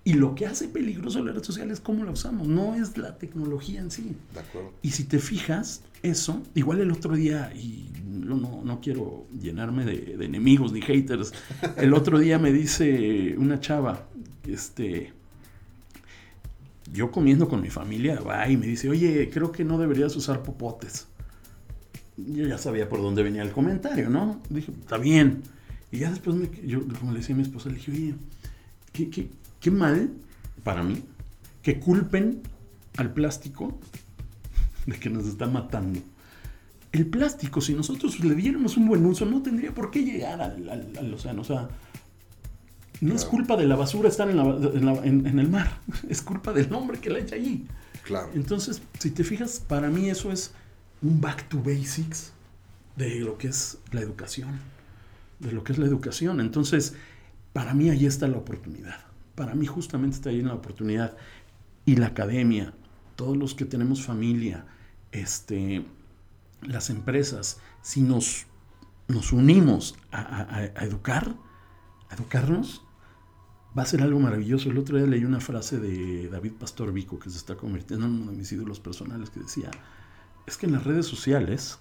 Y 0.07 0.13
lo 0.13 0.35
que 0.35 0.45
hace 0.45 0.69
peligroso 0.69 1.21
las 1.21 1.33
redes 1.33 1.47
sociales 1.47 1.73
es 1.73 1.79
cómo 1.81 2.05
la 2.05 2.11
usamos, 2.11 2.47
no 2.47 2.75
es 2.75 2.97
la 2.97 3.17
tecnología 3.17 3.81
en 3.81 3.91
sí. 3.91 4.15
De 4.33 4.39
acuerdo. 4.39 4.71
Y 4.81 4.91
si 4.91 5.03
te 5.03 5.19
fijas, 5.19 5.81
eso, 6.01 6.41
igual 6.55 6.79
el 6.79 6.93
otro 6.93 7.13
día, 7.13 7.51
y 7.53 7.89
no, 8.05 8.63
no 8.63 8.79
quiero 8.79 9.25
llenarme 9.37 9.83
de, 9.83 10.15
enemigos 10.23 10.71
ni 10.71 10.81
haters, 10.81 11.33
el 11.75 11.93
otro 11.93 12.19
día 12.19 12.39
me 12.39 12.53
dice 12.53 13.35
una 13.37 13.59
chava, 13.59 14.07
este, 14.47 15.11
yo 16.93 17.11
comiendo 17.11 17.49
con 17.49 17.59
mi 17.59 17.69
familia, 17.69 18.21
va 18.21 18.49
y 18.49 18.55
me 18.55 18.65
dice, 18.65 18.89
oye, 18.89 19.29
creo 19.29 19.51
que 19.51 19.65
no 19.65 19.77
deberías 19.77 20.15
usar 20.15 20.41
popotes. 20.41 21.07
Yo 22.15 22.47
ya 22.47 22.57
sabía 22.57 22.87
por 22.87 23.01
dónde 23.01 23.23
venía 23.23 23.41
el 23.41 23.51
comentario, 23.51 24.09
¿no? 24.09 24.39
Dije, 24.49 24.71
está 24.71 24.97
bien. 24.97 25.43
Y 25.91 25.97
ya 25.97 26.11
después, 26.11 26.37
me, 26.37 26.49
yo, 26.65 26.79
como 26.97 27.11
le 27.11 27.19
decía 27.19 27.35
a 27.35 27.37
mi 27.39 27.43
esposa, 27.43 27.67
le 27.67 27.75
dije, 27.75 27.91
oye, 27.91 28.13
qué, 28.93 29.09
qué, 29.09 29.29
qué 29.59 29.71
mal 29.71 30.11
para 30.63 30.83
mí 30.83 31.03
que 31.61 31.79
culpen 31.79 32.41
al 32.97 33.13
plástico 33.13 33.77
de 34.85 34.97
que 34.99 35.09
nos 35.09 35.25
está 35.25 35.47
matando. 35.47 35.99
El 36.91 37.05
plástico, 37.07 37.61
si 37.61 37.73
nosotros 37.73 38.19
le 38.21 38.33
diéramos 38.35 38.77
un 38.77 38.87
buen 38.87 39.05
uso, 39.05 39.25
no 39.25 39.41
tendría 39.41 39.73
por 39.73 39.91
qué 39.91 40.03
llegar 40.03 40.41
al, 40.41 40.69
al, 40.69 40.93
al 40.97 41.13
océano. 41.13 41.41
O 41.41 41.45
sea, 41.45 41.67
no 43.01 43.13
es 43.13 43.25
culpa 43.25 43.55
de 43.57 43.65
la 43.65 43.75
basura 43.75 44.09
estar 44.09 44.29
en, 44.29 44.37
la, 44.37 44.43
en, 44.43 44.85
la, 44.85 44.93
en, 45.05 45.39
el 45.39 45.49
mar, 45.49 45.81
es 46.09 46.21
culpa 46.21 46.53
del 46.53 46.73
hombre 46.73 46.99
que 46.99 47.09
la 47.09 47.19
echa 47.19 47.35
allí. 47.35 47.67
Claro. 48.03 48.29
Entonces, 48.33 48.81
si 48.99 49.11
te 49.11 49.23
fijas, 49.23 49.59
para 49.59 49.89
mí 49.89 50.09
eso 50.09 50.31
es 50.31 50.53
un 51.01 51.19
back 51.19 51.49
to 51.49 51.57
basics 51.61 52.31
de 52.95 53.19
lo 53.19 53.37
que 53.37 53.49
es 53.49 53.77
la 53.91 54.01
educación. 54.01 54.59
De 55.39 55.51
lo 55.51 55.63
que 55.63 55.73
es 55.73 55.77
la 55.77 55.85
educación. 55.85 56.39
Entonces, 56.39 56.95
para 57.53 57.73
mí 57.73 57.89
ahí 57.89 58.05
está 58.05 58.27
la 58.27 58.37
oportunidad. 58.37 59.06
Para 59.37 59.53
mí 59.53 59.67
justamente 59.67 60.15
está 60.15 60.31
ahí 60.31 60.41
la 60.41 60.55
oportunidad. 60.55 61.15
Y 61.85 61.95
la 61.97 62.07
academia, 62.07 62.73
todos 63.15 63.37
los 63.37 63.53
que 63.53 63.65
tenemos 63.65 64.03
familia, 64.03 64.65
este, 65.11 65.85
las 66.63 66.89
empresas, 66.89 67.59
si 67.83 68.01
nos, 68.01 68.47
nos 69.07 69.31
unimos 69.31 69.95
a, 70.11 70.65
educar, 70.81 71.35
educarnos, 72.09 72.83
va 73.77 73.83
a 73.83 73.85
ser 73.85 74.01
algo 74.01 74.19
maravilloso. 74.19 74.71
El 74.71 74.79
otro 74.79 74.97
día 74.97 75.05
leí 75.05 75.23
una 75.23 75.39
frase 75.39 75.77
de 75.77 76.29
David 76.29 76.53
Pastor 76.53 76.91
Vico, 76.91 77.19
que 77.19 77.29
se 77.29 77.37
está 77.37 77.55
convirtiendo 77.55 78.07
en 78.07 78.13
uno 78.13 78.31
de 78.31 78.37
mis 78.37 78.51
ídolos 78.51 78.79
personales, 78.79 79.29
que 79.29 79.41
decía, 79.41 79.69
es 80.47 80.57
que 80.57 80.65
en 80.65 80.71
las 80.71 80.83
redes 80.83 81.05
sociales 81.05 81.77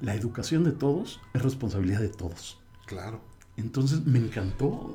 la 0.00 0.14
educación 0.14 0.62
de 0.62 0.70
todos 0.70 1.20
es 1.34 1.42
responsabilidad 1.42 2.00
de 2.00 2.10
todos. 2.10 2.60
Claro. 2.86 3.20
Entonces 3.60 4.04
me 4.06 4.18
encantó, 4.18 4.94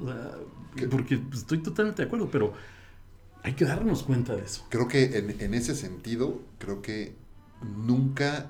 porque 0.90 1.22
estoy 1.34 1.60
totalmente 1.60 2.02
de 2.02 2.08
acuerdo, 2.08 2.30
pero 2.32 2.54
hay 3.44 3.54
que 3.54 3.66
darnos 3.66 4.04
cuenta 4.04 4.36
de 4.36 4.44
eso. 4.44 4.66
Creo 4.70 4.88
que 4.88 5.18
en, 5.18 5.40
en 5.40 5.54
ese 5.54 5.76
sentido, 5.76 6.42
creo 6.58 6.82
que 6.82 7.16
nunca, 7.62 8.50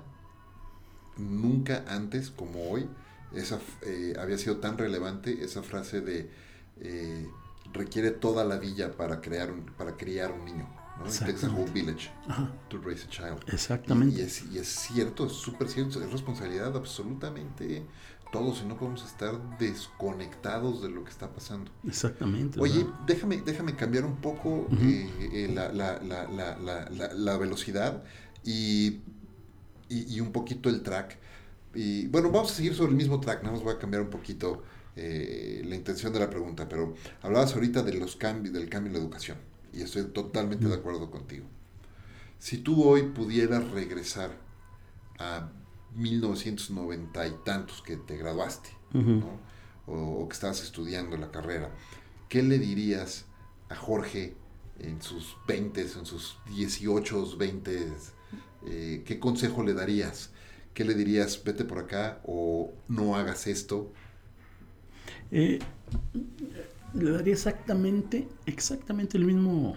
nunca 1.17 1.83
antes 1.87 2.29
como 2.29 2.69
hoy, 2.69 2.87
esa, 3.33 3.59
eh, 3.81 4.13
había 4.19 4.37
sido 4.37 4.57
tan 4.57 4.77
relevante 4.77 5.43
esa 5.43 5.61
frase 5.63 6.01
de 6.01 6.29
eh, 6.79 7.27
requiere 7.73 8.11
toda 8.11 8.45
la 8.45 8.57
villa 8.57 8.95
para 8.95 9.21
crear 9.21 9.51
un, 9.51 9.65
para 9.77 9.97
criar 9.97 10.31
un 10.31 10.45
niño. 10.45 10.67
¿no? 10.97 11.07
It 11.07 11.19
takes 11.19 11.45
a 11.45 11.49
whole 11.49 11.69
village 11.71 12.09
Ajá. 12.27 12.49
to 12.69 12.77
raise 12.77 13.03
a 13.05 13.09
child. 13.09 13.43
Exactamente. 13.51 14.15
Y, 14.17 14.21
y, 14.21 14.23
es, 14.23 14.45
y 14.45 14.57
es 14.59 14.67
cierto, 14.67 15.25
es 15.25 15.33
súper 15.33 15.67
cierto, 15.67 16.01
es 16.01 16.11
responsabilidad 16.11 16.75
absolutamente 16.75 17.83
todos 18.31 18.61
y 18.61 18.65
no 18.65 18.77
podemos 18.77 19.05
estar 19.05 19.57
desconectados 19.57 20.81
de 20.81 20.89
lo 20.89 21.03
que 21.03 21.11
está 21.11 21.29
pasando. 21.29 21.71
Exactamente. 21.87 22.59
Oye, 22.59 22.83
¿verdad? 22.83 22.99
déjame, 23.07 23.37
déjame 23.45 23.75
cambiar 23.75 24.05
un 24.05 24.17
poco 24.17 24.49
uh 24.49 24.67
-huh. 24.69 24.81
eh, 24.81 25.29
eh, 25.33 25.51
la, 25.53 25.71
la, 25.71 25.99
la, 26.01 27.13
la, 27.13 27.37
velocidad 27.37 28.03
y, 28.43 29.01
y, 29.89 30.15
y, 30.15 30.19
un 30.19 30.31
poquito 30.31 30.69
el 30.69 30.81
track. 30.81 31.17
Y 31.73 32.07
bueno, 32.07 32.29
vamos 32.31 32.51
a 32.51 32.55
seguir 32.55 32.73
sobre 32.75 32.91
el 32.91 32.97
mismo 32.97 33.19
track, 33.19 33.43
nada 33.43 33.53
más 33.55 33.63
voy 33.63 33.73
a 33.73 33.77
cambiar 33.79 34.01
un 34.01 34.09
poquito 34.09 34.63
eh, 34.95 35.61
la 35.65 35.75
intención 35.75 36.13
de 36.13 36.19
la 36.19 36.29
pregunta, 36.29 36.69
pero 36.69 36.93
hablabas 37.21 37.53
ahorita 37.53 37.83
de 37.83 37.93
los 37.93 38.15
cambios, 38.15 38.53
del 38.53 38.69
cambio 38.69 38.89
en 38.89 38.93
la 38.93 38.99
educación 38.99 39.37
y 39.73 39.81
estoy 39.81 40.05
totalmente 40.05 40.67
de 40.67 40.73
acuerdo 40.73 41.11
contigo. 41.11 41.45
Si 42.39 42.59
tú 42.59 42.83
hoy 42.83 43.03
pudieras 43.03 43.69
regresar 43.71 44.31
a 45.19 45.49
1990 45.95 47.27
y 47.27 47.31
tantos 47.43 47.81
que 47.81 47.97
te 47.97 48.17
graduaste, 48.17 48.69
uh 48.93 48.97
-huh. 48.97 49.19
¿no? 49.19 49.39
o, 49.87 50.23
o, 50.23 50.27
que 50.27 50.33
estabas 50.33 50.61
estudiando 50.63 51.17
la 51.17 51.31
carrera, 51.31 51.71
¿qué 52.29 52.43
le 52.43 52.59
dirías 52.59 53.25
a 53.69 53.75
Jorge 53.75 54.35
en 54.79 55.01
sus 55.01 55.37
20, 55.47 55.81
en 55.81 56.05
sus 56.05 56.37
18, 56.47 57.37
20? 57.37 57.93
Eh, 58.67 59.03
¿Qué 59.05 59.19
consejo 59.19 59.63
le 59.63 59.73
darías? 59.73 60.31
¿Qué 60.73 60.83
le 60.83 60.93
dirías, 60.93 61.41
vete 61.43 61.63
por 61.63 61.79
acá 61.79 62.21
o 62.25 62.73
no 62.87 63.15
hagas 63.15 63.47
esto? 63.47 63.91
Eh, 65.31 65.59
le 66.93 67.11
daría 67.11 67.33
exactamente, 67.33 68.27
exactamente 68.45 69.17
el 69.17 69.25
mismo, 69.25 69.75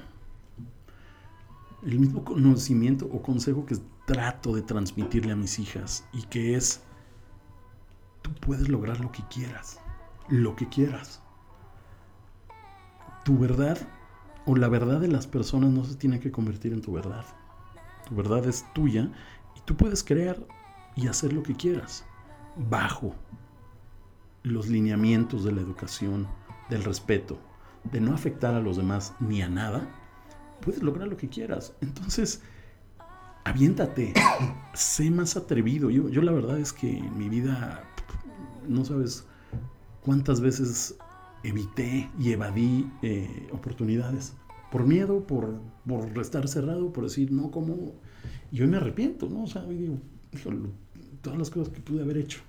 el 1.84 1.98
mismo 1.98 2.24
conocimiento 2.24 3.06
o 3.06 3.22
consejo 3.22 3.64
que 3.66 3.76
trato 4.08 4.54
de 4.54 4.62
transmitirle 4.62 5.32
a 5.32 5.36
mis 5.36 5.58
hijas 5.58 6.08
y 6.14 6.22
que 6.22 6.56
es, 6.56 6.82
tú 8.22 8.32
puedes 8.40 8.70
lograr 8.70 9.00
lo 9.00 9.12
que 9.12 9.22
quieras, 9.28 9.78
lo 10.30 10.56
que 10.56 10.66
quieras. 10.66 11.22
Tu 13.22 13.38
verdad 13.38 13.76
o 14.46 14.56
la 14.56 14.68
verdad 14.68 14.98
de 14.98 15.08
las 15.08 15.26
personas 15.26 15.70
no 15.70 15.84
se 15.84 15.94
tiene 15.94 16.20
que 16.20 16.32
convertir 16.32 16.72
en 16.72 16.80
tu 16.80 16.94
verdad. 16.94 17.26
Tu 18.08 18.16
verdad 18.16 18.46
es 18.46 18.64
tuya 18.72 19.12
y 19.54 19.60
tú 19.66 19.76
puedes 19.76 20.02
crear 20.02 20.38
y 20.96 21.06
hacer 21.08 21.34
lo 21.34 21.42
que 21.42 21.54
quieras 21.54 22.06
bajo 22.56 23.14
los 24.42 24.68
lineamientos 24.68 25.44
de 25.44 25.52
la 25.52 25.60
educación, 25.60 26.26
del 26.70 26.82
respeto, 26.82 27.38
de 27.84 28.00
no 28.00 28.14
afectar 28.14 28.54
a 28.54 28.60
los 28.60 28.78
demás 28.78 29.14
ni 29.20 29.42
a 29.42 29.50
nada, 29.50 29.86
puedes 30.62 30.82
lograr 30.82 31.08
lo 31.08 31.18
que 31.18 31.28
quieras. 31.28 31.74
Entonces, 31.82 32.42
aviéntate, 33.48 34.12
sé 34.74 35.10
más 35.10 35.36
atrevido. 35.36 35.90
Yo, 35.90 36.08
yo 36.08 36.22
la 36.22 36.32
verdad 36.32 36.58
es 36.58 36.72
que 36.72 36.98
en 36.98 37.18
mi 37.18 37.28
vida, 37.28 37.82
no 38.68 38.84
sabes 38.84 39.24
cuántas 40.02 40.40
veces 40.40 40.96
evité 41.42 42.10
y 42.18 42.32
evadí 42.32 42.90
eh, 43.02 43.48
oportunidades. 43.52 44.34
Por 44.70 44.86
miedo, 44.86 45.26
por, 45.26 45.60
por 45.86 46.18
estar 46.18 46.46
cerrado, 46.46 46.92
por 46.92 47.04
decir, 47.04 47.32
no, 47.32 47.50
como... 47.50 47.94
Y 48.52 48.60
hoy 48.60 48.66
me 48.66 48.76
arrepiento, 48.76 49.28
¿no? 49.28 49.44
O 49.44 49.46
sea, 49.46 49.64
digo, 49.64 49.98
todas 51.22 51.38
las 51.38 51.50
cosas 51.50 51.72
que 51.72 51.80
pude 51.80 52.02
haber 52.02 52.18
hecho. 52.18 52.40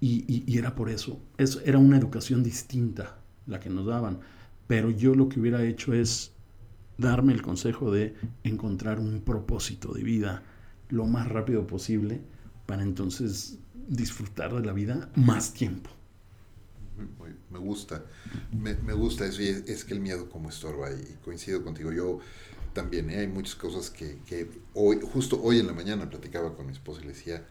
Y, 0.00 0.24
y, 0.26 0.44
y, 0.46 0.58
era 0.58 0.74
por 0.74 0.88
eso. 0.88 1.20
eso. 1.36 1.60
Era 1.64 1.78
una 1.78 1.98
educación 1.98 2.42
distinta 2.42 3.18
la 3.46 3.60
que 3.60 3.68
nos 3.68 3.86
daban. 3.86 4.20
Pero 4.66 4.90
yo 4.90 5.14
lo 5.14 5.28
que 5.28 5.40
hubiera 5.40 5.62
hecho 5.64 5.92
es 5.92 6.32
darme 7.00 7.32
el 7.32 7.42
consejo 7.42 7.90
de 7.90 8.14
encontrar 8.44 9.00
un 9.00 9.20
propósito 9.22 9.92
de 9.92 10.02
vida 10.02 10.42
lo 10.88 11.06
más 11.06 11.28
rápido 11.28 11.66
posible 11.66 12.20
para 12.66 12.82
entonces 12.82 13.58
disfrutar 13.88 14.54
de 14.54 14.64
la 14.64 14.72
vida 14.72 15.10
más 15.16 15.52
tiempo. 15.52 15.90
Me 17.50 17.58
gusta, 17.58 18.04
me, 18.52 18.74
me 18.74 18.92
gusta 18.92 19.24
eso 19.26 19.40
y 19.42 19.48
es, 19.48 19.68
es, 19.68 19.84
que 19.84 19.94
el 19.94 20.00
miedo 20.00 20.28
como 20.28 20.50
estorba 20.50 20.90
y 20.90 21.16
coincido 21.24 21.64
contigo. 21.64 21.90
Yo 21.92 22.20
también, 22.74 23.08
¿eh? 23.10 23.20
hay 23.20 23.26
muchas 23.26 23.54
cosas 23.54 23.90
que, 23.90 24.18
que 24.26 24.48
hoy, 24.74 25.00
justo 25.02 25.40
hoy 25.42 25.58
en 25.58 25.66
la 25.66 25.72
mañana 25.72 26.10
platicaba 26.10 26.54
con 26.54 26.66
mi 26.66 26.72
esposa 26.72 27.00
y 27.00 27.04
le 27.04 27.12
decía, 27.12 27.44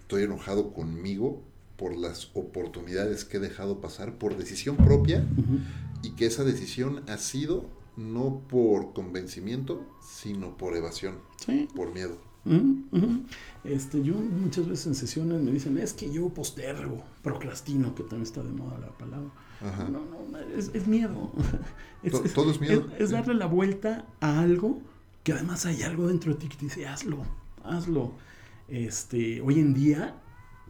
estoy 0.00 0.24
enojado 0.24 0.72
conmigo 0.72 1.42
por 1.76 1.96
las 1.96 2.30
oportunidades 2.34 3.24
que 3.24 3.36
he 3.36 3.40
dejado 3.40 3.80
pasar 3.80 4.18
por 4.18 4.36
decisión 4.36 4.76
propia 4.76 5.18
uh 5.18 5.40
-huh. 5.40 5.60
y 6.02 6.10
que 6.10 6.26
esa 6.26 6.42
decisión 6.42 7.04
ha 7.08 7.18
sido 7.18 7.70
no 7.98 8.42
por 8.48 8.92
convencimiento, 8.92 9.84
sino 10.00 10.56
por 10.56 10.76
evasión, 10.76 11.16
sí. 11.36 11.68
por 11.74 11.92
miedo. 11.92 12.16
Uh 12.44 12.52
-huh. 12.92 13.26
este, 13.64 14.02
yo 14.02 14.14
muchas 14.14 14.68
veces 14.68 14.86
en 14.86 14.94
sesiones 14.94 15.42
me 15.42 15.50
dicen, 15.50 15.76
es 15.76 15.92
que 15.92 16.10
yo 16.10 16.28
postergo, 16.30 17.02
procrastino, 17.22 17.94
que 17.94 18.04
también 18.04 18.22
está 18.22 18.42
de 18.42 18.52
moda 18.52 18.78
la 18.78 18.96
palabra. 18.96 19.30
Ajá. 19.60 19.88
No, 19.88 20.00
no, 20.00 20.38
es, 20.56 20.70
es 20.72 20.86
miedo. 20.86 21.32
Es, 22.00 22.12
todo, 22.12 22.22
todo, 22.32 22.50
es 22.52 22.60
miedo. 22.60 22.86
Es, 22.94 23.06
es, 23.06 23.10
darle 23.10 23.34
la 23.34 23.46
vuelta 23.46 24.06
a 24.20 24.38
algo 24.38 24.80
que 25.24 25.32
además 25.32 25.66
hay 25.66 25.82
algo 25.82 26.06
dentro 26.06 26.32
de 26.32 26.38
ti 26.38 26.48
que 26.48 26.56
te 26.56 26.66
dice, 26.66 26.86
hazlo, 26.86 27.24
hazlo. 27.64 28.12
Este, 28.68 29.40
hoy 29.40 29.58
en 29.58 29.74
día 29.74 30.14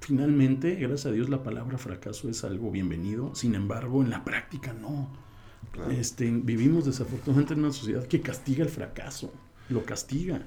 finalmente, 0.00 0.74
gracias 0.76 1.06
a 1.06 1.10
Dios, 1.12 1.28
la 1.28 1.42
palabra 1.42 1.78
fracaso 1.78 2.28
es 2.28 2.44
algo 2.44 2.70
bienvenido. 2.70 3.34
Sin 3.34 3.54
embargo, 3.54 4.02
en 4.02 4.10
la 4.10 4.24
práctica 4.24 4.72
no. 4.72 5.08
Claro. 5.72 5.90
Este, 5.90 6.30
vivimos 6.30 6.86
desafortunadamente 6.86 7.54
en 7.54 7.61
una 7.61 7.72
sociedad 7.72 8.06
que 8.06 8.20
castiga 8.20 8.64
el 8.64 8.70
fracaso, 8.70 9.32
lo 9.68 9.84
castiga. 9.84 10.46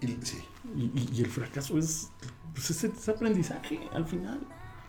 Y, 0.00 0.06
y, 0.06 0.18
sí. 0.22 0.38
y, 0.76 1.18
y 1.18 1.20
el 1.22 1.30
fracaso 1.30 1.78
es, 1.78 2.08
pues 2.54 2.70
es, 2.70 2.84
es, 2.84 3.08
aprendizaje 3.08 3.80
al 3.92 4.06
final. 4.06 4.40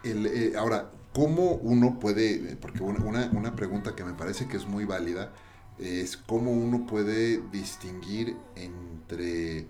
El, 0.03 0.25
eh, 0.25 0.53
ahora, 0.57 0.91
¿cómo 1.13 1.53
uno 1.55 1.99
puede, 1.99 2.55
porque 2.57 2.83
una, 2.83 3.29
una 3.31 3.55
pregunta 3.55 3.95
que 3.95 4.03
me 4.03 4.13
parece 4.13 4.47
que 4.47 4.57
es 4.57 4.67
muy 4.67 4.85
válida, 4.85 5.33
es 5.79 6.17
cómo 6.17 6.51
uno 6.51 6.85
puede 6.85 7.41
distinguir 7.51 8.35
entre 8.55 9.67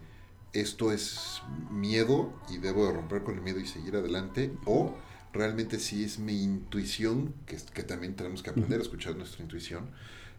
esto 0.54 0.91
es 0.91 1.41
miedo 1.72 2.32
y 2.49 2.58
debo 2.58 2.86
de 2.86 2.93
romper 2.93 3.24
con 3.24 3.36
el 3.36 3.41
miedo 3.41 3.60
y 3.60 3.66
seguir 3.66 3.95
adelante, 3.95 4.54
o 4.66 4.93
realmente 5.34 5.80
si 5.80 6.04
es 6.04 6.20
mi 6.20 6.42
intuición, 6.42 7.34
que, 7.46 7.58
que 7.74 7.84
también 7.84 8.16
tenemos 8.16 8.44
que 8.44 8.52
aprender 8.52 8.80
a 8.80 8.84
escuchar 8.84 9.16
nuestra 9.16 9.44
intuición, 9.44 9.90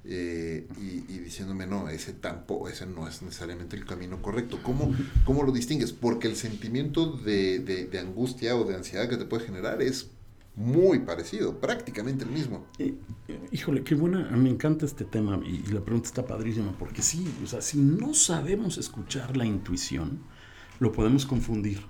eh, 0.07 0.69
y, 0.79 1.19
diciéndome, 1.19 1.67
no, 1.67 1.89
ese 1.89 2.13
tampoco, 2.13 2.69
ese 2.69 2.85
no 2.85 3.09
es 3.09 3.23
necesariamente 3.23 3.75
el 3.75 3.87
camino 3.87 4.21
correcto. 4.21 4.59
¿Cómo, 4.63 4.95
cómo 5.25 5.43
lo 5.43 5.53
distingues? 5.53 5.93
Porque 5.93 6.29
el 6.29 6.37
sentimiento 6.37 7.11
de, 7.11 7.61
de, 7.61 7.99
angustia 7.99 8.55
o 8.55 8.65
de 8.65 8.77
ansiedad 8.77 9.09
que 9.09 9.17
te 9.17 9.25
puede 9.25 9.47
generar 9.47 9.81
es 9.81 10.11
muy 10.57 11.01
parecido, 11.01 11.59
prácticamente 11.59 12.25
el 12.25 12.31
mismo. 12.31 12.67
Eh, 12.79 12.95
híjole, 13.51 13.83
qué 13.83 13.95
buena, 13.95 14.31
me 14.31 14.51
encanta 14.51 14.85
este 14.85 15.05
tema 15.05 15.41
y, 15.45 15.63
la 15.73 15.81
pregunta 15.81 16.09
está 16.09 16.27
padrísima, 16.27 16.73
porque 16.79 17.01
sí, 17.01 17.27
o 17.43 17.47
sea, 17.47 17.63
si 17.63 17.79
no 17.79 18.13
sabemos 18.13 18.77
escuchar 18.77 19.37
la 19.37 19.47
intuición, 19.47 20.21
lo 20.81 20.93
podemos 20.93 21.25
confundir, 21.25 21.81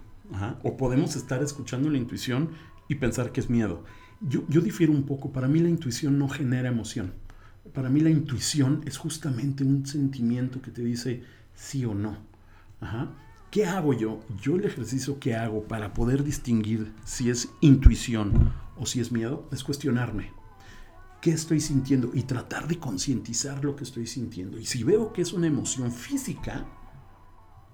o 0.62 0.76
podemos 0.76 1.16
estar 1.16 1.42
escuchando 1.42 1.90
la 1.90 1.98
intuición 1.98 2.50
y 2.88 2.96
pensar 2.96 3.32
que 3.32 3.40
es 3.40 3.50
miedo. 3.50 3.84
Yo, 4.20 4.44
yo 4.48 4.60
difiero 4.60 4.92
un 4.92 5.04
poco, 5.04 5.32
para 5.32 5.48
mí 5.48 5.60
la 5.60 5.68
intuición 5.68 6.18
no 6.18 6.28
genera 6.28 6.68
emoción 6.68 7.12
para 7.72 7.88
mí 7.88 8.00
la 8.00 8.10
intuición 8.10 8.82
es 8.84 8.98
justamente 8.98 9.64
un 9.64 9.86
sentimiento 9.86 10.60
que 10.60 10.70
te 10.70 10.82
dice 10.82 11.22
sí 11.54 11.84
o 11.84 11.94
no. 11.94 12.16
¿Qué 13.50 13.66
hago 13.66 13.94
yo? 13.94 14.20
Yo 14.42 14.56
el 14.56 14.64
ejercicio 14.64 15.18
que 15.18 15.34
hago 15.34 15.64
para 15.64 15.94
poder 15.94 16.24
distinguir 16.24 16.92
si 17.04 17.30
es 17.30 17.50
intuición 17.60 18.52
o 18.76 18.84
si 18.84 19.00
es 19.00 19.12
miedo 19.12 19.48
es 19.52 19.64
cuestionarme. 19.64 20.32
¿Qué 21.22 21.30
estoy 21.30 21.60
sintiendo? 21.60 22.10
Y 22.12 22.24
tratar 22.24 22.68
de 22.68 22.78
concientizar 22.78 23.64
lo 23.64 23.76
que 23.76 23.84
estoy 23.84 24.06
sintiendo. 24.06 24.58
Y 24.58 24.66
si 24.66 24.84
veo 24.84 25.12
que 25.12 25.22
es 25.22 25.32
una 25.32 25.46
emoción 25.46 25.90
física, 25.90 26.66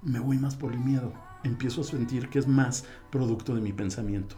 me 0.03 0.21
voy 0.21 0.39
más 0.39 0.55
por 0.55 0.73
el 0.73 0.79
miedo. 0.79 1.13
Empiezo 1.43 1.81
a 1.81 1.85
sentir 1.85 2.29
que 2.29 2.39
es 2.39 2.47
más 2.47 2.85
producto 3.11 3.55
de 3.55 3.61
mi 3.61 3.73
pensamiento. 3.73 4.37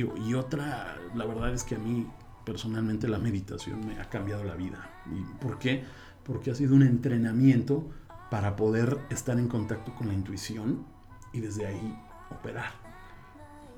Y 0.00 0.34
otra, 0.34 0.98
la 1.14 1.24
verdad 1.24 1.54
es 1.54 1.64
que 1.64 1.76
a 1.76 1.78
mí 1.78 2.06
personalmente 2.44 3.08
la 3.08 3.18
meditación 3.18 3.86
me 3.86 3.98
ha 3.98 4.08
cambiado 4.08 4.44
la 4.44 4.54
vida. 4.54 4.90
¿Y 5.06 5.22
por 5.42 5.58
qué? 5.58 5.84
Porque 6.22 6.50
ha 6.50 6.54
sido 6.54 6.74
un 6.74 6.82
entrenamiento 6.82 7.88
para 8.30 8.56
poder 8.56 8.98
estar 9.10 9.38
en 9.38 9.48
contacto 9.48 9.94
con 9.94 10.08
la 10.08 10.14
intuición 10.14 10.84
y 11.32 11.40
desde 11.40 11.66
ahí 11.66 11.98
operar. 12.30 12.72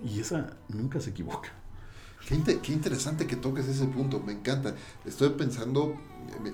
Y 0.05 0.21
esa 0.21 0.57
nunca 0.69 1.01
se 1.01 1.11
equivoca. 1.11 1.51
Qué, 2.27 2.73
interesante 2.73 3.27
que 3.27 3.37
toques 3.37 3.69
ese 3.69 3.87
punto, 3.87 4.21
me 4.21 4.33
encanta. 4.33 4.75
Estoy 5.05 5.31
pensando, 5.31 5.95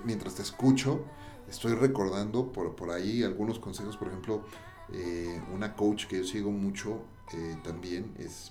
mientras 0.05 0.35
te 0.35 0.43
escucho, 0.43 1.05
estoy 1.49 1.75
recordando 1.75 2.53
por, 2.53 2.77
por 2.77 2.91
ahí 2.91 3.23
algunos 3.23 3.59
consejos, 3.59 3.97
por 3.97 4.09
ejemplo, 4.09 4.45
eh, 4.93 5.43
una 5.53 5.75
coach 5.75 6.07
que 6.07 6.19
yo 6.19 6.25
sigo 6.25 6.51
mucho 6.53 7.03
eh, 7.33 7.57
también 7.65 8.15
es 8.19 8.51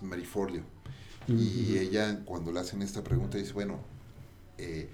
Y 1.28 1.78
ella, 1.78 2.21
cuando 2.26 2.51
le 2.51 2.59
hacen 2.59 2.82
esta 2.82 3.03
pregunta, 3.03 3.38
dice, 3.38 3.53
bueno, 3.53 3.80
eh, 4.57 4.89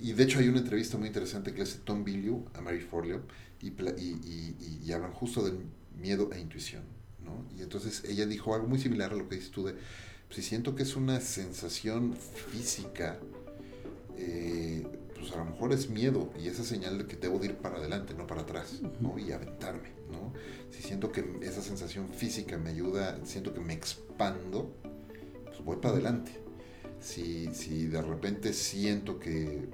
y 0.00 0.12
de 0.12 0.24
hecho 0.24 0.38
hay 0.38 0.48
una 0.48 0.58
entrevista 0.58 0.96
muy 0.96 1.08
interesante 1.08 1.52
que 1.52 1.58
le 1.58 1.62
hace 1.64 1.78
Tom 1.78 2.04
Billieu 2.04 2.44
a 2.54 2.60
Mary 2.60 2.80
Forleo 2.80 3.22
y, 3.60 3.68
y, 3.68 4.80
y, 4.84 4.92
hablan 4.92 5.12
justo 5.12 5.42
del 5.42 5.58
miedo 5.98 6.30
e 6.32 6.40
intuición. 6.40 6.82
¿no? 7.24 7.44
Y 7.58 7.62
entonces 7.62 8.04
ella 8.04 8.26
dijo 8.26 8.54
algo 8.54 8.68
muy 8.68 8.78
similar 8.78 9.12
a 9.12 9.16
lo 9.16 9.28
que 9.28 9.36
dices 9.36 9.50
tú 9.50 9.64
de, 9.64 9.74
si 10.30 10.42
siento 10.42 10.74
que 10.74 10.82
es 10.82 10.96
una 10.96 11.20
sensación 11.20 12.14
física, 12.50 13.18
eh, 14.18 14.86
pues 15.18 15.32
a 15.32 15.36
lo 15.36 15.46
mejor 15.46 15.72
es 15.72 15.88
miedo 15.88 16.30
y 16.38 16.48
esa 16.48 16.64
señal 16.64 16.98
de 16.98 17.06
que 17.06 17.16
debo 17.16 17.42
ir 17.44 17.56
para 17.56 17.76
adelante, 17.76 18.14
no 18.14 18.26
para 18.26 18.42
atrás, 18.42 18.80
¿no? 19.00 19.18
y 19.18 19.32
aventarme. 19.32 19.90
¿no? 20.10 20.32
Si 20.70 20.82
siento 20.82 21.12
que 21.12 21.24
esa 21.42 21.62
sensación 21.62 22.08
física 22.08 22.58
me 22.58 22.70
ayuda, 22.70 23.18
siento 23.24 23.54
que 23.54 23.60
me 23.60 23.72
expando, 23.72 24.74
pues 24.82 24.93
voy 25.64 25.76
para 25.76 25.94
adelante. 25.94 26.32
Si, 27.00 27.52
si 27.54 27.86
de 27.86 28.02
repente 28.02 28.52
siento 28.52 29.18
que 29.18 29.68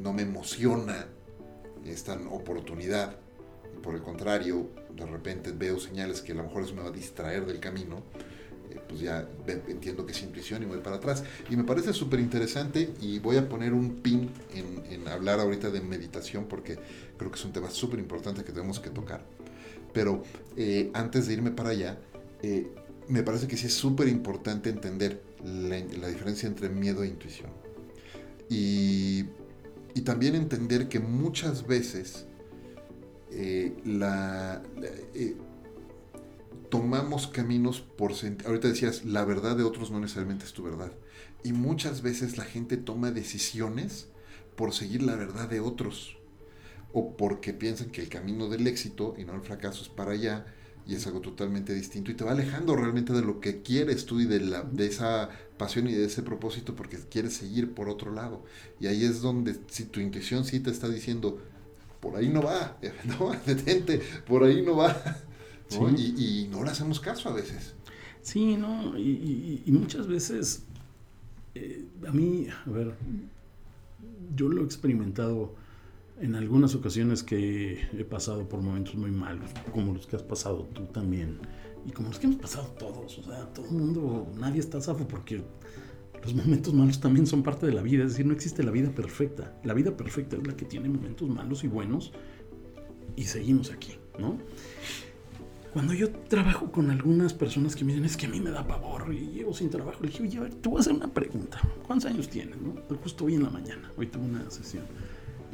no 0.00 0.12
me 0.12 0.22
emociona 0.22 1.06
esta 1.84 2.14
oportunidad, 2.30 3.18
por 3.82 3.94
el 3.94 4.02
contrario, 4.02 4.70
de 4.96 5.06
repente 5.06 5.52
veo 5.52 5.78
señales 5.78 6.22
que 6.22 6.32
a 6.32 6.36
lo 6.36 6.44
mejor 6.44 6.62
eso 6.62 6.74
me 6.74 6.82
va 6.82 6.88
a 6.88 6.92
distraer 6.92 7.44
del 7.44 7.60
camino, 7.60 8.02
eh, 8.70 8.80
pues 8.88 9.00
ya 9.00 9.28
entiendo 9.46 10.06
que 10.06 10.12
es 10.12 10.22
intuición 10.22 10.62
y 10.62 10.66
voy 10.66 10.78
para 10.78 10.96
atrás. 10.96 11.22
Y 11.50 11.56
me 11.56 11.64
parece 11.64 11.92
súper 11.92 12.20
interesante 12.20 12.94
y 13.00 13.18
voy 13.18 13.36
a 13.36 13.48
poner 13.48 13.72
un 13.72 13.96
pin 13.96 14.30
en, 14.54 15.06
hablar 15.06 15.38
ahorita 15.38 15.70
de 15.70 15.80
meditación 15.82 16.46
porque 16.46 16.78
creo 17.18 17.30
que 17.30 17.38
es 17.38 17.44
un 17.44 17.52
tema 17.52 17.70
súper 17.70 17.98
importante 17.98 18.42
que 18.42 18.52
tenemos 18.52 18.80
que 18.80 18.90
tocar. 18.90 19.22
Pero 19.92 20.22
eh, 20.56 20.90
antes 20.94 21.26
de 21.26 21.34
irme 21.34 21.50
para 21.50 21.70
allá, 21.70 21.98
eh, 22.42 22.66
me 23.08 23.22
parece 23.22 23.46
que 23.46 23.56
sí 23.56 23.66
es 23.66 23.74
súper 23.74 24.08
importante 24.08 24.70
entender 24.70 25.22
la, 25.44 26.08
diferencia 26.08 26.46
entre 26.48 26.68
miedo 26.68 27.02
e 27.02 27.08
intuición. 27.08 27.50
Y, 28.48 29.24
también 30.04 30.34
entender 30.34 30.88
que 30.88 30.98
muchas 31.00 31.66
veces 31.66 32.26
eh, 33.30 33.74
la, 33.84 34.62
eh, 35.14 35.36
tomamos 36.68 37.26
caminos 37.26 37.80
por... 37.80 38.12
Ahorita 38.44 38.68
decías, 38.68 39.04
la 39.04 39.24
verdad 39.24 39.56
de 39.56 39.62
otros 39.62 39.90
no 39.90 40.00
necesariamente 40.00 40.44
es 40.44 40.52
tu 40.52 40.62
verdad. 40.62 40.92
Y 41.42 41.52
muchas 41.52 42.02
veces 42.02 42.36
la 42.36 42.44
gente 42.44 42.76
toma 42.76 43.12
decisiones 43.12 44.08
por 44.56 44.74
seguir 44.74 45.02
la 45.02 45.16
verdad 45.16 45.48
de 45.48 45.60
otros. 45.60 46.18
O 46.92 47.16
porque 47.16 47.54
piensan 47.54 47.90
que 47.90 48.02
el 48.02 48.08
camino 48.08 48.48
del 48.48 48.66
éxito 48.66 49.14
y 49.16 49.24
no 49.24 49.34
el 49.34 49.40
fracaso 49.40 49.82
es 49.82 49.88
para 49.88 50.12
allá 50.12 50.46
y 50.86 50.94
es 50.94 51.06
algo 51.06 51.20
totalmente 51.20 51.72
distinto 51.74 52.10
y 52.10 52.14
te 52.14 52.24
va 52.24 52.32
alejando 52.32 52.76
realmente 52.76 53.12
de 53.12 53.22
lo 53.22 53.40
que 53.40 53.62
quieres 53.62 54.04
tú 54.04 54.20
y 54.20 54.26
de, 54.26 54.40
la, 54.40 54.62
de 54.62 54.86
esa 54.86 55.30
pasión 55.56 55.88
y 55.88 55.92
de 55.92 56.04
ese 56.04 56.22
propósito 56.22 56.74
porque 56.74 56.98
quieres 57.10 57.34
seguir 57.34 57.72
por 57.72 57.88
otro 57.88 58.12
lado. 58.12 58.44
Y 58.80 58.86
ahí 58.86 59.04
es 59.04 59.22
donde 59.22 59.56
si 59.68 59.84
tu 59.84 60.00
intuición 60.00 60.44
sí 60.44 60.60
te 60.60 60.70
está 60.70 60.88
diciendo, 60.88 61.40
por 62.00 62.16
ahí 62.16 62.28
no 62.28 62.42
va, 62.42 62.76
no, 63.04 63.32
detente, 63.46 64.00
por 64.26 64.44
ahí 64.44 64.62
no 64.62 64.76
va. 64.76 64.94
Y, 65.96 66.48
no 66.52 66.62
le 66.62 66.70
hacemos 66.70 67.00
caso 67.00 67.30
a 67.30 67.32
veces. 67.32 67.74
Sí, 68.22 68.56
no, 68.56 68.96
y, 68.96 69.62
muchas 69.66 70.06
veces, 70.06 70.62
eh, 71.54 71.84
a 72.06 72.12
mí, 72.12 72.46
a 72.48 72.70
ver, 72.70 72.94
yo 74.36 74.48
lo 74.48 74.62
he 74.62 74.64
experimentado 74.64 75.54
en 76.20 76.34
algunas 76.36 76.74
ocasiones 76.74 77.22
que 77.22 77.88
he 77.92 78.04
pasado 78.04 78.48
por 78.48 78.62
momentos 78.62 78.94
muy 78.94 79.10
malos, 79.10 79.50
como 79.72 79.92
los 79.92 80.06
que 80.06 80.16
has 80.16 80.22
pasado 80.22 80.68
tú 80.72 80.84
también, 80.86 81.38
y 81.86 81.90
como 81.90 82.08
los 82.08 82.18
que 82.18 82.26
hemos 82.26 82.40
pasado 82.40 82.68
todos, 82.78 83.18
o 83.18 83.22
sea, 83.22 83.46
todo 83.52 83.66
el 83.66 83.72
mundo, 83.72 84.26
nadie 84.38 84.60
está 84.60 84.80
zafo 84.80 85.06
porque 85.06 85.42
los 86.22 86.34
momentos 86.34 86.72
malos 86.72 87.00
también 87.00 87.26
son 87.26 87.42
parte 87.42 87.66
de 87.66 87.72
la 87.72 87.82
vida, 87.82 88.04
es 88.04 88.12
decir, 88.12 88.26
no 88.26 88.32
existe 88.32 88.62
la 88.62 88.70
vida 88.70 88.90
perfecta, 88.90 89.58
la 89.64 89.74
vida 89.74 89.96
perfecta 89.96 90.36
es 90.36 90.46
la 90.46 90.56
que 90.56 90.64
tiene 90.64 90.88
momentos 90.88 91.28
malos 91.28 91.64
y 91.64 91.68
buenos, 91.68 92.12
y 93.16 93.24
seguimos 93.24 93.70
aquí, 93.70 93.94
¿no? 94.18 94.38
Cuando 95.72 95.92
yo 95.92 96.08
trabajo 96.10 96.70
con 96.70 96.88
algunas 96.90 97.34
personas 97.34 97.74
que 97.74 97.84
me 97.84 97.92
dicen, 97.92 98.04
es 98.04 98.16
que 98.16 98.26
a 98.26 98.28
mí 98.28 98.40
me 98.40 98.50
da 98.50 98.64
pavor 98.64 99.12
y 99.12 99.32
llevo 99.32 99.52
sin 99.52 99.70
trabajo, 99.70 99.98
le 100.02 100.08
dije, 100.08 100.22
oye, 100.22 100.38
a 100.38 100.42
ver, 100.42 100.54
te 100.54 100.68
voy 100.68 100.78
a 100.78 100.80
hacer 100.80 100.92
una 100.92 101.12
pregunta. 101.12 101.60
¿Cuántos 101.84 102.08
años 102.08 102.28
tienes? 102.28 102.56
No? 102.60 102.74
Justo 103.02 103.24
hoy 103.24 103.34
en 103.34 103.42
la 103.42 103.50
mañana, 103.50 103.90
hoy 103.96 104.06
tuve 104.06 104.24
una 104.24 104.48
sesión. 104.52 104.84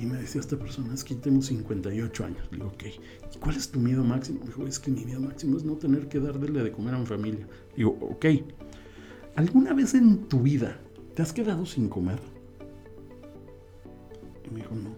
Y 0.00 0.06
me 0.06 0.16
decía 0.16 0.40
esta 0.40 0.56
persona, 0.56 0.94
es 0.94 1.04
que 1.04 1.14
tengo 1.14 1.42
58 1.42 2.24
años. 2.24 2.48
Le 2.50 2.56
digo, 2.56 2.68
ok. 2.68 2.84
¿Y 3.34 3.38
cuál 3.38 3.56
es 3.56 3.70
tu 3.70 3.80
miedo 3.80 4.02
máximo? 4.02 4.40
Me 4.40 4.46
dijo, 4.46 4.66
es 4.66 4.78
que 4.78 4.90
mi 4.90 5.04
miedo 5.04 5.20
máximo 5.20 5.58
es 5.58 5.64
no 5.64 5.74
tener 5.74 6.08
que 6.08 6.18
darle 6.18 6.62
de 6.62 6.72
comer 6.72 6.94
a 6.94 6.98
mi 6.98 7.04
familia. 7.04 7.46
Le 7.72 7.76
digo, 7.76 7.98
ok. 8.00 8.24
¿Alguna 9.36 9.74
vez 9.74 9.92
en 9.92 10.26
tu 10.26 10.40
vida 10.40 10.80
te 11.14 11.20
has 11.20 11.34
quedado 11.34 11.66
sin 11.66 11.90
comer? 11.90 12.18
Y 14.46 14.54
me 14.54 14.60
dijo, 14.62 14.74
no. 14.74 14.90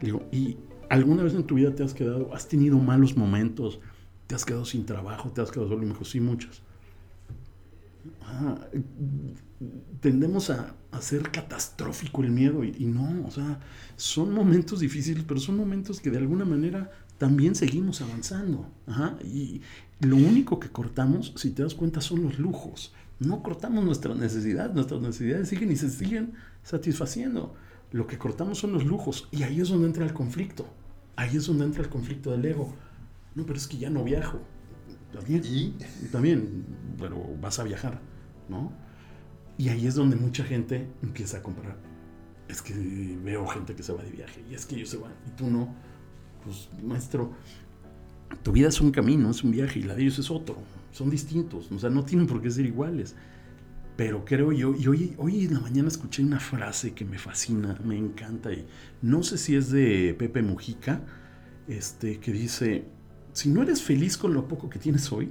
Le 0.00 0.06
digo, 0.06 0.22
¿y 0.32 0.56
alguna 0.88 1.22
vez 1.22 1.34
en 1.34 1.44
tu 1.44 1.56
vida 1.56 1.74
te 1.74 1.82
has 1.82 1.92
quedado, 1.92 2.34
has 2.34 2.48
tenido 2.48 2.78
malos 2.78 3.14
momentos? 3.14 3.78
¿Te 4.26 4.34
has 4.34 4.46
quedado 4.46 4.64
sin 4.64 4.86
trabajo? 4.86 5.32
¿Te 5.32 5.42
has 5.42 5.50
quedado 5.50 5.68
solo? 5.68 5.82
Y 5.82 5.86
me 5.86 5.92
dijo, 5.92 6.06
sí, 6.06 6.18
muchas. 6.18 6.62
Ah, 8.22 8.58
tendemos 10.00 10.50
a 10.50 10.74
hacer 10.90 11.30
catastrófico 11.30 12.22
el 12.22 12.30
miedo 12.30 12.64
y, 12.64 12.86
no, 12.86 13.26
o 13.26 13.30
sea, 13.30 13.60
son 13.96 14.32
momentos 14.32 14.80
difíciles, 14.80 15.24
pero 15.26 15.40
son 15.40 15.56
momentos 15.56 16.00
que 16.00 16.10
de 16.10 16.18
alguna 16.18 16.44
manera 16.44 16.90
también 17.18 17.54
seguimos 17.54 18.00
avanzando. 18.00 18.70
y 19.22 19.60
lo 20.00 20.16
único 20.16 20.58
que 20.58 20.70
cortamos, 20.70 21.34
si 21.36 21.50
te 21.50 21.62
das 21.62 21.74
cuenta, 21.74 22.00
son 22.00 22.22
los 22.22 22.38
lujos. 22.38 22.94
No 23.18 23.42
cortamos 23.42 23.84
nuestras 23.84 24.16
necesidades, 24.16 24.74
nuestras 24.74 25.02
necesidades 25.02 25.48
siguen 25.48 25.70
y 25.70 25.76
se 25.76 25.90
siguen 25.90 26.32
satisfaciendo. 26.62 27.54
Lo 27.92 28.06
que 28.06 28.16
cortamos 28.16 28.58
son 28.58 28.72
los 28.72 28.86
lujos 28.86 29.28
y 29.30 29.42
ahí 29.42 29.60
es 29.60 29.68
donde 29.68 29.86
entra 29.86 30.06
el 30.06 30.14
conflicto. 30.14 30.66
Ahí 31.16 31.36
es 31.36 31.46
donde 31.46 31.66
entra 31.66 31.82
el 31.82 31.90
conflicto 31.90 32.30
del 32.30 32.46
ego. 32.46 32.72
No, 33.34 33.44
pero 33.44 33.58
es 33.58 33.66
que 33.66 33.76
ya 33.76 33.90
no 33.90 34.04
viajo. 34.04 34.40
También, 35.12 35.42
¿Y? 35.44 35.74
también, 36.10 36.64
pero 36.98 37.22
vas 37.40 37.58
a 37.58 37.64
viajar, 37.64 38.00
¿no? 38.48 38.72
Y 39.60 39.68
ahí 39.68 39.86
es 39.86 39.94
donde 39.94 40.16
mucha 40.16 40.42
gente 40.42 40.88
empieza 41.02 41.36
a 41.36 41.42
comprar. 41.42 41.76
Es 42.48 42.62
que 42.62 42.72
veo 43.22 43.46
gente 43.46 43.74
que 43.74 43.82
se 43.82 43.92
va 43.92 44.02
de 44.02 44.10
viaje 44.10 44.42
y 44.50 44.54
es 44.54 44.64
que 44.64 44.74
ellos 44.74 44.88
se 44.88 44.96
van 44.96 45.12
y 45.26 45.36
tú 45.36 45.50
no. 45.50 45.74
Pues 46.42 46.70
maestro, 46.82 47.34
tu 48.42 48.52
vida 48.52 48.68
es 48.68 48.80
un 48.80 48.90
camino, 48.90 49.28
es 49.28 49.44
un 49.44 49.50
viaje 49.50 49.80
y 49.80 49.82
la 49.82 49.94
de 49.94 50.00
ellos 50.00 50.18
es 50.18 50.30
otro. 50.30 50.56
Son 50.92 51.10
distintos, 51.10 51.70
o 51.70 51.78
sea, 51.78 51.90
no 51.90 52.06
tienen 52.06 52.26
por 52.26 52.40
qué 52.40 52.50
ser 52.50 52.64
iguales. 52.64 53.14
Pero 53.98 54.24
creo 54.24 54.50
yo, 54.50 54.74
y 54.74 54.86
hoy, 54.86 55.14
hoy 55.18 55.44
en 55.44 55.52
la 55.52 55.60
mañana 55.60 55.88
escuché 55.88 56.22
una 56.22 56.40
frase 56.40 56.94
que 56.94 57.04
me 57.04 57.18
fascina, 57.18 57.78
me 57.84 57.98
encanta, 57.98 58.50
y 58.54 58.66
no 59.02 59.22
sé 59.22 59.36
si 59.36 59.56
es 59.56 59.70
de 59.70 60.16
Pepe 60.18 60.40
Mujica, 60.40 61.02
este, 61.68 62.18
que 62.18 62.32
dice, 62.32 62.86
si 63.34 63.50
no 63.50 63.60
eres 63.60 63.82
feliz 63.82 64.16
con 64.16 64.32
lo 64.32 64.48
poco 64.48 64.70
que 64.70 64.78
tienes 64.78 65.12
hoy, 65.12 65.28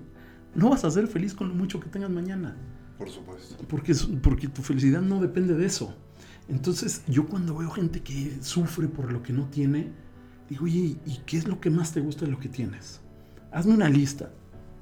no 0.54 0.70
vas 0.70 0.86
a 0.86 0.92
ser 0.92 1.08
feliz 1.08 1.34
con 1.34 1.50
lo 1.50 1.56
mucho 1.56 1.80
que 1.80 1.90
tengas 1.90 2.12
mañana. 2.12 2.56
Por 3.00 3.10
supuesto. 3.10 3.66
Porque, 3.68 3.96
porque 4.22 4.48
tu 4.50 4.62
felicidad 4.62 5.02
no 5.02 5.22
depende 5.22 5.56
de 5.56 5.66
eso. 5.66 5.96
Entonces, 6.50 7.02
yo 7.08 7.28
cuando 7.28 7.56
veo 7.56 7.72
gente 7.72 8.02
que 8.02 8.38
sufre 8.42 8.88
por 8.88 9.12
lo 9.12 9.24
que 9.24 9.32
no 9.32 9.46
tiene, 9.46 9.92
digo, 10.50 10.66
oye, 10.66 10.98
¿y 11.06 11.22
qué 11.26 11.38
es 11.38 11.48
lo 11.48 11.62
que 11.62 11.70
más 11.70 11.94
te 11.94 12.02
gusta 12.02 12.26
de 12.26 12.32
lo 12.32 12.40
que 12.40 12.50
tienes? 12.50 13.00
Hazme 13.52 13.74
una 13.74 13.88
lista. 13.88 14.32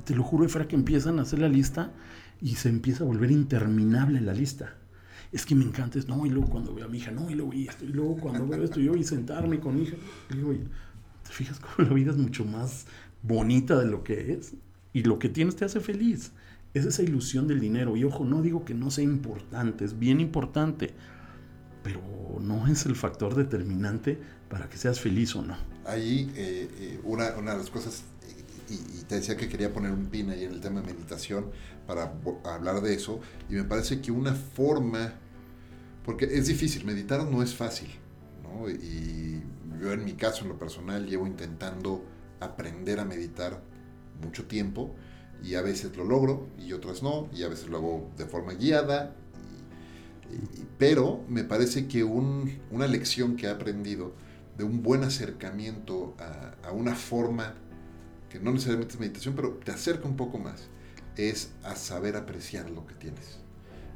Te 0.04 0.16
lo 0.16 0.24
juro, 0.24 0.46
Efra, 0.46 0.68
que 0.68 0.76
empiezan 0.76 1.20
a 1.20 1.22
hacer 1.22 1.40
la 1.40 1.48
lista 1.48 1.94
y 2.42 2.56
se 2.56 2.70
empieza 2.70 3.04
a 3.04 3.08
volver 3.08 3.30
interminable 3.30 4.20
la 4.20 4.34
lista. 4.34 4.76
Es 5.32 5.46
que 5.46 5.54
me 5.54 5.66
encanta, 5.66 6.00
es, 6.00 6.08
no, 6.08 6.26
y 6.26 6.30
luego 6.30 6.50
cuando 6.50 6.74
veo 6.74 6.86
a 6.86 6.88
mi 6.88 6.98
hija, 6.98 7.12
no, 7.12 7.30
y 7.30 7.36
luego 7.36 7.54
y 7.54 7.68
esto, 7.68 7.86
y 7.86 7.90
luego 7.90 8.18
cuando 8.18 8.48
veo 8.48 8.64
esto, 8.64 8.80
yo 8.80 8.96
y 8.96 9.04
sentarme 9.04 9.60
con 9.60 9.76
mi 9.76 9.84
hija, 9.84 9.98
digo, 10.34 10.54
¿te 10.54 11.32
fijas 11.32 11.60
cómo 11.60 11.90
la 11.90 11.94
vida 11.94 12.12
es 12.12 12.18
mucho 12.18 12.46
más 12.46 12.88
bonita 13.22 13.78
de 13.78 13.88
lo 13.88 14.04
que 14.04 14.34
es? 14.34 14.54
Y 14.94 15.04
lo 15.04 15.20
que 15.20 15.30
tienes 15.30 15.56
te 15.56 15.66
hace 15.66 15.82
feliz. 15.82 16.32
Es 16.74 16.86
esa 16.86 17.02
ilusión 17.02 17.48
del 17.48 17.60
dinero. 17.60 17.96
Y 17.96 18.04
ojo, 18.04 18.26
no 18.26 18.42
digo 18.42 18.66
que 18.66 18.74
no 18.74 18.92
sea 18.92 19.04
importante, 19.04 19.86
es 19.86 19.98
bien 19.98 20.20
importante, 20.20 20.94
pero 21.84 22.02
no 22.42 22.68
es 22.68 22.86
el 22.86 22.96
factor 22.96 23.36
determinante 23.36 24.20
para 24.50 24.70
que 24.70 24.78
seas 24.78 25.00
feliz 25.00 25.36
o 25.36 25.42
no. 25.42 25.58
Ahí, 25.86 26.32
eh, 26.36 26.70
eh, 26.80 27.00
una, 27.04 27.36
una 27.38 27.52
de 27.54 27.58
las 27.58 27.70
cosas 27.70 28.04
y, 28.70 29.04
te 29.04 29.16
decía 29.16 29.38
que 29.38 29.48
quería 29.48 29.72
poner 29.74 29.92
un 29.92 30.08
pin 30.08 30.30
ahí 30.30 30.44
en 30.44 30.52
el 30.52 30.62
tema 30.62 30.82
de 30.82 30.94
meditación 30.94 31.52
para 31.86 32.14
hablar 32.44 32.82
de 32.82 32.94
eso. 32.94 33.22
Y 33.50 33.54
me 33.54 33.64
parece 33.64 34.02
que 34.02 34.12
una 34.12 34.34
forma, 34.34 35.14
porque 36.04 36.26
es 36.26 36.48
difícil, 36.48 36.86
meditar 36.86 37.24
no 37.26 37.42
es 37.42 37.56
fácil. 37.56 37.90
¿no? 38.44 38.70
Y 38.70 39.42
yo 39.82 39.94
en 39.94 40.04
mi 40.04 40.14
caso, 40.14 40.44
en 40.44 40.50
lo 40.50 40.60
personal, 40.60 41.06
llevo 41.08 41.28
intentando 41.28 42.04
aprender 42.40 43.00
a 43.00 43.06
meditar 43.06 43.62
mucho 44.22 44.46
tiempo 44.46 44.96
y 45.44 45.56
a 45.56 45.62
veces 45.62 45.96
lo 45.96 46.04
logro 46.04 46.48
y 46.58 46.74
otras 46.74 47.04
no, 47.04 47.30
y 47.34 47.44
a 47.44 47.48
veces 47.48 47.68
lo 47.70 47.78
hago 47.78 48.12
de 48.18 48.26
forma 48.26 48.54
guiada. 48.54 49.16
pero 50.78 51.24
me 51.30 51.44
parece 51.44 51.88
que 51.88 52.04
una 52.04 52.88
lección 52.88 53.36
que 53.36 53.48
he 53.48 53.50
aprendido 53.50 54.14
de 54.58 54.64
un 54.64 54.84
buen 54.84 55.04
acercamiento 55.04 56.16
a, 56.20 56.72
una 56.72 56.96
forma 56.96 57.56
que 58.30 58.40
no 58.40 58.52
necesariamente 58.52 58.96
es 58.96 59.00
meditación, 59.00 59.36
pero 59.36 59.54
te 59.64 59.72
acerca 59.72 60.08
un 60.08 60.18
poco 60.18 60.38
más, 60.38 60.68
es 61.16 61.52
a 61.64 61.76
saber 61.76 62.16
apreciar 62.16 62.70
lo 62.70 62.86
que 62.86 62.96
tienes. 62.96 63.40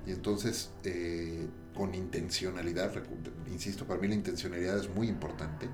Y 0.07 0.11
entonces, 0.11 0.71
eh, 0.83 1.47
con 1.75 1.93
intencionalidad, 1.93 2.91
insisto, 3.51 3.85
para 3.85 3.99
mí 3.99 4.07
la 4.07 4.15
intencionalidad 4.15 4.79
es 4.79 4.89
muy 4.95 5.09
importante, 5.09 5.67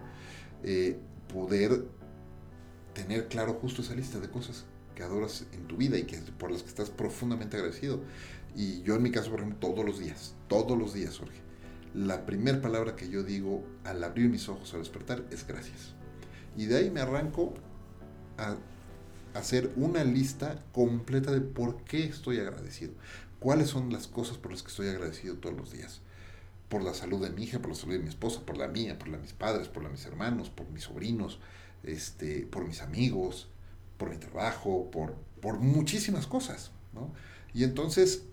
eh, 0.63 0.97
poder 1.31 1.85
tener 2.93 3.27
claro 3.27 3.53
justo 3.61 3.81
esa 3.81 3.93
lista 3.93 4.19
de 4.19 4.29
cosas 4.29 4.65
que 4.97 5.03
adoras 5.03 5.45
en 5.53 5.67
tu 5.67 5.77
vida 5.77 5.95
y 5.99 6.05
que 6.05 6.17
por 6.39 6.49
las 6.49 6.63
que 6.63 6.69
estás 6.69 6.89
profundamente 6.89 7.55
agradecido. 7.55 8.01
Y 8.55 8.81
yo 8.81 8.95
en 8.95 9.03
mi 9.03 9.11
caso, 9.11 9.29
por 9.29 9.41
ejemplo, 9.41 9.69
todos 9.69 9.85
los 9.85 9.99
días, 9.99 10.33
todos 10.47 10.75
los 10.75 10.95
días, 10.95 11.19
Jorge, 11.19 11.39
la 11.93 12.25
primera 12.25 12.59
palabra 12.61 12.95
que 12.95 13.07
yo 13.07 13.21
digo 13.21 13.63
al 13.83 14.03
abrir 14.03 14.27
mis 14.27 14.49
ojos 14.49 14.73
al 14.73 14.79
despertar 14.79 15.23
es 15.29 15.45
gracias. 15.45 15.93
Y 16.55 16.65
de 16.65 16.77
ahí 16.77 16.89
me 16.89 17.01
arranco 17.01 17.53
a 18.39 18.57
hacer 19.35 19.71
una 19.75 20.03
lista 20.03 20.65
completa 20.71 21.31
de 21.31 21.41
por 21.41 21.83
qué 21.83 22.05
estoy 22.05 22.39
agradecido. 22.39 22.93
¿Cuáles 23.39 23.69
son 23.69 23.93
las 23.93 24.07
cosas 24.07 24.39
por 24.39 24.51
las 24.51 24.63
que 24.63 24.69
estoy 24.69 24.87
agradecido 24.87 25.35
todos 25.35 25.55
los 25.55 25.73
días? 25.73 26.01
Por 26.69 26.81
la 26.81 26.95
salud 26.95 27.21
de 27.21 27.29
mi 27.29 27.43
hija, 27.43 27.59
por 27.59 27.69
la 27.69 27.75
salud 27.75 27.93
de 27.93 27.99
mi 27.99 28.09
esposa, 28.09 28.41
por 28.47 28.57
la 28.57 28.67
mía, 28.67 28.97
por 28.97 29.09
la 29.09 29.17
de 29.17 29.23
mis 29.23 29.33
padres, 29.33 29.67
por 29.67 29.83
la 29.83 29.89
de 29.89 29.93
mis 29.95 30.05
hermanos, 30.07 30.49
por 30.49 30.67
mis 30.69 30.85
sobrinos, 30.85 31.39
este, 31.83 32.47
por 32.47 32.67
mis 32.67 32.81
amigos, 32.81 33.49
por 33.97 34.09
mi 34.09 34.17
trabajo, 34.17 34.89
por, 34.91 35.15
por 35.41 35.59
muchísimas 35.59 36.27
cosas. 36.27 36.71
Y 37.53 37.63
entonces 37.63 38.23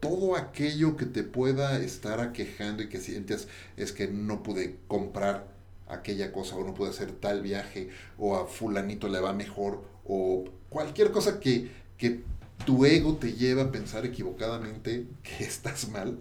todo 0.00 0.36
aquello 0.36 0.96
que 0.96 1.06
te 1.06 1.22
pueda 1.22 1.78
estar 1.80 2.20
aquejando 2.20 2.82
y 2.82 2.88
que 2.88 3.00
sientes 3.00 3.48
es 3.76 3.92
que 3.92 4.08
no 4.08 4.42
pude 4.42 4.76
comprar 4.88 5.46
aquella 5.88 6.32
cosa 6.32 6.56
o 6.56 6.64
no 6.64 6.74
puede 6.74 6.90
hacer 6.90 7.12
tal 7.12 7.42
viaje 7.42 7.90
o 8.18 8.36
a 8.36 8.46
fulanito 8.46 9.08
le 9.08 9.20
va 9.20 9.32
mejor 9.32 9.84
o 10.04 10.44
cualquier 10.68 11.12
cosa 11.12 11.38
que, 11.38 11.70
que 11.98 12.22
tu 12.64 12.84
ego 12.84 13.16
te 13.16 13.34
lleva 13.34 13.62
a 13.64 13.72
pensar 13.72 14.04
equivocadamente 14.04 15.06
que 15.22 15.44
estás 15.44 15.88
mal, 15.88 16.18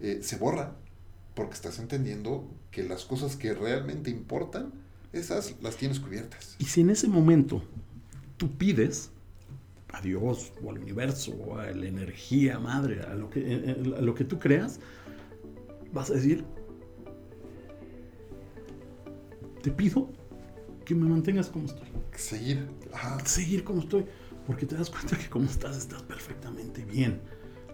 eh, 0.00 0.20
se 0.22 0.36
borra 0.36 0.74
porque 1.34 1.54
estás 1.54 1.78
entendiendo 1.78 2.48
que 2.70 2.82
las 2.82 3.04
cosas 3.04 3.36
que 3.36 3.54
realmente 3.54 4.10
importan, 4.10 4.72
esas 5.12 5.54
las 5.62 5.76
tienes 5.76 6.00
cubiertas. 6.00 6.56
Y 6.58 6.64
si 6.64 6.80
en 6.80 6.90
ese 6.90 7.08
momento 7.08 7.62
tú 8.36 8.50
pides 8.56 9.10
a 9.92 10.00
Dios 10.00 10.52
o 10.62 10.70
al 10.70 10.78
universo 10.78 11.32
o 11.32 11.58
a 11.58 11.70
la 11.70 11.86
energía 11.86 12.58
madre, 12.58 13.02
a 13.02 13.14
lo 13.14 13.30
que, 13.30 13.40
eh, 13.40 13.62
eh, 13.66 13.94
a 13.96 14.00
lo 14.00 14.14
que 14.14 14.24
tú 14.24 14.38
creas, 14.38 14.80
vas 15.92 16.10
a 16.10 16.14
decir, 16.14 16.44
te 19.62 19.70
pido 19.70 20.10
que 20.84 20.94
me 20.94 21.08
mantengas 21.08 21.48
como 21.48 21.66
estoy. 21.66 21.88
Seguir. 22.14 22.68
Seguir 23.24 23.64
como 23.64 23.80
estoy. 23.80 24.04
Porque 24.46 24.66
te 24.66 24.76
das 24.76 24.90
cuenta 24.90 25.16
que 25.16 25.28
como 25.28 25.46
estás, 25.46 25.78
estás 25.78 26.02
perfectamente 26.02 26.84
bien. 26.84 27.20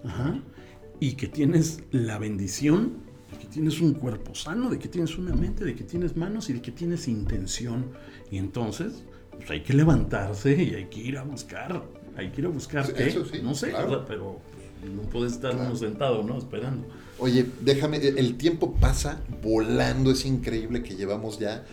Ajá. 0.04 0.40
Y 1.00 1.14
que 1.14 1.26
tienes 1.26 1.82
la 1.90 2.18
bendición 2.18 2.98
de 3.32 3.38
que 3.38 3.46
tienes 3.46 3.80
un 3.80 3.94
cuerpo 3.94 4.34
sano, 4.34 4.70
de 4.70 4.78
que 4.78 4.88
tienes 4.88 5.16
una 5.18 5.34
mente, 5.34 5.64
de 5.64 5.74
que 5.74 5.84
tienes 5.84 6.16
manos 6.16 6.48
y 6.50 6.52
de 6.52 6.62
que 6.62 6.70
tienes 6.70 7.08
intención. 7.08 7.90
Y 8.30 8.38
entonces, 8.38 9.04
pues 9.40 9.50
hay 9.50 9.62
que 9.62 9.72
levantarse 9.72 10.62
y 10.62 10.74
hay 10.74 10.86
que 10.86 11.00
ir 11.00 11.18
a 11.18 11.22
buscar. 11.22 11.82
Hay 12.16 12.30
que 12.30 12.40
ir 12.40 12.46
a 12.46 12.50
buscar 12.50 12.90
Eso 12.96 13.24
sí, 13.24 13.40
no 13.42 13.54
sé, 13.54 13.72
pero 14.06 14.40
no 14.94 15.02
puedes 15.02 15.32
estar 15.32 15.54
uno 15.54 15.74
sentado, 15.76 16.22
¿no? 16.22 16.38
Esperando. 16.38 16.86
Oye, 17.18 17.46
déjame, 17.60 17.98
el 17.98 18.36
tiempo 18.36 18.74
pasa 18.80 19.20
volando, 19.42 20.10
es 20.10 20.24
increíble 20.24 20.82
que 20.82 20.96
llevamos 20.96 21.38
ya 21.38 21.64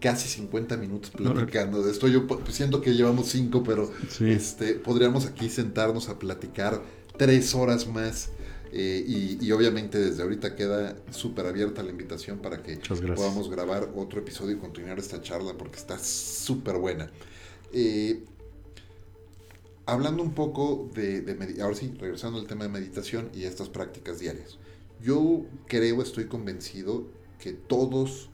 casi 0.00 0.28
50 0.28 0.76
minutos 0.76 1.10
platicando 1.10 1.82
de 1.82 1.92
esto. 1.92 2.08
Yo 2.08 2.26
siento 2.50 2.80
que 2.80 2.94
llevamos 2.94 3.28
5, 3.28 3.62
pero 3.62 3.90
este, 4.20 4.74
podríamos 4.74 5.26
aquí 5.26 5.48
sentarnos 5.48 6.08
a 6.08 6.18
platicar 6.18 6.82
tres 7.16 7.54
horas 7.54 7.86
más. 7.86 8.30
Eh, 8.74 9.38
y, 9.38 9.52
obviamente 9.52 9.98
desde 9.98 10.22
ahorita 10.22 10.56
queda 10.56 10.96
súper 11.10 11.44
abierta 11.44 11.82
la 11.82 11.90
invitación 11.90 12.38
para 12.38 12.62
que 12.62 12.78
podamos 13.14 13.50
grabar 13.50 13.92
otro 13.94 14.20
episodio 14.20 14.56
y 14.56 14.58
continuar 14.58 14.98
esta 14.98 15.20
charla 15.20 15.52
porque 15.58 15.76
está 15.76 15.98
súper 15.98 16.78
buena. 16.78 17.10
Eh, 17.74 18.24
hablando 19.84 20.22
un 20.22 20.32
poco 20.32 20.90
de, 20.94 21.20
de 21.20 21.62
ahora 21.62 21.76
sí, 21.76 21.92
regresando 21.98 22.38
al 22.38 22.46
tema 22.46 22.64
de 22.64 22.70
meditación 22.70 23.30
y 23.34 23.44
estas 23.44 23.68
prácticas 23.68 24.20
diarias. 24.20 24.58
Yo 25.02 25.44
creo, 25.66 26.00
estoy 26.00 26.26
convencido 26.26 27.08
que 27.38 27.52
todos 27.52 28.30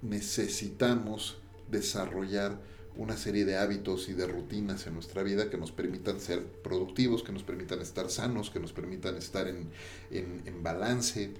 necesitamos 0.00 1.38
desarrollar 1.70 2.58
una 2.96 3.16
serie 3.16 3.44
de 3.44 3.56
hábitos 3.56 4.08
y 4.08 4.12
de 4.12 4.26
rutinas 4.26 4.86
en 4.86 4.94
nuestra 4.94 5.22
vida 5.22 5.50
que 5.50 5.58
nos 5.58 5.72
permitan 5.72 6.20
ser 6.20 6.44
productivos, 6.44 7.22
que 7.22 7.32
nos 7.32 7.42
permitan 7.42 7.80
estar 7.80 8.10
sanos, 8.10 8.50
que 8.50 8.60
nos 8.60 8.72
permitan 8.72 9.16
estar 9.16 9.46
en, 9.48 10.62
balance. 10.62 11.30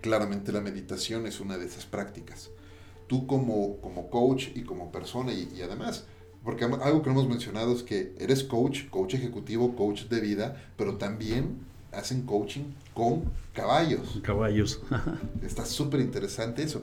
Claramente 0.00 0.52
la 0.52 0.60
meditación 0.60 1.26
es 1.26 1.40
una 1.40 1.58
de 1.58 1.66
esas 1.66 1.86
prácticas. 1.86 2.50
Tú 3.06 3.26
como, 3.26 3.78
como 3.78 4.10
coach 4.10 4.48
y 4.54 4.62
como 4.62 4.92
persona 4.92 5.32
y 5.32 5.60
además 5.62 6.04
porque 6.44 6.64
algo 6.64 7.02
que 7.02 7.10
no 7.10 7.20
hemos 7.20 7.28
mencionado 7.28 7.74
es 7.74 7.82
que 7.82 8.14
eres 8.18 8.44
coach, 8.44 8.88
coach 8.88 9.14
ejecutivo, 9.14 9.74
coach 9.74 10.04
de 10.04 10.20
vida, 10.20 10.62
pero 10.76 10.96
también 10.96 11.58
hacen 11.92 12.22
coaching 12.22 12.72
con 12.94 13.24
caballos. 13.52 14.20
Caballos. 14.22 14.80
Está 15.42 15.66
súper 15.66 16.00
interesante 16.00 16.62
eso. 16.62 16.80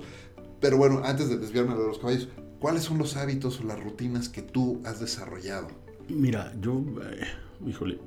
Pero 0.59 0.77
bueno, 0.77 1.01
antes 1.03 1.29
de 1.29 1.37
desviarme 1.37 1.73
de 1.75 1.87
los 1.87 1.97
caballos, 1.97 2.27
¿cuáles 2.65 2.81
son 2.81 2.97
los 2.97 3.15
hábitos 3.15 3.59
o 3.59 3.63
las 3.63 3.79
rutinas 3.79 4.27
que 4.27 4.41
tú 4.41 4.81
has 4.85 4.99
desarrollado? 4.99 5.67
Mira, 6.09 6.51
yo, 6.59 6.83
eh, 7.03 7.27
híjole, 7.63 7.99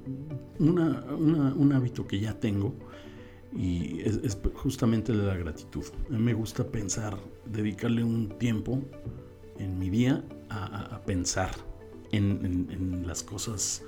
un 0.59 1.72
hábito 1.72 2.09
que 2.09 2.18
ya 2.18 2.34
tengo 2.34 2.74
y 3.56 4.00
es, 4.00 4.36
justamente 4.54 5.14
la 5.14 5.36
gratitud. 5.36 5.84
A 6.09 6.12
mí 6.14 6.18
me 6.18 6.34
gusta 6.34 6.66
pensar, 6.66 7.16
dedicarle 7.46 8.02
un 8.02 8.30
tiempo 8.30 8.82
en 9.61 9.78
mi 9.78 9.90
día 9.90 10.24
a, 10.50 11.02
pensar 11.06 11.52
en, 12.11 13.06
las 13.06 13.22
cosas 13.22 13.84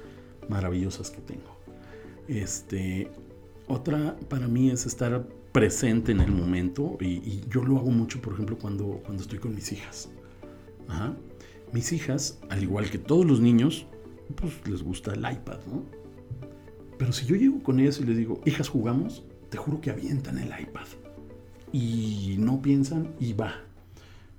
maravillosas 0.48 1.10
que 1.10 1.20
tengo. 1.20 1.56
Este, 2.28 3.10
otra 3.66 4.16
para 4.28 4.46
mí 4.46 4.70
es 4.70 4.86
estar 4.86 5.26
presente 5.50 6.12
en 6.12 6.20
el 6.20 6.30
momento 6.30 6.96
y, 7.00 7.40
yo 7.48 7.64
lo 7.64 7.78
hago 7.78 7.90
mucho, 7.90 8.22
por 8.22 8.34
ejemplo, 8.34 8.56
cuando, 8.56 9.00
cuando 9.04 9.24
estoy 9.24 9.40
con 9.40 9.52
mis 9.52 9.72
hijas. 9.72 10.10
Mis 11.72 11.92
hijas, 11.92 12.38
al 12.48 12.62
igual 12.62 12.90
que 12.90 12.98
todos 12.98 13.24
los 13.24 13.40
niños, 13.40 13.86
pues 14.34 14.54
les 14.68 14.82
gusta 14.82 15.12
el 15.14 15.20
iPad, 15.20 15.58
¿no? 15.70 15.84
Pero 16.98 17.12
si 17.12 17.26
yo 17.26 17.36
llego 17.36 17.62
con 17.62 17.80
ellas 17.80 18.00
y 18.00 18.04
les 18.04 18.16
digo, 18.16 18.40
hijas, 18.44 18.68
jugamos, 18.68 19.24
te 19.50 19.56
juro 19.56 19.80
que 19.80 19.90
avientan 19.90 20.38
el 20.38 20.48
iPad. 20.48 20.86
Y 21.72 22.36
no 22.38 22.60
piensan 22.60 23.14
y 23.20 23.32
va. 23.32 23.54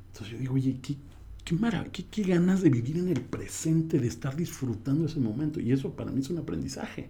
Entonces 0.07 0.33
yo 0.33 0.37
digo, 0.37 0.55
oye, 0.55 0.77
qué, 0.81 0.95
qué 1.43 1.55
maravilla, 1.55 1.91
qué, 1.91 2.05
qué, 2.05 2.23
ganas 2.23 2.61
de 2.61 2.69
vivir 2.69 2.97
en 2.97 3.07
el 3.07 3.21
presente, 3.21 3.97
de 3.99 4.07
estar 4.07 4.35
disfrutando 4.35 5.05
ese 5.05 5.19
momento. 5.19 5.59
Y 5.59 5.71
eso 5.71 5.91
para 5.95 6.11
mí 6.11 6.19
es 6.19 6.29
un 6.29 6.37
aprendizaje. 6.37 7.09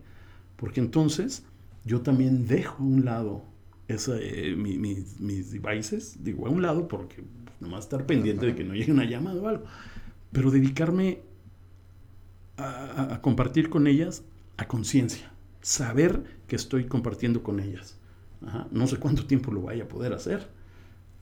Porque 0.56 0.80
entonces 0.80 1.44
yo 1.84 2.02
también 2.02 2.48
dejo 2.48 2.84
a 2.84 2.86
un 2.86 3.04
lado 3.04 3.44
esa, 3.88 4.18
eh, 4.20 4.56
mi, 4.56 4.78
mis, 4.78 5.20
mis 5.20 5.52
devices, 5.52 6.24
digo 6.24 6.48
a 6.48 6.50
un 6.50 6.62
lado 6.62 6.88
porque 6.88 7.24
nomás 7.62 7.86
estar 7.86 8.06
pendiente 8.06 8.48
de 8.48 8.56
que 8.56 8.64
no 8.64 8.74
llegue 8.74 8.92
una 8.92 9.06
llamada 9.06 9.42
o 9.42 9.48
algo, 9.48 9.64
pero 10.32 10.52
dedicarme 10.52 11.20
a, 12.58 13.20
compartir 13.22 13.70
con 13.70 13.88
ellas 13.88 14.24
a 14.58 14.68
conciencia, 14.68 15.32
saber 15.62 16.24
que 16.48 16.56
estoy 16.56 16.86
compartiendo 16.86 17.42
con 17.42 17.60
ellas. 17.60 17.98
No 18.72 18.88
sé 18.88 18.98
cuánto 18.98 19.26
tiempo 19.26 19.52
lo 19.52 19.62
vaya 19.62 19.84
a 19.84 19.88
poder 19.88 20.14
hacer, 20.14 20.50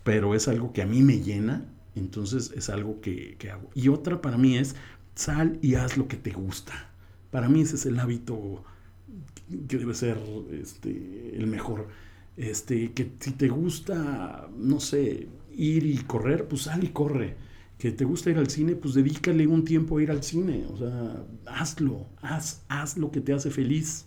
pero 0.03 0.35
es 0.35 0.47
algo 0.47 0.73
que 0.73 0.81
a 0.81 0.85
mí 0.85 1.03
me 1.03 1.19
llena, 1.19 1.65
entonces 1.95 2.51
es 2.55 2.69
algo 2.69 3.01
que, 3.01 3.35
que 3.37 3.51
hago. 3.51 3.69
Y 3.75 3.89
otra 3.89 4.21
para 4.21 4.37
mí 4.37 4.57
es 4.57 4.75
sal 5.15 5.59
y 5.61 5.75
haz 5.75 5.97
lo 5.97 6.07
que 6.07 6.17
te 6.17 6.31
gusta. 6.31 6.89
Para 7.29 7.49
mí 7.49 7.61
ese 7.61 7.75
es 7.75 7.85
el 7.85 7.99
hábito 7.99 8.63
que 9.67 9.77
debe 9.77 9.93
ser 9.93 10.17
este, 10.51 11.35
el 11.35 11.47
mejor. 11.47 11.87
Este, 12.37 12.93
que 12.93 13.11
si 13.19 13.31
te 13.31 13.49
gusta, 13.49 14.47
no 14.57 14.79
sé, 14.79 15.27
ir 15.59 15.85
y 15.85 15.97
correr, 15.97 16.47
pues 16.47 16.63
sal 16.63 16.83
y 16.83 16.87
corre. 16.87 17.35
Que 17.77 17.91
te 17.91 18.03
gusta 18.03 18.29
ir 18.29 18.37
al 18.37 18.49
cine, 18.49 18.75
pues 18.75 18.93
dedícale 18.93 19.47
un 19.47 19.63
tiempo 19.63 19.97
a 19.97 20.03
ir 20.03 20.11
al 20.11 20.23
cine. 20.23 20.65
O 20.71 20.77
sea, 20.77 21.23
hazlo, 21.45 22.07
haz, 22.21 22.63
haz 22.67 22.97
lo 22.97 23.11
que 23.11 23.21
te 23.21 23.33
hace 23.33 23.51
feliz 23.51 24.05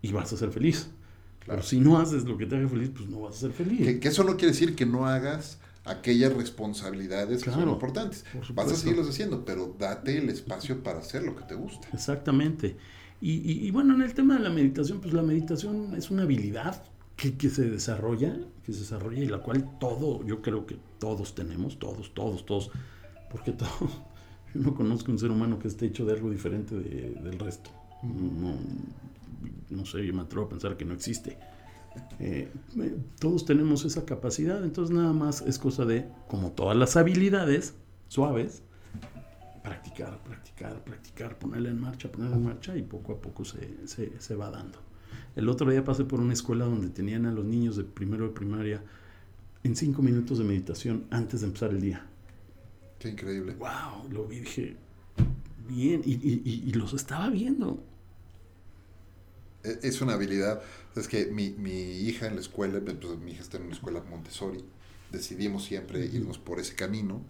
y 0.00 0.12
vas 0.12 0.32
a 0.32 0.36
ser 0.36 0.50
feliz. 0.50 0.88
Claro. 1.40 1.60
Pero 1.60 1.62
si 1.62 1.80
no 1.80 1.98
haces 1.98 2.24
lo 2.24 2.38
que 2.38 2.46
te 2.46 2.56
hace 2.56 2.68
feliz, 2.68 2.90
pues 2.94 3.08
no 3.08 3.20
vas 3.20 3.36
a 3.36 3.40
ser 3.40 3.52
feliz. 3.52 3.84
Que, 3.84 4.00
que 4.00 4.08
eso 4.08 4.24
no 4.24 4.36
quiere 4.36 4.52
decir 4.52 4.74
que 4.74 4.86
no 4.86 5.06
hagas 5.06 5.58
aquellas 5.84 6.32
responsabilidades 6.32 7.42
claro, 7.42 7.58
que 7.58 7.64
son 7.64 7.74
importantes. 7.74 8.24
Vas 8.54 8.72
a 8.72 8.74
seguirlos 8.74 9.08
haciendo, 9.08 9.44
pero 9.44 9.74
date 9.78 10.16
el 10.16 10.30
espacio 10.30 10.82
para 10.82 11.00
hacer 11.00 11.22
lo 11.24 11.36
que 11.36 11.44
te 11.44 11.54
gusta. 11.54 11.88
Exactamente. 11.92 12.76
Y, 13.20 13.32
y, 13.32 13.66
y, 13.66 13.70
bueno, 13.70 13.94
en 13.94 14.02
el 14.02 14.14
tema 14.14 14.36
de 14.36 14.40
la 14.40 14.50
meditación, 14.50 15.00
pues 15.00 15.12
la 15.12 15.22
meditación 15.22 15.94
es 15.94 16.10
una 16.10 16.22
habilidad 16.22 16.82
que, 17.16 17.48
se 17.48 17.70
desarrolla, 17.70 18.36
que 18.64 18.72
se 18.72 18.80
desarrolla 18.80 19.22
y 19.22 19.26
la 19.26 19.38
cual 19.38 19.78
todo, 19.78 20.24
yo 20.24 20.42
creo 20.42 20.66
que 20.66 20.76
todos 20.98 21.34
tenemos, 21.34 21.78
todos, 21.78 22.12
todos, 22.12 22.44
todos, 22.44 22.70
porque 23.30 23.52
todo, 23.52 23.68
yo 24.54 24.60
no 24.60 24.74
conozco 24.74 25.12
un 25.12 25.18
ser 25.18 25.30
humano 25.30 25.58
que 25.58 25.68
esté 25.68 25.86
hecho 25.86 26.04
de 26.04 26.12
algo 26.12 26.30
diferente 26.30 26.74
de, 26.74 27.10
del 27.22 27.38
resto. 27.38 27.70
No, 29.70 29.86
sé, 29.86 30.06
yo 30.06 30.12
me 30.12 30.22
atrevo 30.22 30.46
a 30.46 30.48
pensar 30.48 30.76
que 30.76 30.84
no 30.84 30.92
existe. 30.92 31.38
Eh, 32.18 32.50
todos 33.20 33.44
tenemos 33.44 33.84
esa 33.84 34.04
capacidad, 34.04 34.62
entonces 34.64 34.94
nada 34.94 35.12
más 35.12 35.42
es 35.42 35.58
cosa 35.58 35.84
de, 35.84 36.08
como 36.28 36.52
todas 36.52 36.76
las 36.76 36.96
habilidades 36.96 37.74
suaves, 38.08 38.62
practicar, 39.62 40.22
practicar, 40.22 40.84
practicar, 40.84 41.38
ponerla 41.38 41.70
en 41.70 41.80
marcha, 41.80 42.12
ponerla 42.12 42.36
en 42.36 42.44
marcha 42.44 42.76
y 42.76 42.82
poco 42.82 43.12
a 43.12 43.20
poco 43.20 43.44
se, 43.44 43.88
se, 43.88 44.20
se, 44.20 44.34
va 44.34 44.50
dando. 44.50 44.78
El 45.36 45.48
otro 45.48 45.70
día 45.70 45.84
pasé 45.84 46.04
por 46.04 46.20
una 46.20 46.32
escuela 46.32 46.64
donde 46.64 46.88
tenían 46.88 47.26
a 47.26 47.32
los 47.32 47.44
niños 47.44 47.76
de 47.76 47.84
primero 47.84 48.28
de 48.28 48.34
primaria 48.34 48.82
en 49.64 49.74
cinco 49.74 50.00
minutos 50.00 50.38
de 50.38 50.44
meditación 50.44 51.06
antes 51.10 51.40
de 51.40 51.46
empezar 51.48 51.70
el 51.70 51.80
día. 51.80 52.06
Qué 53.00 53.08
increíble. 53.08 53.54
¡Wow! 53.54 54.10
Lo 54.10 54.26
vi 54.26 54.40
dije, 54.40 54.76
bien, 55.66 56.02
y, 56.04 56.12
y, 56.12 56.64
y 56.66 56.72
los 56.72 56.94
estaba 56.94 57.30
viendo. 57.30 57.82
Es 59.64 60.00
una 60.02 60.12
habilidad. 60.12 60.62
Es 60.94 61.08
que 61.08 61.26
mi, 61.26 61.50
mi 61.50 61.72
hija 61.72 62.26
en 62.26 62.36
la 62.36 62.40
escuela, 62.40 62.80
pues, 62.80 63.18
mi 63.18 63.32
hija 63.32 63.42
está 63.42 63.56
en 63.56 63.64
una 63.64 63.72
escuela 63.72 64.04
Montessori, 64.08 64.64
decidimos 65.10 65.64
siempre 65.64 66.04
irnos 66.06 66.38
por 66.38 66.60
ese 66.60 66.74
camino 66.74 67.22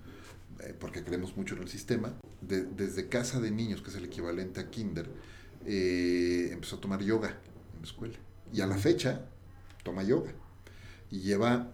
eh, 0.61 0.75
porque 0.79 1.03
creemos 1.03 1.37
mucho 1.37 1.55
en 1.55 1.63
el 1.63 1.69
sistema. 1.69 2.13
De, 2.43 2.65
desde 2.65 3.09
casa 3.09 3.41
de 3.41 3.51
niños, 3.51 3.81
que 3.81 3.89
es 3.89 3.97
el 3.97 4.05
equivalente 4.05 4.61
a 4.61 4.69
kinder, 4.69 5.09
eh, 5.65 6.51
empezó 6.53 6.77
a 6.77 6.81
tomar 6.81 7.03
yoga 7.03 7.39
la 7.85 7.91
escuela. 7.91 8.15
Y 8.53 8.61
a 8.61 8.67
la 8.67 8.77
fecha 8.77 9.27
toma 9.83 10.03
yoga. 10.03 10.33
Y 11.11 11.21
lleva, 11.21 11.73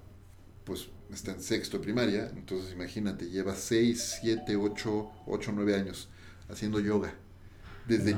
pues 0.64 0.88
está 1.12 1.32
en 1.32 1.42
sexto 1.42 1.78
de 1.78 1.84
primaria, 1.84 2.30
entonces 2.36 2.72
imagínate, 2.72 3.30
lleva 3.30 3.54
6, 3.54 4.18
7, 4.20 4.56
8, 4.56 5.10
8, 5.26 5.52
9 5.54 5.74
años 5.74 6.08
haciendo 6.48 6.80
yoga. 6.80 7.14
Desde, 7.86 8.14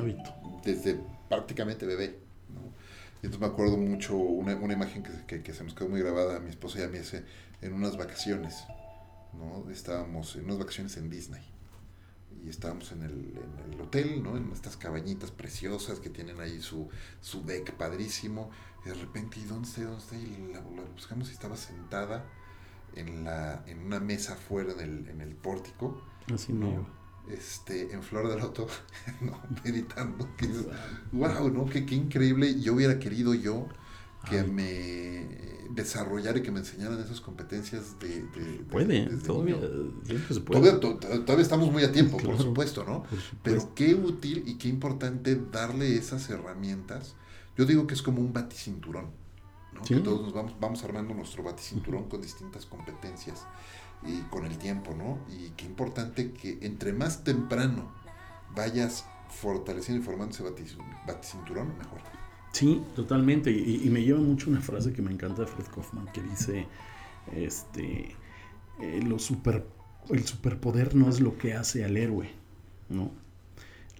desde 0.64 1.00
prácticamente 1.28 1.86
bebé. 1.86 2.18
¿no? 2.52 2.60
Y 3.22 3.26
entonces 3.26 3.40
me 3.40 3.46
acuerdo 3.46 3.76
mucho 3.76 4.16
una, 4.16 4.54
una 4.56 4.72
imagen 4.72 5.02
que, 5.02 5.12
que, 5.26 5.42
que, 5.42 5.54
se 5.54 5.64
nos 5.64 5.74
quedó 5.74 5.88
muy 5.88 6.00
grabada 6.00 6.36
a 6.36 6.40
mi 6.40 6.50
esposa 6.50 6.80
y 6.80 6.82
a 6.82 6.88
mí 6.88 6.98
ese, 6.98 7.24
en 7.60 7.72
unas 7.72 7.96
vacaciones. 7.96 8.64
¿no? 9.32 9.70
Estábamos 9.70 10.36
en 10.36 10.44
unas 10.44 10.58
vacaciones 10.58 10.96
en 10.96 11.08
Disney. 11.08 11.42
Y 12.44 12.48
estábamos 12.48 12.92
en 12.92 13.02
el, 13.02 13.12
en 13.12 13.72
el 13.72 13.80
hotel, 13.80 14.22
¿no? 14.22 14.36
En 14.36 14.50
estas 14.52 14.76
cabañitas 14.76 15.30
preciosas 15.30 16.00
que 16.00 16.10
tienen 16.10 16.40
ahí 16.40 16.60
su, 16.60 16.88
su 17.20 17.44
deck 17.44 17.72
padrísimo. 17.74 18.50
Y 18.84 18.88
de 18.88 18.94
repente, 18.94 19.40
¿y 19.40 19.44
dónde 19.44 19.68
está? 19.68 19.82
¿Dónde 19.82 19.98
está? 19.98 20.16
Y 20.16 20.52
la, 20.52 20.60
la 20.60 20.88
buscamos 20.94 21.28
y 21.28 21.32
estaba 21.32 21.56
sentada 21.56 22.24
en, 22.94 23.24
la, 23.24 23.64
en 23.66 23.80
una 23.80 24.00
mesa 24.00 24.34
afuera 24.34 24.72
en 24.72 24.80
el, 24.80 25.08
en 25.08 25.20
el 25.20 25.34
pórtico. 25.34 26.02
Así 26.32 26.52
no. 26.52 26.86
Este, 27.28 27.92
en 27.92 28.02
Flor 28.02 28.28
de 28.28 28.36
Loto, 28.36 28.66
no, 29.20 29.40
meditando. 29.64 30.28
Que 30.36 30.46
es, 30.46 30.66
wow, 31.12 31.50
¿no? 31.50 31.66
Qué, 31.66 31.86
qué 31.86 31.94
increíble. 31.94 32.60
Yo 32.60 32.74
hubiera 32.74 32.98
querido 32.98 33.34
yo 33.34 33.68
que 34.28 34.40
Ay. 34.40 34.50
me 34.50 35.72
desarrollara 35.74 36.38
y 36.38 36.42
que 36.42 36.50
me 36.50 36.60
enseñaran 36.60 37.00
esas 37.00 37.20
competencias 37.20 37.98
de... 37.98 38.22
de 38.22 38.64
puede, 38.70 39.06
de, 39.08 39.16
todavía, 39.18 39.56
se 40.28 40.40
puede. 40.40 40.60
Todavía, 40.60 41.24
todavía, 41.24 41.42
estamos 41.42 41.72
muy 41.72 41.82
a 41.82 41.92
tiempo, 41.92 42.18
claro, 42.18 42.36
por, 42.36 42.46
supuesto, 42.46 42.84
¿no? 42.84 43.02
Por 43.04 43.18
supuesto. 43.18 43.38
Pero 43.42 43.74
qué 43.74 43.94
útil 43.94 44.44
y 44.46 44.58
qué 44.58 44.68
importante 44.68 45.40
darle 45.50 45.96
esas 45.96 46.28
herramientas. 46.30 47.14
Yo 47.56 47.64
digo 47.64 47.86
que 47.86 47.94
es 47.94 48.02
como 48.02 48.20
un 48.20 48.32
baticinturón, 48.32 49.06
¿no? 49.72 49.84
¿Sí? 49.84 49.94
Que 49.94 50.00
todos 50.00 50.22
nos 50.22 50.32
vamos, 50.32 50.54
vamos 50.60 50.84
armando 50.84 51.14
nuestro 51.14 51.42
baticinturón 51.42 52.02
uh 52.02 52.06
-huh. 52.06 52.10
con 52.10 52.22
distintas 52.22 52.66
competencias 52.66 53.46
y 54.04 54.20
con 54.30 54.44
el 54.44 54.58
tiempo, 54.58 54.94
¿no? 54.94 55.18
Y 55.30 55.50
qué 55.50 55.64
importante 55.64 56.32
que 56.32 56.58
entre 56.62 56.92
más 56.92 57.24
temprano 57.24 57.92
vayas 58.54 59.06
fortaleciendo 59.28 60.02
y 60.02 60.04
formando 60.04 60.34
ese 60.34 60.42
baticinturón, 61.06 61.78
mejor. 61.78 62.00
Sí, 62.52 62.82
totalmente. 62.94 63.50
Y, 63.50 63.82
y, 63.84 63.90
me 63.90 64.02
lleva 64.02 64.20
mucho 64.20 64.50
una 64.50 64.60
frase 64.60 64.92
que 64.92 65.02
me 65.02 65.10
encanta 65.10 65.42
de 65.42 65.48
Fred 65.48 65.66
Kaufman 65.66 66.06
que 66.12 66.22
dice, 66.22 66.66
este, 67.34 68.14
eh, 68.80 69.00
lo 69.02 69.18
super, 69.18 69.64
el 70.10 70.26
superpoder 70.26 70.94
no 70.94 71.08
es 71.08 71.20
lo 71.20 71.38
que 71.38 71.54
hace 71.54 71.84
al 71.84 71.96
héroe, 71.96 72.30
¿no? 72.88 73.10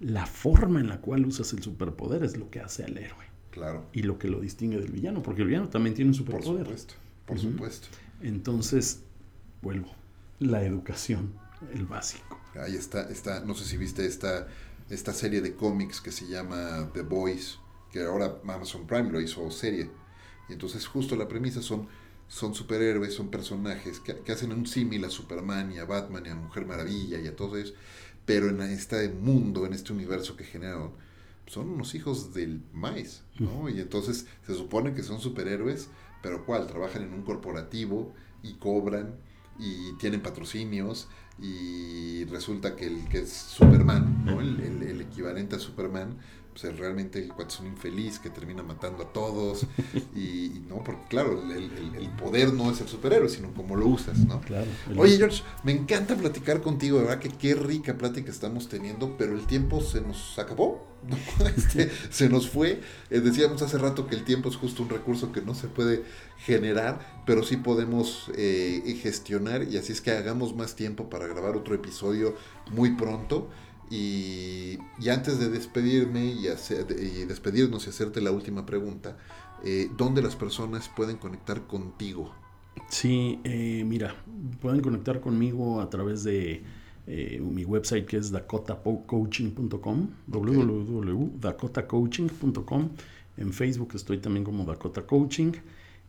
La 0.01 0.27
forma 0.27 0.81
en 0.81 0.89
la 0.89 1.01
cual 1.01 1.25
usas 1.27 1.53
el 1.53 1.63
superpoder 1.63 2.25
es 2.25 2.37
lo 2.37 2.51
que 2.51 2.61
hace 2.61 2.85
al 2.85 2.99
héroe. 2.99 3.25
Claro. 3.51 3.87
Y 3.93 4.03
lo 4.03 4.19
que 4.19 4.29
lo 4.29 4.41
distingue 4.41 4.79
del 4.79 4.91
villano, 4.91 5.23
porque 5.23 5.43
el 5.43 5.49
villano 5.49 5.69
también 5.69 5.95
tiene 5.95 6.11
un 6.11 6.15
superpoder. 6.15 6.67
Por 6.67 6.79
supuesto, 6.79 6.95
por 7.27 7.37
uh 7.37 7.41
-huh. 7.41 7.43
supuesto. 7.43 7.89
Entonces, 8.21 9.03
vuelvo, 9.61 9.91
la 10.41 10.65
educación, 10.65 11.35
el 11.73 11.87
básico. 11.87 12.41
Ahí 12.55 12.75
está, 12.75 13.09
está 13.09 13.41
no 13.45 13.55
sé 13.55 13.65
si 13.65 13.77
viste 13.77 14.05
esta, 14.07 14.49
esta 14.91 15.13
serie 15.13 15.41
de 15.41 15.55
cómics 15.55 16.01
que 16.01 16.13
se 16.13 16.27
llama 16.27 16.91
The 16.93 17.03
Boys 17.03 17.59
que 17.93 18.03
ahora 18.03 18.41
Amazon 18.43 18.87
Prime 18.87 19.11
lo 19.11 19.21
hizo 19.21 19.51
serie. 19.51 19.91
Y 20.49 20.55
entonces 20.55 20.87
justo 20.87 21.15
la 21.15 21.29
premisa 21.29 21.63
son, 21.63 21.89
son 22.27 22.55
superhéroes, 22.55 23.15
son 23.15 23.29
personajes 23.29 24.01
que, 24.01 24.17
que 24.19 24.33
hacen 24.33 24.53
un 24.53 24.67
símil 24.67 25.05
a 25.05 25.11
Superman 25.11 25.73
y 25.73 25.79
a 25.79 25.85
Batman 25.85 26.25
y 26.27 26.31
a 26.31 26.35
Mujer 26.35 26.67
Maravilla 26.67 27.21
y 27.21 27.27
a 27.27 27.37
todos 27.37 27.59
ellos, 27.59 27.75
pero 28.25 28.49
en 28.49 28.61
este 28.63 29.09
mundo, 29.09 29.67
en 29.67 29.75
este 29.75 29.93
universo 29.93 30.37
que 30.37 30.45
generaron, 30.45 30.93
son 31.47 31.69
unos 31.69 31.95
hijos 31.95 32.33
del 32.33 32.63
maíz, 32.73 33.23
¿no? 33.39 33.69
Y 33.69 33.81
entonces 33.81 34.27
se 34.47 34.55
supone 34.55 34.95
que 34.95 35.03
son 35.03 35.21
superhéroes, 35.21 35.89
pero 36.23 36.47
¿cuál? 36.47 36.67
Trabajan 36.67 37.03
en 37.03 37.13
un 37.13 37.23
corporativo 37.23 38.15
y 38.43 38.55
cobran 38.55 39.17
y 39.59 39.93
tienen 39.99 40.23
patrocinios 40.23 41.09
y 41.39 42.02
resulta 42.25 42.77
que 42.77 42.87
el 42.87 43.09
que 43.09 43.21
es 43.21 43.33
Superman, 43.33 44.25
¿no? 44.25 44.41
el, 44.41 44.61
el, 44.61 44.83
el 44.83 45.01
equivalente 45.01 45.57
a 45.57 45.59
Superman, 45.59 46.17
pues 46.53 46.79
realmente 46.79 47.19
el 47.19 47.29
cuate 47.33 47.55
es 47.55 47.61
un 47.61 47.67
infeliz 47.67 48.19
que 48.19 48.31
termina 48.31 48.63
matando 48.63 49.05
a 49.05 49.13
todos 49.13 49.67
y, 50.15 50.21
y 50.21 50.67
no 50.69 50.83
porque 50.85 51.03
claro 51.09 51.43
el, 51.51 52.11
poder 52.19 52.53
no 52.53 52.71
es 52.71 52.81
el 52.81 52.89
superhéroe 52.89 53.29
sino 53.29 53.53
como 53.55 53.75
lo 53.77 53.87
usas 53.87 54.19
no 54.19 54.41
claro, 54.43 54.67
oye 54.97 55.17
George 55.17 55.43
me 55.65 55.73
encanta 55.73 56.15
platicar 56.15 56.61
contigo 56.61 56.99
de 56.99 57.05
verdad 57.05 57.21
que 57.21 57.31
qué 57.31 57.55
rica 57.55 57.97
plática 57.97 58.31
estamos 58.31 58.69
teniendo 58.69 59.17
pero 59.17 59.35
el 59.35 59.47
tiempo 59.47 59.81
se 59.81 60.01
nos 60.01 60.39
acabó. 60.39 60.92
este, 61.57 61.91
se 62.11 62.29
nos 62.29 62.49
fue 62.49 62.81
eh, 63.11 63.21
decíamos 63.21 63.63
hace 63.63 63.79
rato 63.79 64.07
que 64.07 64.15
el 64.15 64.25
tiempo 64.25 64.49
es 64.49 64.57
justo 64.57 64.83
un 64.83 64.89
recurso 64.89 65.33
que 65.33 65.43
no 65.43 65.55
se 65.55 65.69
puede 65.69 66.05
generar 66.39 67.23
pero 67.27 67.43
sí 67.43 67.57
podemos 67.57 68.31
eh, 68.37 68.99
gestionar 69.03 69.65
y 69.65 69.77
así 69.79 69.93
es 69.93 70.01
que 70.01 70.13
hagamos 70.13 70.55
más 70.55 70.77
tiempo 70.77 71.11
para 71.11 71.27
grabar 71.27 71.57
otro 71.57 71.75
episodio 71.75 72.37
muy 72.71 72.93
pronto 72.95 73.49
Y, 73.91 74.79
y 74.99 75.11
antes 75.11 75.39
de 75.39 75.51
despedirme 75.51 76.25
y, 76.25 76.47
y, 76.47 77.25
despedirnos 77.27 77.87
y 77.87 77.91
hacerte 77.91 78.23
la 78.23 78.31
última 78.31 78.65
pregunta, 78.65 79.19
eh, 79.65 79.91
¿dónde 79.99 80.23
las 80.23 80.35
personas 80.35 80.89
pueden 80.89 81.19
conectar 81.19 81.67
contigo? 81.67 82.33
Sí, 82.89 83.39
mira, 83.85 84.15
pueden 84.63 84.81
conectar 84.81 85.21
conmigo 85.21 85.83
a 85.83 85.91
través 85.91 86.25
de 86.25 86.63
eh, 87.07 87.41
mi 87.41 87.65
website 87.65 88.07
que 88.07 88.17
es 88.17 88.31
dakotacoaching.com, 88.31 89.73
okay. 89.73 90.11
www.dakotacoaching.com. 90.27 92.91
En 93.37 93.53
Facebook 93.53 93.91
estoy 93.95 94.19
también 94.19 94.45
como 94.45 94.65
Dakota 94.65 95.07
Coaching. 95.07 95.53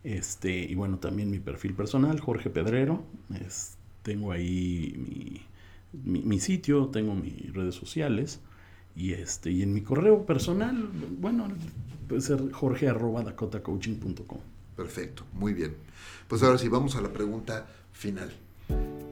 Este, 0.04 0.54
y 0.54 0.74
bueno, 0.74 0.98
también 0.98 1.30
mi 1.30 1.38
perfil 1.38 1.74
personal, 1.74 2.20
Jorge 2.20 2.50
Pedrero. 2.50 3.02
Es, 3.44 3.76
tengo 4.02 4.32
ahí 4.32 5.42
mi, 5.92 6.20
mi, 6.20 6.40
sitio, 6.40 6.88
tengo 6.88 7.14
mis 7.14 7.52
redes 7.52 7.74
sociales. 7.74 8.40
Y, 8.94 9.14
este, 9.14 9.50
y 9.50 9.62
en 9.62 9.72
mi 9.72 9.80
correo 9.80 10.26
personal, 10.26 10.90
bueno, 11.18 11.48
puede 12.06 12.20
ser 12.20 12.52
jorge 12.52 12.88
arroba 12.88 13.22
dakotacoaching.com. 13.22 14.38
Perfecto, 14.76 15.24
muy 15.32 15.54
bien. 15.54 15.74
Pues 16.28 16.42
ahora 16.42 16.58
sí, 16.58 16.68
vamos 16.68 16.96
a 16.96 17.00
la 17.00 17.12
pregunta 17.12 17.66
final. 17.92 18.43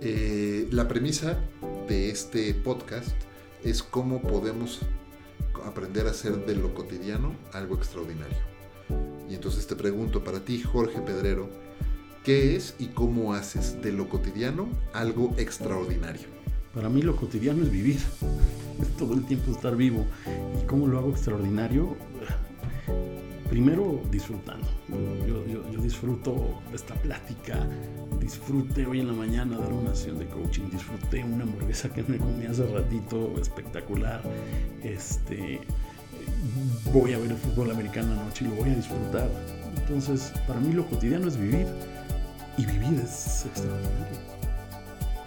Eh, 0.05 0.67
la 0.73 0.89
premisa 0.89 1.39
de 1.87 2.11
este 2.11 2.53
podcast 2.55 3.15
es 3.63 3.85
cómo 3.85 4.21
podemos 4.21 4.81
aprender 5.65 6.09
a 6.09 6.11
hacer 6.11 6.45
de 6.45 6.57
lo 6.57 6.75
cotidiano 6.75 7.37
algo 7.53 7.77
extraordinario. 7.77 8.39
Y 9.31 9.35
entonces 9.37 9.65
te 9.69 9.77
pregunto 9.77 10.25
para 10.25 10.41
ti, 10.41 10.61
Jorge 10.61 11.01
Pedrero, 11.03 11.49
¿qué 12.25 12.57
es 12.57 12.75
y 12.81 12.87
cómo 12.87 13.33
haces 13.33 13.81
de 13.81 13.93
lo 13.93 14.09
cotidiano 14.09 14.69
algo 14.93 15.35
extraordinario? 15.39 16.27
Para 16.75 16.89
mí 16.89 17.01
lo 17.01 17.15
cotidiano 17.15 17.63
es 17.63 17.71
vivir, 17.71 18.01
es 18.83 18.97
todo 18.97 19.15
el 19.15 19.25
tiempo 19.25 19.53
estar 19.53 19.77
vivo. 19.77 20.05
¿Y 20.61 20.67
cómo 20.67 20.89
lo 20.89 20.99
hago 20.99 21.11
extraordinario? 21.11 21.97
Primero 23.53 24.01
disfrutando. 24.11 24.67
Yo, 25.29 25.47
yo, 25.47 25.71
yo 25.71 25.83
disfruto 25.83 26.63
esta 26.73 26.95
plática, 26.95 27.69
disfruté 28.19 28.87
hoy 28.87 29.01
en 29.01 29.09
la 29.09 29.13
mañana 29.13 29.59
dar 29.59 29.71
una 29.71 29.95
sesión 29.95 30.19
de 30.19 30.27
coaching, 30.27 30.71
disfruté 30.71 31.23
una 31.23 31.45
hamburguesa 31.45 31.93
que 31.93 32.03
me 32.05 32.17
comí 32.17 32.47
hace 32.47 32.67
ratito, 32.67 33.39
espectacular. 33.39 34.23
Este, 34.83 35.61
voy 36.95 37.13
a 37.13 37.19
ver 37.19 37.33
el 37.33 37.37
fútbol 37.37 37.73
americano 37.73 38.19
anoche 38.19 38.47
y 38.47 38.49
lo 38.49 38.55
voy 38.55 38.71
a 38.71 38.75
disfrutar. 38.75 39.29
Entonces, 39.77 40.33
para 40.49 40.59
mí 40.59 40.73
lo 40.73 40.87
cotidiano 40.87 41.29
es 41.29 41.37
vivir 41.37 41.67
y 42.57 42.65
vivir 42.65 43.03
es 43.05 43.45
extraordinario. 43.45 44.17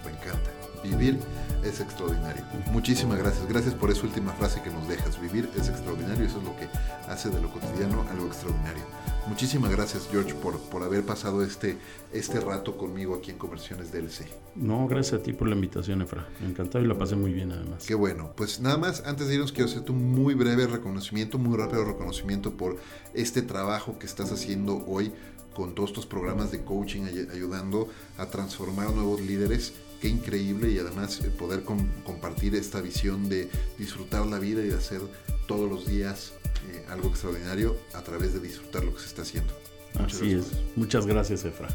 Me 0.04 0.10
encanta. 0.10 0.50
Vivir 0.82 1.20
es 1.64 1.80
extraordinario. 1.80 2.44
Muchísimas 2.72 3.18
gracias. 3.18 3.48
Gracias 3.48 3.74
por 3.74 3.90
esa 3.90 4.02
última 4.02 4.32
frase 4.32 4.62
que 4.62 4.70
nos 4.70 4.86
dejas. 4.88 5.20
Vivir 5.20 5.48
es 5.56 5.68
extraordinario. 5.68 6.24
Eso 6.24 6.38
es 6.38 6.44
lo 6.44 6.56
que 6.56 6.68
hace 7.08 7.30
de 7.30 7.40
lo 7.40 7.50
cotidiano 7.50 8.04
algo 8.10 8.26
extraordinario. 8.26 8.82
Muchísimas 9.28 9.72
gracias, 9.72 10.08
George, 10.10 10.34
por, 10.34 10.58
por 10.60 10.84
haber 10.84 11.04
pasado 11.04 11.42
este, 11.42 11.76
este 12.12 12.38
rato 12.38 12.76
conmigo 12.76 13.16
aquí 13.16 13.32
en 13.32 13.38
Conversiones 13.38 13.90
DLC. 13.90 14.24
No, 14.54 14.86
gracias 14.86 15.20
a 15.20 15.22
ti 15.22 15.32
por 15.32 15.48
la 15.48 15.56
invitación, 15.56 16.00
Efra. 16.00 16.28
Me 16.40 16.48
encantó 16.48 16.78
y 16.78 16.86
la 16.86 16.96
pasé 16.96 17.16
muy 17.16 17.32
bien, 17.32 17.50
además. 17.50 17.84
Qué 17.86 17.96
bueno. 17.96 18.32
Pues 18.36 18.60
nada 18.60 18.76
más, 18.76 19.02
antes 19.04 19.26
de 19.26 19.34
irnos, 19.34 19.50
quiero 19.50 19.68
hacerte 19.68 19.90
un 19.90 20.14
muy 20.14 20.34
breve 20.34 20.68
reconocimiento, 20.68 21.38
muy 21.38 21.58
rápido 21.58 21.84
reconocimiento 21.84 22.52
por 22.52 22.76
este 23.14 23.42
trabajo 23.42 23.98
que 23.98 24.06
estás 24.06 24.30
haciendo 24.30 24.84
hoy 24.86 25.12
con 25.56 25.74
todos 25.74 25.90
estos 25.90 26.06
programas 26.06 26.52
de 26.52 26.62
coaching, 26.62 27.02
ayudando 27.32 27.88
a 28.18 28.26
transformar 28.26 28.92
nuevos 28.92 29.20
líderes 29.22 29.72
qué 30.00 30.08
increíble 30.08 30.70
y 30.70 30.78
además 30.78 31.20
eh, 31.20 31.30
poder 31.30 31.62
com 31.62 31.86
compartir 32.04 32.54
esta 32.54 32.80
visión 32.80 33.28
de 33.28 33.48
disfrutar 33.78 34.26
la 34.26 34.38
vida 34.38 34.62
y 34.62 34.68
de 34.68 34.76
hacer 34.76 35.00
todos 35.46 35.70
los 35.70 35.86
días 35.86 36.32
eh, 36.70 36.84
algo 36.88 37.08
extraordinario 37.08 37.76
a 37.94 38.02
través 38.02 38.32
de 38.32 38.40
disfrutar 38.40 38.84
lo 38.84 38.94
que 38.94 39.00
se 39.00 39.06
está 39.06 39.22
haciendo. 39.22 39.52
Muchas 39.94 40.16
Así 40.16 40.30
gracias. 40.30 40.52
es. 40.52 40.76
Muchas 40.76 41.06
gracias, 41.06 41.44
Efra. 41.44 41.68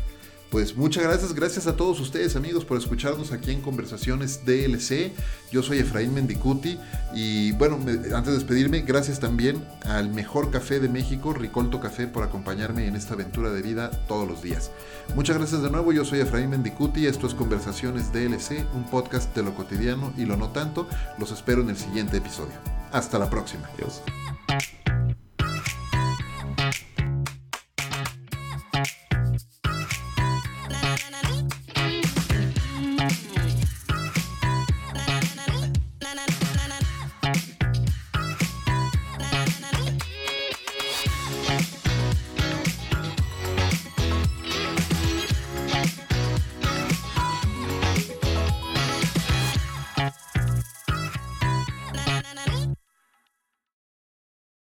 Pues 0.51 0.75
muchas 0.75 1.03
gracias, 1.03 1.33
gracias 1.33 1.65
a 1.65 1.77
todos 1.77 2.01
ustedes 2.01 2.35
amigos 2.35 2.65
por 2.65 2.77
escucharnos 2.77 3.31
aquí 3.31 3.51
en 3.51 3.61
Conversaciones 3.61 4.45
DLC. 4.45 5.13
Yo 5.49 5.63
soy 5.63 5.79
Efraín 5.79 6.13
Mendicuti 6.13 6.77
y 7.15 7.53
bueno, 7.53 7.77
antes 7.77 8.25
de 8.25 8.33
despedirme, 8.33 8.81
gracias 8.81 9.21
también 9.21 9.63
al 9.85 10.09
mejor 10.09 10.51
café 10.51 10.81
de 10.81 10.89
México, 10.89 11.33
Ricolto 11.33 11.79
Café, 11.79 12.05
por 12.05 12.23
acompañarme 12.23 12.85
en 12.85 12.97
esta 12.97 13.13
aventura 13.13 13.49
de 13.49 13.61
vida 13.61 13.91
todos 14.09 14.27
los 14.27 14.41
días. 14.41 14.71
Muchas 15.15 15.37
gracias 15.37 15.63
de 15.63 15.69
nuevo, 15.69 15.93
yo 15.93 16.03
soy 16.03 16.19
Efraín 16.19 16.49
Mendicuti, 16.49 17.05
esto 17.05 17.27
es 17.27 17.33
Conversaciones 17.33 18.11
DLC, 18.11 18.65
un 18.75 18.83
podcast 18.83 19.33
de 19.33 19.43
lo 19.43 19.55
cotidiano 19.55 20.11
y 20.17 20.25
lo 20.25 20.35
no 20.35 20.49
tanto. 20.49 20.85
Los 21.17 21.31
espero 21.31 21.61
en 21.61 21.69
el 21.69 21.77
siguiente 21.77 22.17
episodio. 22.17 22.55
Hasta 22.91 23.17
la 23.17 23.29
próxima. 23.29 23.69
Adiós. 23.73 24.01